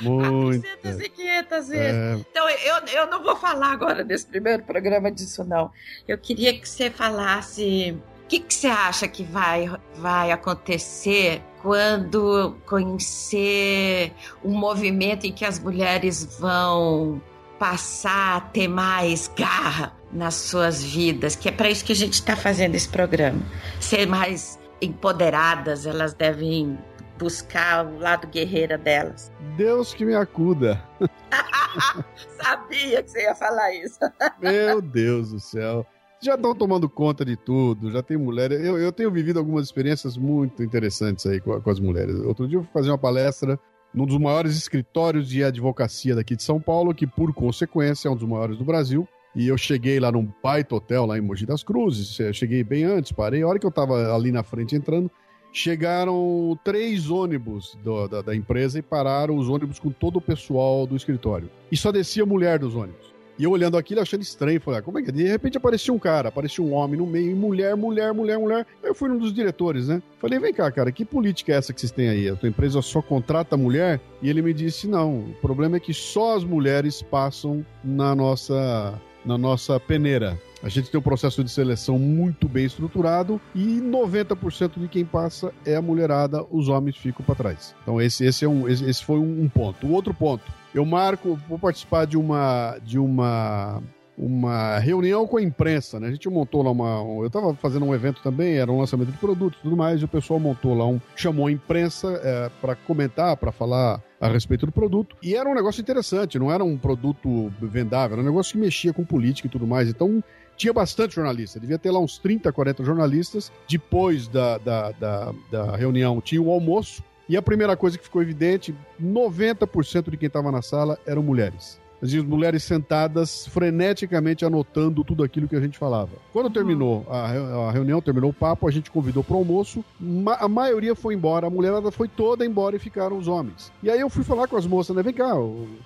Muito. 0.00 0.62
400 0.62 1.00
e 1.00 1.08
500 1.08 1.68
vezes. 1.68 1.94
É, 1.94 2.14
Então, 2.30 2.48
eu, 2.48 2.76
eu 2.92 3.06
não 3.08 3.22
vou 3.22 3.36
falar 3.36 3.72
agora 3.72 4.04
nesse 4.04 4.26
primeiro 4.26 4.62
programa 4.62 5.10
disso, 5.10 5.44
não. 5.44 5.70
Eu 6.06 6.16
queria 6.18 6.58
que 6.58 6.68
você 6.68 6.90
falasse. 6.90 7.96
O 8.24 8.28
que, 8.28 8.40
que 8.40 8.52
você 8.54 8.66
acha 8.66 9.08
que 9.08 9.22
vai, 9.24 9.70
vai 9.96 10.30
acontecer 10.30 11.42
quando 11.62 12.56
conhecer 12.66 14.12
um 14.44 14.56
movimento 14.56 15.26
em 15.26 15.32
que 15.32 15.44
as 15.44 15.58
mulheres 15.58 16.38
vão 16.38 17.20
passar 17.58 18.36
a 18.36 18.40
ter 18.40 18.68
mais 18.68 19.30
garra 19.36 19.92
nas 20.12 20.34
suas 20.34 20.82
vidas? 20.82 21.36
Que 21.36 21.48
é 21.48 21.52
para 21.52 21.70
isso 21.70 21.84
que 21.84 21.92
a 21.92 21.96
gente 21.96 22.14
está 22.14 22.36
fazendo 22.36 22.74
esse 22.74 22.88
programa. 22.88 23.40
Ser 23.80 24.06
mais 24.06 24.58
empoderadas, 24.80 25.86
elas 25.86 26.14
devem 26.14 26.78
buscar 27.18 27.84
o 27.84 27.98
lado 27.98 28.28
guerreira 28.28 28.78
delas. 28.78 29.32
Deus 29.56 29.92
que 29.92 30.04
me 30.04 30.14
acuda. 30.14 30.82
Sabia 32.40 33.02
que 33.02 33.10
você 33.10 33.22
ia 33.22 33.34
falar 33.34 33.74
isso. 33.74 33.98
Meu 34.40 34.80
Deus 34.80 35.32
do 35.32 35.40
céu. 35.40 35.84
Já 36.20 36.34
estão 36.34 36.54
tomando 36.54 36.88
conta 36.88 37.24
de 37.24 37.36
tudo, 37.36 37.90
já 37.90 38.02
tem 38.02 38.16
mulheres. 38.16 38.60
Eu, 38.64 38.76
eu 38.76 38.90
tenho 38.92 39.10
vivido 39.10 39.38
algumas 39.38 39.66
experiências 39.66 40.16
muito 40.16 40.62
interessantes 40.64 41.24
aí 41.26 41.40
com, 41.40 41.60
com 41.60 41.70
as 41.70 41.78
mulheres. 41.78 42.16
Outro 42.20 42.48
dia 42.48 42.58
eu 42.58 42.62
fui 42.64 42.72
fazer 42.72 42.90
uma 42.90 42.98
palestra 42.98 43.58
num 43.94 44.04
dos 44.04 44.18
maiores 44.18 44.56
escritórios 44.56 45.28
de 45.28 45.44
advocacia 45.44 46.14
daqui 46.16 46.34
de 46.34 46.42
São 46.42 46.60
Paulo, 46.60 46.92
que 46.94 47.06
por 47.06 47.32
consequência 47.32 48.08
é 48.08 48.10
um 48.10 48.16
dos 48.16 48.28
maiores 48.28 48.58
do 48.58 48.64
Brasil. 48.64 49.06
E 49.34 49.46
eu 49.46 49.56
cheguei 49.56 50.00
lá 50.00 50.10
num 50.10 50.28
baita 50.42 50.74
hotel 50.74 51.06
lá 51.06 51.16
em 51.16 51.20
Mogi 51.20 51.46
das 51.46 51.62
Cruzes. 51.62 52.18
Eu 52.18 52.32
cheguei 52.32 52.64
bem 52.64 52.82
antes, 52.82 53.12
parei. 53.12 53.42
A 53.42 53.46
hora 53.48 53.58
que 53.58 53.66
eu 53.66 53.70
tava 53.70 54.12
ali 54.12 54.32
na 54.32 54.42
frente 54.42 54.74
entrando, 54.74 55.08
chegaram 55.52 56.58
três 56.64 57.10
ônibus 57.10 57.78
do- 57.84 58.08
da, 58.08 58.22
da 58.22 58.34
empresa 58.34 58.78
e 58.78 58.82
pararam 58.82 59.36
os 59.36 59.48
ônibus 59.48 59.78
com 59.78 59.90
todo 59.90 60.16
o 60.16 60.20
pessoal 60.20 60.86
do 60.86 60.96
escritório. 60.96 61.48
E 61.70 61.76
só 61.76 61.92
descia 61.92 62.26
mulher 62.26 62.58
dos 62.58 62.74
ônibus. 62.74 63.14
E 63.38 63.44
eu 63.44 63.50
olhando 63.52 63.76
aquilo, 63.76 64.00
achando 64.00 64.22
estranho, 64.22 64.60
falei, 64.60 64.80
ah, 64.80 64.82
como 64.82 64.98
é 64.98 65.02
que 65.02 65.10
é? 65.10 65.12
De 65.12 65.22
repente 65.22 65.56
aparecia 65.56 65.94
um 65.94 65.98
cara, 65.98 66.28
aparecia 66.28 66.64
um 66.64 66.72
homem 66.72 66.98
no 66.98 67.06
meio, 67.06 67.36
mulher, 67.36 67.76
mulher, 67.76 68.12
mulher, 68.12 68.38
mulher. 68.38 68.66
Aí 68.82 68.90
eu 68.90 68.94
fui 68.94 69.08
num 69.08 69.18
dos 69.18 69.32
diretores, 69.32 69.86
né? 69.86 70.02
Falei, 70.18 70.40
vem 70.40 70.52
cá, 70.52 70.70
cara, 70.72 70.90
que 70.90 71.04
política 71.04 71.52
é 71.52 71.56
essa 71.56 71.72
que 71.72 71.80
vocês 71.80 71.92
têm 71.92 72.08
aí? 72.08 72.28
A 72.28 72.34
tua 72.34 72.48
empresa 72.48 72.82
só 72.82 73.00
contrata 73.00 73.56
mulher? 73.56 74.00
E 74.20 74.28
ele 74.28 74.42
me 74.42 74.52
disse, 74.52 74.88
não, 74.88 75.20
o 75.20 75.34
problema 75.40 75.76
é 75.76 75.80
que 75.80 75.94
só 75.94 76.36
as 76.36 76.42
mulheres 76.42 77.00
passam 77.00 77.64
na 77.84 78.12
nossa, 78.14 79.00
na 79.24 79.38
nossa 79.38 79.78
peneira. 79.78 80.36
A 80.62 80.68
gente 80.68 80.90
tem 80.90 80.98
um 80.98 81.02
processo 81.02 81.44
de 81.44 81.50
seleção 81.50 81.98
muito 81.98 82.48
bem 82.48 82.64
estruturado 82.64 83.40
e 83.54 83.80
90% 83.80 84.80
de 84.80 84.88
quem 84.88 85.04
passa 85.04 85.52
é 85.64 85.76
a 85.76 85.82
mulherada, 85.82 86.44
os 86.50 86.68
homens 86.68 86.96
ficam 86.96 87.24
para 87.24 87.36
trás. 87.36 87.74
Então 87.82 88.00
esse, 88.00 88.24
esse, 88.24 88.44
é 88.44 88.48
um, 88.48 88.68
esse, 88.68 88.84
esse 88.84 89.04
foi 89.04 89.18
um, 89.18 89.42
um 89.42 89.48
ponto. 89.48 89.86
O 89.86 89.92
outro 89.92 90.12
ponto, 90.12 90.42
eu 90.74 90.84
marco, 90.84 91.38
vou 91.48 91.58
participar 91.58 92.06
de 92.06 92.16
uma 92.16 92.78
de 92.82 92.98
uma 92.98 93.82
uma 94.20 94.78
reunião 94.80 95.28
com 95.28 95.36
a 95.36 95.42
imprensa, 95.42 96.00
né? 96.00 96.08
A 96.08 96.10
gente 96.10 96.28
montou 96.28 96.60
lá 96.62 96.72
uma. 96.72 97.02
um- 97.02 97.20
eu 97.20 97.28
estava 97.28 97.54
fazendo 97.54 97.84
um 97.84 97.94
evento 97.94 98.20
também, 98.20 98.56
era 98.56 98.70
um 98.70 98.78
lançamento 98.80 99.12
de 99.12 99.18
produtos 99.18 99.60
e 99.60 99.62
tudo 99.62 99.76
mais, 99.76 100.00
e 100.00 100.04
o 100.04 100.08
pessoal 100.08 100.40
montou 100.40 100.74
lá 100.74 100.84
um. 100.84 101.00
chamou 101.14 101.46
a 101.46 101.52
imprensa 101.52 102.20
para 102.60 102.74
comentar, 102.74 103.36
para 103.36 103.52
falar 103.52 104.02
a 104.20 104.26
respeito 104.28 104.66
do 104.66 104.72
produto. 104.72 105.16
E 105.22 105.36
era 105.36 105.48
um 105.48 105.54
negócio 105.54 105.80
interessante, 105.80 106.36
não 106.36 106.50
era 106.50 106.64
um 106.64 106.76
produto 106.76 107.48
vendável, 107.62 108.14
era 108.16 108.22
um 108.22 108.28
negócio 108.28 108.52
que 108.54 108.58
mexia 108.58 108.92
com 108.92 109.04
política 109.04 109.46
e 109.46 109.50
tudo 109.50 109.66
mais. 109.66 109.88
Então. 109.88 110.22
Tinha 110.56 110.72
bastante 110.72 111.14
jornalista, 111.14 111.60
devia 111.60 111.78
ter 111.78 111.92
lá 111.92 112.00
uns 112.00 112.18
30, 112.18 112.52
40 112.52 112.82
jornalistas. 112.82 113.52
Depois 113.68 114.26
da, 114.26 114.58
da, 114.58 114.90
da, 114.90 115.32
da 115.52 115.76
reunião 115.76 116.20
tinha 116.20 116.42
o 116.42 116.50
almoço, 116.50 117.00
e 117.28 117.36
a 117.36 117.42
primeira 117.42 117.76
coisa 117.76 117.98
que 117.98 118.04
ficou 118.04 118.22
evidente: 118.22 118.74
90% 119.00 120.10
de 120.10 120.16
quem 120.16 120.26
estava 120.26 120.50
na 120.50 120.62
sala 120.62 120.98
eram 121.06 121.22
mulheres. 121.22 121.80
As 122.02 122.14
mulheres 122.14 122.62
sentadas 122.62 123.46
freneticamente 123.48 124.44
anotando 124.44 125.02
tudo 125.04 125.22
aquilo 125.22 125.48
que 125.48 125.56
a 125.56 125.60
gente 125.60 125.76
falava. 125.78 126.10
Quando 126.32 126.50
terminou 126.50 127.06
a, 127.10 127.26
re- 127.26 127.68
a 127.68 127.70
reunião, 127.72 128.00
terminou 128.00 128.30
o 128.30 128.34
papo, 128.34 128.68
a 128.68 128.70
gente 128.70 128.90
convidou 128.90 129.24
para 129.24 129.34
o 129.34 129.38
almoço. 129.38 129.84
Ma- 130.00 130.36
a 130.40 130.48
maioria 130.48 130.94
foi 130.94 131.14
embora, 131.14 131.46
a 131.46 131.50
mulherada 131.50 131.90
foi 131.90 132.08
toda 132.08 132.46
embora 132.46 132.76
e 132.76 132.78
ficaram 132.78 133.18
os 133.18 133.26
homens. 133.28 133.72
E 133.82 133.90
aí 133.90 134.00
eu 134.00 134.08
fui 134.08 134.22
falar 134.24 134.46
com 134.46 134.56
as 134.56 134.66
moças, 134.66 134.94
né? 134.94 135.02
Vem 135.02 135.12
cá, 135.14 135.32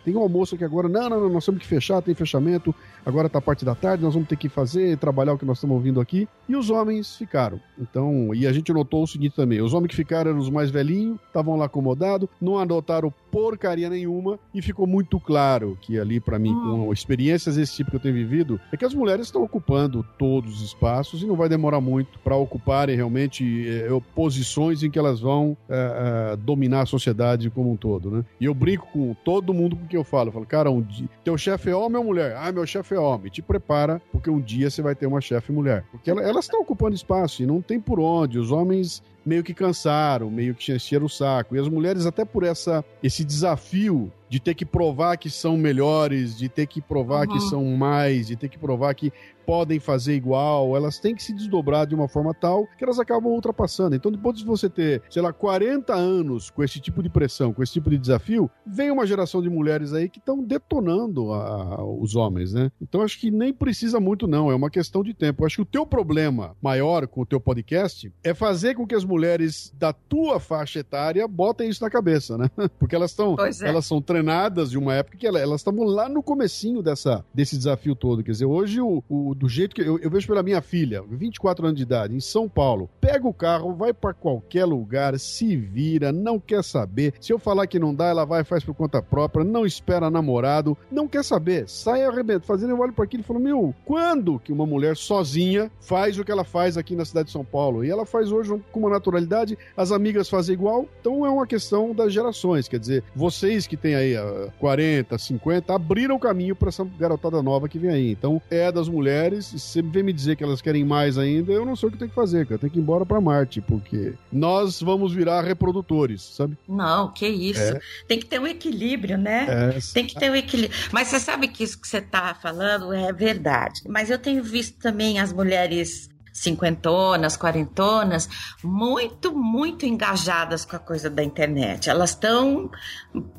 tem 0.05 0.15
um 0.15 0.21
almoço 0.21 0.55
aqui 0.55 0.65
agora. 0.65 0.89
Não, 0.89 1.09
não, 1.09 1.21
não, 1.21 1.29
nós 1.31 1.45
temos 1.47 1.61
que 1.61 1.67
fechar, 1.67 2.03
tem 2.03 2.15
fechamento. 2.15 2.75
Agora 3.05 3.29
tá 3.29 3.39
a 3.39 3.43
parte 3.43 3.65
da 3.65 3.75
tarde, 3.75 4.05
nós 4.05 4.15
vamos 4.15 4.29
ter 4.29 4.37
que 4.37 4.49
fazer, 4.49 4.97
trabalhar 4.99 5.33
o 5.33 5.39
que 5.39 5.45
nós 5.45 5.57
estamos 5.57 5.75
ouvindo 5.75 6.01
aqui. 6.01 6.29
E 6.49 6.55
os 6.55 6.71
homens 6.71 7.17
ficaram. 7.17 7.59
Então, 7.79 8.35
e 8.35 8.47
a 8.47 8.53
gente 8.53 8.73
notou 8.73 9.03
o 9.03 9.07
seguinte 9.07 9.35
também: 9.35 9.61
os 9.61 9.73
homens 9.75 9.89
que 9.91 9.97
ficaram 9.97 10.31
eram 10.31 10.39
os 10.41 10.51
mais 10.51 10.71
velhinhos, 10.71 11.19
estavam 11.27 11.57
lá 11.57 11.65
acomodados, 11.65 12.29
não 12.41 12.59
anotaram 12.59 13.13
porcaria 13.31 13.89
nenhuma, 13.89 14.39
e 14.55 14.61
ficou 14.61 14.87
muito 14.87 15.19
claro 15.19 15.79
que 15.81 15.99
ali, 16.03 16.21
para 16.21 16.39
mim, 16.39 16.53
com 16.55 16.93
experiências 16.93 17.57
desse 17.57 17.77
tipo 17.77 17.91
que 17.91 17.97
eu 17.97 18.01
tenho 18.01 18.15
vivido, 18.15 18.61
é 18.73 18.77
que 18.77 18.85
as 18.85 18.95
mulheres 18.95 19.27
estão 19.27 19.43
ocupando 19.43 20.05
todos 20.19 20.57
os 20.57 20.63
espaços 20.67 21.23
e 21.23 21.27
não 21.27 21.37
vai 21.37 21.49
demorar 21.49 21.81
muito 21.81 22.19
para 22.19 22.37
ocuparem 22.37 22.95
realmente 22.97 23.67
eh, 23.69 23.89
posições 24.15 24.83
em 24.83 24.91
que 24.91 24.99
elas 24.99 25.21
vão 25.21 25.57
eh, 25.69 26.33
eh, 26.33 26.37
dominar 26.37 26.83
a 26.83 26.87
sociedade 26.87 27.49
como 27.51 27.73
um 27.73 27.77
todo, 27.77 28.11
né? 28.11 28.25
E 28.41 28.45
eu 28.45 28.55
brinco 28.55 28.87
com 28.93 29.15
todo 29.25 29.55
mundo 29.55 29.77
com 29.77 29.87
quem 29.87 29.99
eu 29.99 30.05
falo. 30.05 30.29
Eu 30.29 30.33
falo, 30.33 30.47
cara, 30.47 30.71
um 30.71 30.81
dia, 30.83 31.09
teu 31.25 31.37
chefe 31.39 31.71
é 31.71 31.75
homem 31.75 31.99
ou 31.99 32.05
mulher? 32.05 32.37
Ah, 32.37 32.53
meu 32.53 32.67
chefe 32.67 32.95
é 32.95 32.99
homem. 32.99 33.31
Te 33.31 33.41
prepara, 33.43 34.01
porque 34.13 34.29
um 34.31 34.41
dia 34.41 34.69
você 34.71 34.83
vai 34.83 34.95
ter 34.95 35.07
uma 35.07 35.21
chefe 35.21 35.53
mulher. 35.53 35.85
Porque 35.91 36.11
ela- 36.11 36.23
elas 36.23 36.45
estão 36.45 36.61
ocupando 36.61 36.95
espaço 36.95 37.43
e 37.43 37.47
não 37.47 37.61
tem 37.63 37.81
por 37.81 37.99
onde. 38.01 38.39
Os 38.39 38.51
homens 38.51 39.03
meio 39.25 39.45
que 39.45 39.55
cansaram, 39.55 40.29
meio 40.31 40.53
que 40.55 40.73
encheram 40.73 41.07
o 41.07 41.09
saco. 41.09 41.55
E 41.55 41.59
as 41.59 41.69
mulheres, 41.69 42.07
até 42.07 42.25
por 42.25 42.43
essa, 42.43 42.85
esse 43.03 43.25
desafio 43.25 44.11
de 44.33 44.41
ter 44.41 44.55
que 44.55 44.65
provar 44.65 45.19
que 45.19 45.29
são 45.29 45.59
melhores, 45.59 46.35
de 46.39 46.49
ter 46.49 46.67
que 46.67 46.81
provar 46.81 47.27
que 47.27 47.35
Uhum. 47.35 47.51
são 47.51 47.65
mais, 47.77 48.29
de 48.29 48.35
ter 48.35 48.49
que 48.49 48.59
provar 48.59 48.95
que 48.95 49.13
podem 49.47 49.79
fazer 49.81 50.15
igual, 50.15 50.77
elas 50.77 50.99
têm 50.99 51.15
que 51.15 51.23
se 51.23 51.33
desdobrar 51.33 51.87
de 51.87 51.95
uma 51.95 52.09
forma 52.09 52.33
tal 52.35 52.67
que 52.79 52.85
elas 52.85 52.99
acabam 52.99 53.33
ultrapassando. 53.33 53.95
Então, 53.97 54.11
depois 54.13 54.37
de 54.39 54.45
você 54.45 54.69
ter, 54.69 55.03
sei 55.11 55.23
lá, 55.23 55.33
40 55.33 55.95
anos 55.95 56.51
com 56.51 56.63
esse 56.63 56.81
tipo 56.81 57.03
de 57.03 57.09
pressão, 57.09 57.53
com 57.53 57.63
esse 57.63 57.73
tipo 57.73 57.91
de 57.91 57.99
desafio, 57.99 58.51
vem 58.67 58.91
uma 58.91 59.07
geração 59.07 59.43
de 59.43 59.51
mulheres 59.51 59.93
aí 59.93 60.09
que 60.09 60.19
estão 60.19 60.43
detonando 60.43 61.33
a- 61.33 61.75
a- 61.77 61.85
os 61.85 62.15
homens, 62.17 62.53
né? 62.53 62.71
Então, 62.81 63.03
acho 63.03 63.19
que 63.19 63.31
nem 63.31 63.53
precisa 63.53 63.99
muito, 64.01 64.27
não. 64.27 64.51
É 64.51 64.55
uma 64.55 64.71
questão 64.71 65.03
de 65.03 65.13
tempo. 65.15 65.45
Acho 65.45 65.57
que 65.57 65.63
o 65.63 65.67
teu 65.67 65.85
problema 65.87 66.57
maior 66.63 67.07
com 67.07 67.23
o 67.23 67.27
teu 67.27 67.41
podcast 67.41 68.13
é 68.23 68.33
fazer 68.35 68.75
com 68.75 68.87
que 68.87 68.95
as 68.95 69.05
mulheres 69.05 69.73
da 69.79 69.93
tua 69.93 70.39
faixa 70.41 70.79
etária 70.81 71.27
botem 71.29 71.69
isso 71.69 71.83
na 71.83 71.91
cabeça, 71.91 72.39
né? 72.39 72.49
Porque 72.79 72.95
elas 72.95 73.11
estão 73.11 73.37
é. 73.39 73.69
elas 73.69 73.87
são 73.87 74.01
coordenadas 74.01 74.71
de 74.71 74.79
uma 74.79 74.95
época 74.95 75.17
que 75.19 75.27
ela- 75.27 75.39
elas 75.41 75.61
estavam 75.61 75.85
lá 75.85 76.09
no 76.09 76.23
comecinho 76.23 76.83
dessa, 76.83 77.25
desse 77.35 77.57
desafio 77.57 77.95
todo. 77.95 78.23
Quer 78.23 78.33
dizer, 78.33 78.45
hoje, 78.47 78.81
o, 78.81 79.03
o- 79.09 79.32
do 79.35 79.49
jeito 79.49 79.75
que 79.75 79.83
eu, 79.83 79.99
eu 79.99 80.11
vejo 80.11 80.27
pela 80.27 80.43
minha 80.43 80.61
filha, 80.61 81.03
24 81.09 81.67
anos 81.67 81.77
de 81.77 81.83
idade, 81.83 82.15
em 82.15 82.21
São 82.21 82.49
Paulo, 82.49 82.89
pega 83.01 83.27
o 83.27 83.35
carro, 83.35 83.75
vai 83.75 83.93
pra 83.93 84.13
qualquer 84.13 84.65
lugar, 84.65 85.19
se 85.19 85.57
vira, 85.57 86.13
não 86.13 86.39
quer 86.39 86.63
saber. 86.63 87.15
Se 87.21 87.33
eu 87.33 87.39
falar 87.39 87.67
que 87.67 87.79
não 87.79 87.95
dá, 87.95 88.07
ela 88.07 88.25
vai 88.25 88.43
e 88.43 88.45
faz 88.45 88.65
por 88.65 88.75
conta 88.75 89.03
própria, 89.03 89.45
não 89.45 89.67
espera 89.67 90.11
namorado, 90.11 90.77
não 90.91 91.09
quer 91.09 91.25
saber. 91.25 91.69
Sai 91.69 92.05
arrebento, 92.05 92.47
fazendo 92.47 92.71
eu 92.71 92.81
olho 92.81 92.93
para 92.93 93.05
aquilo 93.05 93.23
e 93.23 93.27
falo, 93.27 93.41
meu, 93.41 93.75
quando 93.85 94.39
que 94.39 94.53
uma 94.53 94.67
mulher 94.67 94.97
sozinha 94.97 95.71
faz 95.81 96.19
o 96.19 96.25
que 96.25 96.33
ela 96.33 96.45
faz 96.45 96.77
aqui 96.77 96.95
na 96.95 97.05
cidade 97.05 97.27
de 97.27 97.33
São 97.33 97.45
Paulo? 97.45 97.85
E 97.85 97.91
ela 97.91 98.07
faz 98.07 98.31
hoje 98.31 98.53
com 98.71 98.81
uma 98.81 98.91
naturalidade, 98.91 99.59
as 99.77 99.93
amigas 99.93 100.29
fazem 100.29 100.55
igual, 100.55 100.87
então 101.01 101.25
é 101.27 101.31
uma 101.31 101.47
questão 101.47 101.95
das 101.95 102.13
gerações, 102.13 102.69
quer 102.69 102.79
dizer, 102.79 103.05
vocês 103.15 103.67
que 103.67 103.77
têm 103.77 103.95
aí 103.95 104.17
ah, 104.17 104.49
40, 104.59 105.17
50, 105.19 105.75
abriram 105.75 106.17
o 106.17 106.21
caminho 106.21 106.55
para 106.57 106.69
essa 106.69 106.85
garotada 106.99 107.43
nova 107.43 107.69
que 107.69 107.79
vem 107.79 107.91
aí. 107.91 108.11
Então 108.11 108.41
é 108.51 108.71
das 108.71 108.89
mulheres, 108.89 109.13
e 109.31 109.43
se 109.43 109.59
você 109.59 109.83
vem 109.83 110.03
me 110.03 110.13
dizer 110.13 110.37
que 110.37 110.43
elas 110.43 110.61
querem 110.61 110.85
mais 110.85 111.19
ainda, 111.19 111.53
eu 111.53 111.65
não 111.65 111.77
sei 111.77 111.89
o 111.89 111.93
que 111.93 111.99
tem 111.99 112.09
que 112.09 112.15
fazer, 112.15 112.47
cara. 112.47 112.59
Tem 112.59 112.71
que 112.71 112.79
ir 112.79 112.83
embora 112.83 113.07
para 113.07 113.21
Marte, 113.21 113.61
porque 113.61 114.15
nós 114.33 114.81
vamos 114.81 115.13
virar 115.13 115.43
reprodutores, 115.43 116.23
sabe? 116.23 116.57
Não, 116.69 117.13
que 117.13 117.27
isso. 117.27 117.61
É. 117.61 117.81
Tem 118.09 118.19
que 118.19 118.27
ter 118.27 118.41
um 118.41 118.47
equilíbrio, 118.47 119.17
né? 119.17 119.75
É, 119.77 119.79
Tem 119.93 120.07
que 120.07 120.15
ter 120.15 120.31
um 120.31 120.35
equilíbrio. 120.35 120.79
Mas 120.91 121.09
você 121.09 121.21
sabe 121.21 121.49
que 121.49 121.63
isso 121.63 121.81
que 121.81 121.87
você 121.87 121.99
está 121.99 122.35
falando 122.35 122.93
é 122.93 123.13
verdade. 123.13 123.83
Mas 123.87 124.11
eu 124.11 124.19
tenho 124.19 124.43
visto 124.43 124.79
também 124.79 125.21
as 125.21 125.33
mulheres 125.33 126.11
cinquentonas, 126.33 127.37
quarentonas, 127.37 128.29
muito, 128.65 129.37
muito 129.37 129.85
engajadas 129.85 130.65
com 130.65 130.77
a 130.77 130.79
coisa 130.79 131.11
da 131.11 131.23
internet. 131.23 131.91
Elas 131.91 132.11
estão 132.11 132.71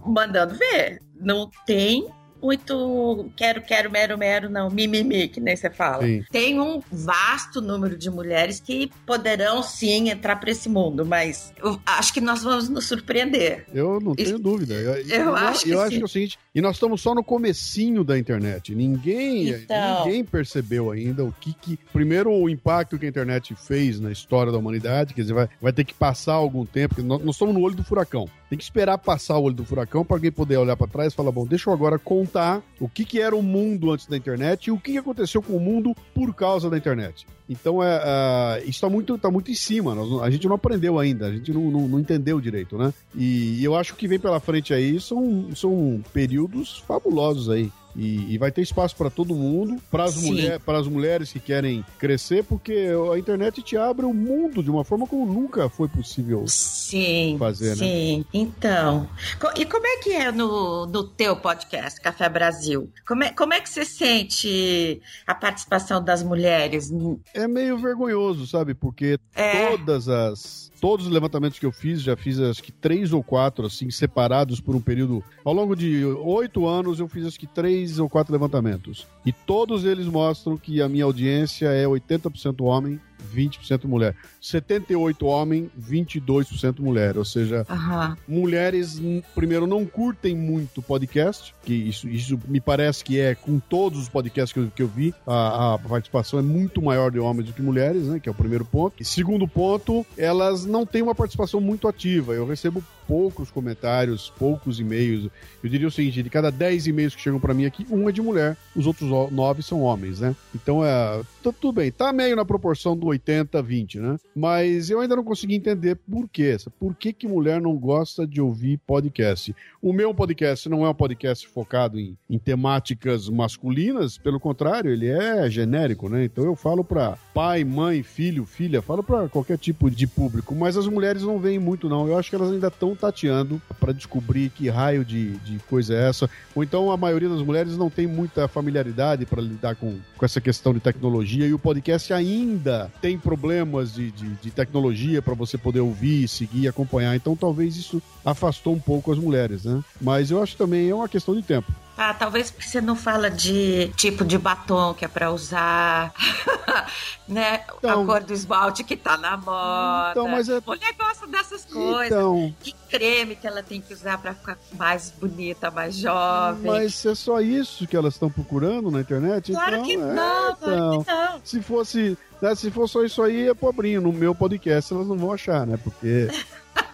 mandando 0.06 0.56
ver. 0.56 1.02
Não 1.20 1.50
tem 1.66 2.08
muito 2.44 3.32
quero, 3.36 3.62
quero, 3.62 3.89
mero, 3.89 4.18
mero, 4.18 4.50
não, 4.50 4.70
mimimi, 4.70 5.28
que 5.28 5.39
nem 5.39 5.56
você 5.56 5.70
fala. 5.70 6.04
Sim. 6.04 6.24
Tem 6.32 6.60
um 6.60 6.82
vasto 6.91 7.62
número 7.62 7.98
de 7.98 8.10
mulheres 8.10 8.60
que 8.60 8.91
poderão 9.06 9.64
sim 9.64 10.10
entrar 10.10 10.36
para 10.36 10.52
esse 10.52 10.68
mundo, 10.68 11.06
mas 11.06 11.54
eu 11.64 11.80
acho 11.86 12.14
que 12.14 12.20
nós 12.22 12.44
vamos 12.44 12.68
nos 12.70 12.86
surpreender. 12.88 13.66
Eu 13.74 14.00
não 14.00 14.14
tenho 14.14 14.30
Isso- 14.30 14.39
dúvida. 14.39 14.74
Eu, 14.74 14.96
eu 14.96 15.36
acho 15.36 15.64
que 15.64 15.72
eu 15.72 15.82
acho 15.82 15.96
que 15.96 16.02
é 16.02 16.06
o 16.06 16.08
seguinte, 16.08 16.39
e 16.56 16.62
nós 16.62 16.76
estamos 16.76 17.01
só 17.01 17.16
no 17.16 17.24
comecinho 17.24 18.04
da 18.04 18.18
internet. 18.18 18.76
Ninguém, 18.76 19.49
Então. 19.49 20.06
ninguém 20.06 20.24
percebeu 20.24 20.91
ainda 20.91 21.24
o 21.24 21.32
que, 21.32 21.54
que 21.54 21.80
primeiro 21.91 22.32
o 22.32 22.47
impacto 22.47 22.97
que 22.99 23.06
a 23.06 23.10
internet 23.10 23.56
fez 23.56 23.99
na 23.99 24.12
história 24.12 24.51
da 24.51 24.58
humanidade, 24.58 25.14
quer 25.14 25.22
dizer, 25.22 25.34
vai, 25.34 25.49
vai 25.60 25.74
ter 25.74 25.84
que 25.84 25.93
passar 25.93 26.34
algum 26.34 26.66
tempo, 26.66 26.95
porque 26.95 27.08
nós, 27.08 27.22
nós 27.24 27.36
estamos 27.36 27.56
no 27.56 27.62
olho 27.62 27.76
do 27.76 27.84
furacão. 27.84 28.30
Tem 28.49 28.58
que 28.58 28.64
esperar 28.64 28.99
passar 28.99 29.38
o 29.38 29.43
olho 29.43 29.56
do 29.56 29.66
furacão 29.66 30.06
para 30.06 30.18
alguém 30.18 30.32
poder 30.32 30.58
olhar 30.58 30.78
para 30.78 30.86
trás 30.88 31.12
e 31.12 31.16
falar, 31.16 31.32
bom, 31.32 31.45
deixa 31.45 31.70
eu 31.70 31.74
agora 31.74 31.97
contar 31.97 32.62
o 32.80 32.88
que, 32.88 33.04
que 33.04 33.20
era 33.20 33.36
o 33.36 33.41
mundo 33.41 33.91
antes 33.91 34.06
da 34.06 34.16
internet 34.16 34.68
e 34.68 34.72
o 34.72 34.78
que 34.78 34.91
que 34.91 34.97
aconteceu 34.99 35.41
com 35.41 35.58
o 35.58 35.60
mundo 35.60 35.95
por 36.14 36.36
causa 36.36 36.70
da 36.70 36.78
internet. 36.78 37.26
Então, 37.50 37.84
é, 37.84 38.02
é, 38.04 38.64
está 38.66 38.89
muito, 38.89 39.18
tá 39.18 39.30
muito 39.30 39.52
em 39.52 39.56
cima. 39.56 39.94
Nós 39.94 40.22
a 40.22 40.30
gente 40.30 40.48
não 40.48 40.56
aprendeu 40.56 40.98
ainda, 40.98 41.28
a 41.28 41.32
gente 41.32 41.52
não, 41.52 41.70
não, 41.70 41.88
não 41.88 42.00
entendeu 42.00 42.39
direito, 42.39 42.78
né? 42.78 42.94
E, 43.16 43.64
eu 43.64 43.76
acho 43.76 43.96
que 43.96 44.08
vem 44.08 44.20
pela 44.20 44.39
frente 44.39 44.74
aí 44.74 45.00
são, 45.00 45.54
são 45.56 46.04
períodos 46.14 46.84
fabulosos 46.88 47.50
aí. 47.50 47.72
E, 47.96 48.34
e 48.34 48.38
vai 48.38 48.52
ter 48.52 48.62
espaço 48.62 48.96
para 48.96 49.10
todo 49.10 49.36
mundo, 49.36 49.80
para 49.91 50.06
as 50.06 50.16
mulher, 50.18 50.60
mulheres 50.89 51.32
que 51.32 51.39
querem 51.39 51.86
crescer, 52.00 52.44
porque 52.44 52.88
a 53.14 53.18
internet 53.20 53.62
te 53.62 53.78
abre 53.78 54.06
o 54.06 54.14
mundo 54.14 54.64
de 54.64 54.70
uma 54.72 54.84
forma 54.84 55.06
como 55.06 55.26
nunca 55.32 55.70
foi 55.70 55.88
possível. 55.88 56.44
Sim, 56.48 57.36
fazer, 57.38 57.70
né? 57.70 57.76
sim. 57.76 58.26
Então, 58.34 59.08
co- 59.39 59.52
e 59.56 59.66
como 59.66 59.86
é 59.86 59.98
que 59.98 60.12
é 60.12 60.32
no, 60.32 60.86
no 60.86 61.04
teu 61.04 61.36
podcast, 61.36 62.02
Café 62.02 62.28
Brasil? 62.30 62.89
Como 63.08 63.24
é, 63.24 63.30
como 63.32 63.54
é 63.54 63.62
que 63.62 63.70
você 63.70 63.86
sente 63.86 65.02
a 65.28 65.36
participação 65.36 66.04
das 66.04 66.24
mulheres? 66.24 66.91
É 67.34 67.48
meio 67.48 67.78
vergonhoso, 67.78 68.48
sabe? 68.48 68.74
Porque 68.74 69.20
É. 69.36 69.70
todas 69.70 70.08
as 70.10 70.64
todos 70.84 71.06
os 71.06 71.12
levantamentos 71.14 71.58
que 71.58 71.66
eu 71.66 71.72
fiz, 71.72 72.02
já 72.02 72.18
fiz 72.18 72.38
acho 72.41 72.62
que 72.62 72.70
três 72.70 73.14
ou 73.14 73.24
quatro, 73.24 73.66
assim, 73.66 73.89
separados 73.89 74.60
por 74.60 74.76
um 74.76 74.82
período. 74.82 75.24
Ao 75.46 75.54
longo 75.54 75.78
de 75.78 76.04
oito 76.04 76.68
anos, 76.68 77.00
eu 77.00 77.08
fiz 77.08 77.26
acho 77.26 77.39
que 77.39 77.48
três 77.48 77.83
ou 78.00 78.10
quatro 78.10 78.34
levantamentos. 78.34 79.08
E 79.26 79.32
todos 79.32 79.86
eles 79.86 80.08
mostram 80.08 80.58
que 80.58 80.82
a 80.82 80.90
minha 80.90 81.06
audiência 81.06 81.68
é 81.68 81.86
80% 81.86 82.64
homem, 82.64 83.00
20% 83.36 83.86
mulher. 83.86 84.16
78 84.42 85.26
homem, 85.26 85.70
22% 85.80 86.80
mulher. 86.80 87.18
Ou 87.18 87.26
seja, 87.26 87.66
Aham. 87.70 88.18
mulheres, 88.28 89.00
n- 89.00 89.24
primeiro, 89.34 89.66
não 89.68 89.86
curtem 89.86 90.36
muito 90.36 90.82
podcast, 90.82 91.54
que 91.64 91.74
isso, 91.74 92.08
isso 92.10 92.40
me 92.48 92.60
parece 92.60 93.04
que 93.04 93.20
é 93.20 93.36
com 93.36 93.60
todos 93.60 94.00
os 94.00 94.10
podcasts 94.10 94.52
que 94.54 94.60
eu, 94.60 94.72
que 94.76 94.84
eu 94.84 94.88
vi, 94.88 95.14
a, 95.26 95.74
a 95.76 95.80
participação 95.80 96.40
é 96.40 96.42
muito 96.42 96.82
maior 96.82 97.12
de 97.12 97.20
homens 97.20 97.48
do 97.48 97.54
que 97.54 97.62
mulheres, 97.62 98.04
né? 98.04 98.20
Que 98.20 98.30
é 98.30 98.32
o 98.32 98.36
primeiro 98.36 98.66
ponto. 98.66 98.96
E 99.00 99.06
segundo 99.06 99.48
ponto, 99.48 100.06
elas 100.18 100.66
não 100.66 100.86
têm 100.86 101.02
uma 101.02 101.16
participação 101.16 101.60
muito 101.62 101.88
ativa. 101.88 102.34
Eu 102.34 102.46
recebo 102.48 102.84
poucos 103.08 103.52
comentários, 103.52 104.32
poucos 104.38 104.80
e-mails. 104.80 105.30
Eu 105.64 105.70
diria 105.70 105.88
o 105.88 105.92
seguinte: 105.92 106.24
de 106.24 106.30
cada 106.30 106.52
10 106.52 106.88
e-mails 106.88 107.16
que 107.16 107.22
chegam 107.22 107.40
pra 107.40 107.54
mim 107.54 107.66
aqui, 107.66 107.86
um 107.90 108.08
é 108.08 108.12
de 108.12 108.22
mulher, 108.22 108.58
os 108.76 108.88
outros 108.88 109.10
nove 109.32 109.62
são 109.62 109.82
homens, 109.82 110.20
né? 110.20 110.36
Então 110.56 110.84
é. 110.86 111.22
tá 111.44 111.52
tudo 111.60 111.74
bem, 111.74 111.92
tá 111.92 112.12
meio 112.14 112.36
na 112.36 112.46
proporção 112.46 112.96
do 112.98 113.12
80-20, 113.14 113.99
né? 113.99 114.18
Mas 114.36 114.89
eu 114.89 114.99
ainda 114.99 115.16
não 115.16 115.24
consegui 115.24 115.55
entender 115.55 115.95
por 115.95 116.28
quê. 116.30 116.57
Por 116.80 116.95
que, 116.95 117.14
que 117.14 117.28
mulher 117.28 117.61
não 117.61 117.76
gosta 117.76 118.28
de 118.28 118.41
ouvir 118.41 118.80
podcast? 118.86 119.55
O 119.82 119.91
meu 119.91 120.14
podcast 120.14 120.68
não 120.70 120.86
é 120.86 120.89
um 120.89 120.93
podcast 120.93 121.47
focado 121.47 121.99
em, 121.99 122.18
em 122.30 122.38
temáticas 122.38 123.30
masculinas, 123.30 124.18
pelo 124.18 124.39
contrário, 124.39 124.91
ele 124.91 125.07
é 125.07 125.49
genérico, 125.49 126.09
né? 126.09 126.26
Então 126.26 126.43
eu 126.43 126.55
falo 126.55 126.84
pra 126.84 127.18
pai, 127.34 127.64
mãe, 127.64 128.03
filho, 128.03 128.45
filha, 128.45 128.82
falo 128.82 129.03
pra 129.03 129.28
qualquer 129.28 129.57
tipo 129.57 129.89
de 129.89 130.07
público, 130.07 130.53
mas 130.55 130.78
as 130.78 130.88
mulheres 130.88 131.24
não 131.24 131.39
veem 131.39 131.59
muito, 131.59 131.89
não. 131.89 132.07
Eu 132.07 132.18
acho 132.18 132.30
que 132.30 132.36
elas 132.36 132.51
ainda 132.51 132.68
estão 132.68 132.95
tateando 132.95 133.61
pra 133.80 133.91
descobrir 133.91 134.49
que 134.49 134.70
raio 134.70 135.03
de, 135.03 135.32
de 135.38 135.59
coisa 135.70 135.93
é 135.93 136.09
essa. 136.09 136.30
Ou 136.55 136.64
então 136.64 136.91
a 136.91 136.97
maioria 136.97 137.30
das 137.30 137.41
mulheres 137.41 137.78
não 137.78 137.89
tem 137.89 138.07
muita 138.07 138.47
familiaridade 138.47 139.26
para 139.26 139.41
lidar 139.41 139.76
com, 139.76 139.97
com 140.18 140.26
essa 140.26 140.39
questão 140.39 140.74
de 140.74 140.80
tecnologia 140.80 141.45
e 141.45 141.53
o 141.53 141.59
podcast 141.59 142.14
ainda 142.14 142.91
tem 143.04 143.18
problemas 143.18 143.93
de, 143.93 144.12
de, 144.12 144.30
de 144.30 144.49
tecnologia 144.49 145.22
para 145.22 145.34
você 145.34 145.58
poder 145.58 145.82
ouvir, 145.82 146.26
seguir, 146.26 146.70
acompanhar. 146.70 147.14
Então 147.18 147.36
talvez 147.36 147.76
isso 147.76 148.01
afastou 148.24 148.74
um 148.74 148.80
pouco 148.80 149.12
as 149.12 149.20
mulheres, 149.20 149.66
né? 149.66 149.84
Mas 149.99 150.32
eu 150.32 150.41
acho 150.41 150.56
também 150.56 150.89
é 150.89 150.95
uma 150.95 151.10
questão 151.10 151.36
de 151.36 151.41
tempo. 151.41 151.70
Ah, 151.96 152.12
talvez 152.14 152.52
você 152.60 152.82
não 152.82 152.96
fala 152.96 153.30
de 153.30 153.89
tipo 153.96 154.26
de 154.26 154.38
batom 154.38 154.94
que 154.96 155.06
é 155.06 155.08
pra 155.08 155.32
usar, 155.32 156.12
né? 157.28 157.64
Então- 157.78 158.02
a 158.04 158.06
cor 158.06 158.22
do 158.24 158.34
esmalte 158.34 158.84
que 158.84 158.98
tá 158.98 159.16
na 159.18 159.38
moda. 159.38 160.12
Então, 160.12 160.28
mas 160.28 160.50
é- 160.50 160.60
Mulher 160.66 160.94
gosta 160.98 161.28
dessas 161.28 161.64
coisas. 161.66 162.08
Então, 162.08 162.54
Que 162.62 162.74
creme 162.89 163.36
que 163.36 163.46
ela 163.46 163.62
tem 163.62 163.80
que 163.80 163.94
usar 163.94 164.18
pra 164.18 164.34
ficar 164.34 164.58
mais 164.78 165.12
bonita, 165.12 165.70
mais 165.70 165.96
jovem. 165.96 166.72
mas 166.72 167.06
é 167.06 167.14
só 167.16 167.39
isso 167.39 167.86
que 167.88 167.96
elas 167.96 168.16
estão 168.16 168.30
procurando 168.30 168.89
na 168.89 169.02
internet? 169.02 169.52
Claro 169.52 169.76
então, 169.76 169.86
que 169.86 169.94
é, 169.94 169.98
não, 169.98 170.56
claro 170.56 170.56
então. 170.56 171.04
que 171.04 171.12
não. 171.12 171.41
Se 171.44 171.62
fosse, 171.62 172.18
né, 172.41 172.56
se 172.56 172.72
for 172.72 172.88
só 172.89 173.04
isso 173.04 173.22
aí, 173.22 173.48
é 173.50 173.54
pobrinho. 173.54 174.02
No 174.02 174.12
meu 174.12 174.34
podcast 174.34 174.94
elas 174.94 175.08
não 175.08 175.18
vão 175.18 175.32
achar, 175.32 175.66
né? 175.68 175.78
Porque 175.84 176.28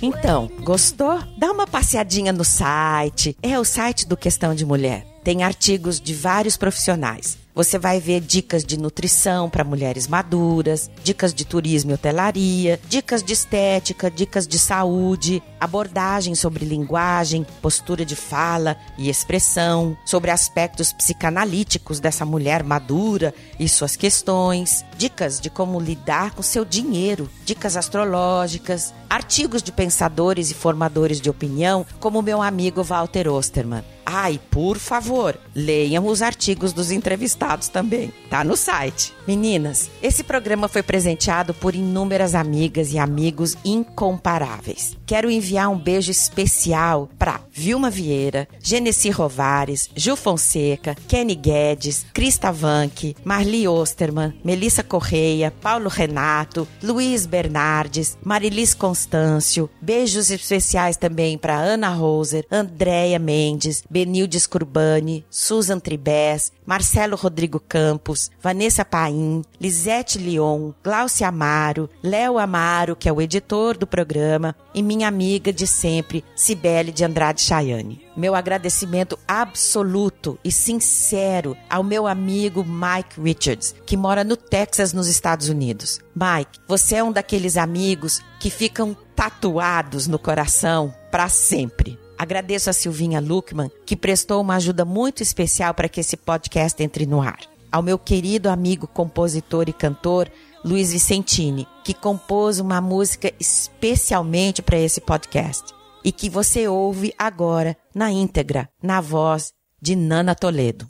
Então, 0.07 0.49
gostou? 0.61 1.21
Dá 1.37 1.51
uma 1.51 1.67
passeadinha 1.67 2.33
no 2.33 2.45
site. 2.45 3.37
É 3.43 3.59
o 3.59 3.65
site 3.65 4.07
do 4.07 4.17
Questão 4.17 4.55
de 4.55 4.65
Mulher. 4.65 5.05
Tem 5.25 5.43
artigos 5.43 6.01
de 6.01 6.15
vários 6.15 6.57
profissionais. 6.57 7.37
Você 7.57 7.79
vai 7.79 7.99
ver 7.99 8.21
dicas 8.21 8.63
de 8.63 8.79
nutrição 8.79 9.49
para 9.49 9.65
mulheres 9.65 10.07
maduras, 10.07 10.91
dicas 11.03 11.33
de 11.33 11.47
turismo 11.47 11.91
e 11.91 11.95
hotelaria, 11.95 12.79
dicas 12.87 13.23
de 13.23 13.33
estética, 13.33 14.11
dicas 14.11 14.47
de 14.47 14.59
saúde, 14.59 15.43
abordagens 15.59 16.39
sobre 16.39 16.67
linguagem, 16.67 17.47
postura 17.63 18.05
de 18.05 18.15
fala 18.15 18.77
e 18.99 19.09
expressão, 19.09 19.97
sobre 20.05 20.31
aspectos 20.31 20.93
psicanalíticos 20.93 21.99
dessa 21.99 22.27
mulher 22.27 22.63
madura 22.63 23.33
e 23.59 23.67
suas 23.71 23.97
questões, 23.97 24.85
dicas 24.99 25.41
de 25.41 25.49
como 25.49 25.81
lidar 25.81 26.33
com 26.33 26.43
seu 26.43 26.63
dinheiro, 26.63 27.27
dicas 27.47 27.75
astrológicas, 27.75 28.93
artigos 29.09 29.63
de 29.63 29.73
pensadores 29.73 30.51
e 30.51 30.55
formadores 30.55 31.23
de 31.23 31.31
opinião, 31.31 31.87
como 32.01 32.21
meu 32.21 32.43
amigo 32.43 32.83
Walter 32.83 33.29
Osterman. 33.29 33.83
E 34.31 34.39
por 34.39 34.79
favor, 34.79 35.37
leiam 35.55 36.07
os 36.07 36.23
artigos 36.23 36.73
dos 36.73 36.93
entrevistados 36.93 37.46
também. 37.71 38.13
Tá 38.29 38.43
no 38.43 38.57
site. 38.57 39.15
Meninas, 39.27 39.91
esse 40.03 40.23
programa 40.23 40.69
foi 40.69 40.83
presenteado 40.83 41.53
por 41.55 41.75
inúmeras 41.75 42.35
amigas 42.35 42.93
e 42.93 42.99
amigos 42.99 43.57
incomparáveis. 43.65 44.97
Quero 45.07 45.31
enviar 45.31 45.69
um 45.69 45.79
beijo 45.79 46.11
especial 46.11 47.09
para 47.19 47.41
Vilma 47.53 47.91
Vieira, 47.91 48.49
Genesi 48.61 49.11
Rovares, 49.11 49.89
Ju 49.95 50.17
Fonseca, 50.17 50.97
Kenny 51.09 51.35
Guedes, 51.35 52.05
Krista 52.13 52.53
Vanck, 52.53 53.17
Marli 53.25 53.67
Osterman, 53.67 54.35
Melissa 54.45 54.83
Correia, 54.83 55.53
Paulo 55.61 55.89
Renato, 55.89 56.67
Luiz 56.83 57.27
Bernardes, 57.27 58.17
Marilis 58.25 58.75
Constâncio. 58.75 59.71
Beijos 59.81 60.31
especiais 60.31 60.97
também 60.97 61.39
para 61.39 61.59
Ana 61.59 61.89
Roser, 61.89 62.47
Andréia 62.51 63.19
Mendes, 63.19 63.83
Benildes 63.89 64.47
Curbani, 64.47 65.25
Susan 65.31 65.79
Tribés, 65.79 66.53
Marcelo 66.65 67.17
Rodrigo 67.37 67.61
Campos, 67.61 68.31
Vanessa 68.41 68.83
Paim, 68.83 69.43
Lisete 69.61 70.19
Leon, 70.19 70.73
Glaucia 70.83 71.29
Amaro, 71.29 71.91
Léo 72.03 72.39
Amaro, 72.39 72.97
que 72.97 73.11
é 73.11 73.13
o 73.13 73.21
editor 73.21 73.77
do 73.77 73.87
programa, 73.87 74.57
e 74.75 74.83
minha 74.83 75.07
amiga 75.07 75.53
de 75.53 75.67
sempre, 75.67 76.25
Cibele 76.35 76.91
de 76.91 77.05
Andrade 77.05 77.43
Chayane. 77.43 78.01
Meu 78.17 78.35
agradecimento 78.35 79.19
absoluto 79.29 80.39
e 80.43 80.51
sincero 80.51 81.55
ao 81.69 81.83
meu 81.83 82.07
amigo 82.07 82.65
Mike 82.65 83.21
Richards, 83.21 83.75
que 83.85 83.99
mora 83.99 84.25
no 84.25 84.39
Texas, 84.39 84.95
nos 84.95 85.07
Estados 85.07 85.51
Unidos. 85.51 86.01
Mike, 86.15 86.59
você 86.67 86.97
é 86.97 87.05
um 87.05 87.13
daqueles 87.13 87.59
amigos 87.59 88.23
que 88.41 88.49
ficam 88.49 88.97
tatuados 89.15 90.07
no 90.07 90.19
coração 90.19 90.95
para 91.11 91.29
sempre. 91.29 91.99
Agradeço 92.19 92.71
a 92.71 92.73
Silvinha 92.73 93.21
Luckman, 93.21 93.71
que 93.85 93.97
prestou 93.97 94.41
uma 94.41 94.57
ajuda 94.57 94.85
muito 94.85 95.23
especial 95.23 95.75
para 95.75 95.89
que 95.89 96.01
esse 96.01 96.17
podcast 96.17 96.83
entre 96.83 97.07
no 97.07 97.21
ar. 97.21 97.41
Ao 97.71 97.83
meu 97.83 97.99
querido 97.99 98.49
amigo 98.49 98.87
compositor 98.87 99.69
e 99.69 99.73
cantor, 99.73 100.31
Luiz 100.65 100.93
Vicentini, 100.93 101.67
que 101.85 101.93
compôs 101.93 102.59
uma 102.59 102.81
música 102.81 103.33
especialmente 103.39 104.63
para 104.63 104.79
esse 104.79 105.01
podcast 105.01 105.75
e 106.05 106.11
que 106.11 106.31
você 106.31 106.67
ouve 106.67 107.13
agora 107.19 107.77
na 107.95 108.11
íntegra, 108.11 108.69
na 108.83 109.01
voz 109.01 109.53
de 109.81 109.95
Nana 109.95 110.35
Toledo. 110.35 110.87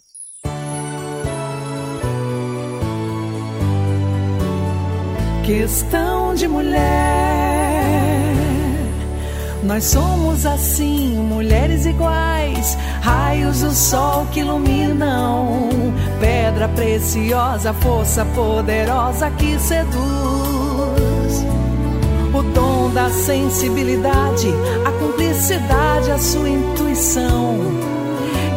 Questão 5.45 6.35
de 6.35 6.49
mulher. 6.49 7.46
Nós 9.67 9.83
somos 9.87 10.47
assim, 10.47 11.17
mulheres 11.17 11.87
iguais, 11.87 12.79
raios 13.03 13.63
do 13.63 13.73
sol 13.73 14.25
que 14.31 14.39
iluminam, 14.39 15.69
pedra 16.21 16.69
preciosa, 16.69 17.75
força 17.75 18.25
poderosa 18.27 19.29
que 19.33 19.59
seduz. 19.59 19.97
O 22.33 22.43
dom 22.55 22.91
da 22.91 23.11
sensibilidade, 23.11 24.55
a 24.87 24.93
cumplicidade, 24.93 26.13
a 26.13 26.19
sua 26.19 26.49
intuição. 26.49 27.59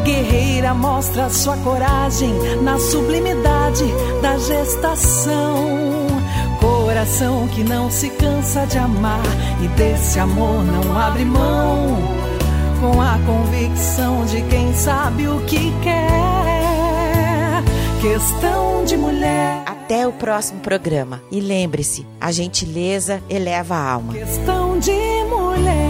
Guerreira 0.04 0.76
mostra 0.76 1.28
sua 1.32 1.58
coragem 1.58 2.32
na 2.62 2.78
sublimidade 2.78 3.86
da 4.22 4.38
gestação. 4.38 5.79
Coração 7.00 7.48
que 7.48 7.64
não 7.64 7.90
se 7.90 8.10
cansa 8.10 8.68
de 8.68 8.78
amar 8.78 9.24
e 9.64 9.70
desse 9.70 10.20
amor 10.20 10.62
não 10.66 11.00
abre 11.00 11.24
mão. 11.24 11.98
Com 12.82 13.02
a 13.02 13.18
convicção 13.26 14.26
de 14.26 14.42
quem 14.50 14.74
sabe 14.74 15.26
o 15.26 15.40
que 15.46 15.72
quer. 15.82 17.64
Questão 18.02 18.84
de 18.84 18.98
mulher. 18.98 19.64
Até 19.66 20.06
o 20.06 20.12
próximo 20.12 20.60
programa. 20.60 21.22
E 21.32 21.40
lembre-se, 21.40 22.06
a 22.20 22.34
gentileza 22.34 23.24
eleva 23.30 23.76
a 23.76 23.92
alma. 23.92 24.12
Questão 24.12 24.78
de 24.78 24.92
mulher. 25.24 25.89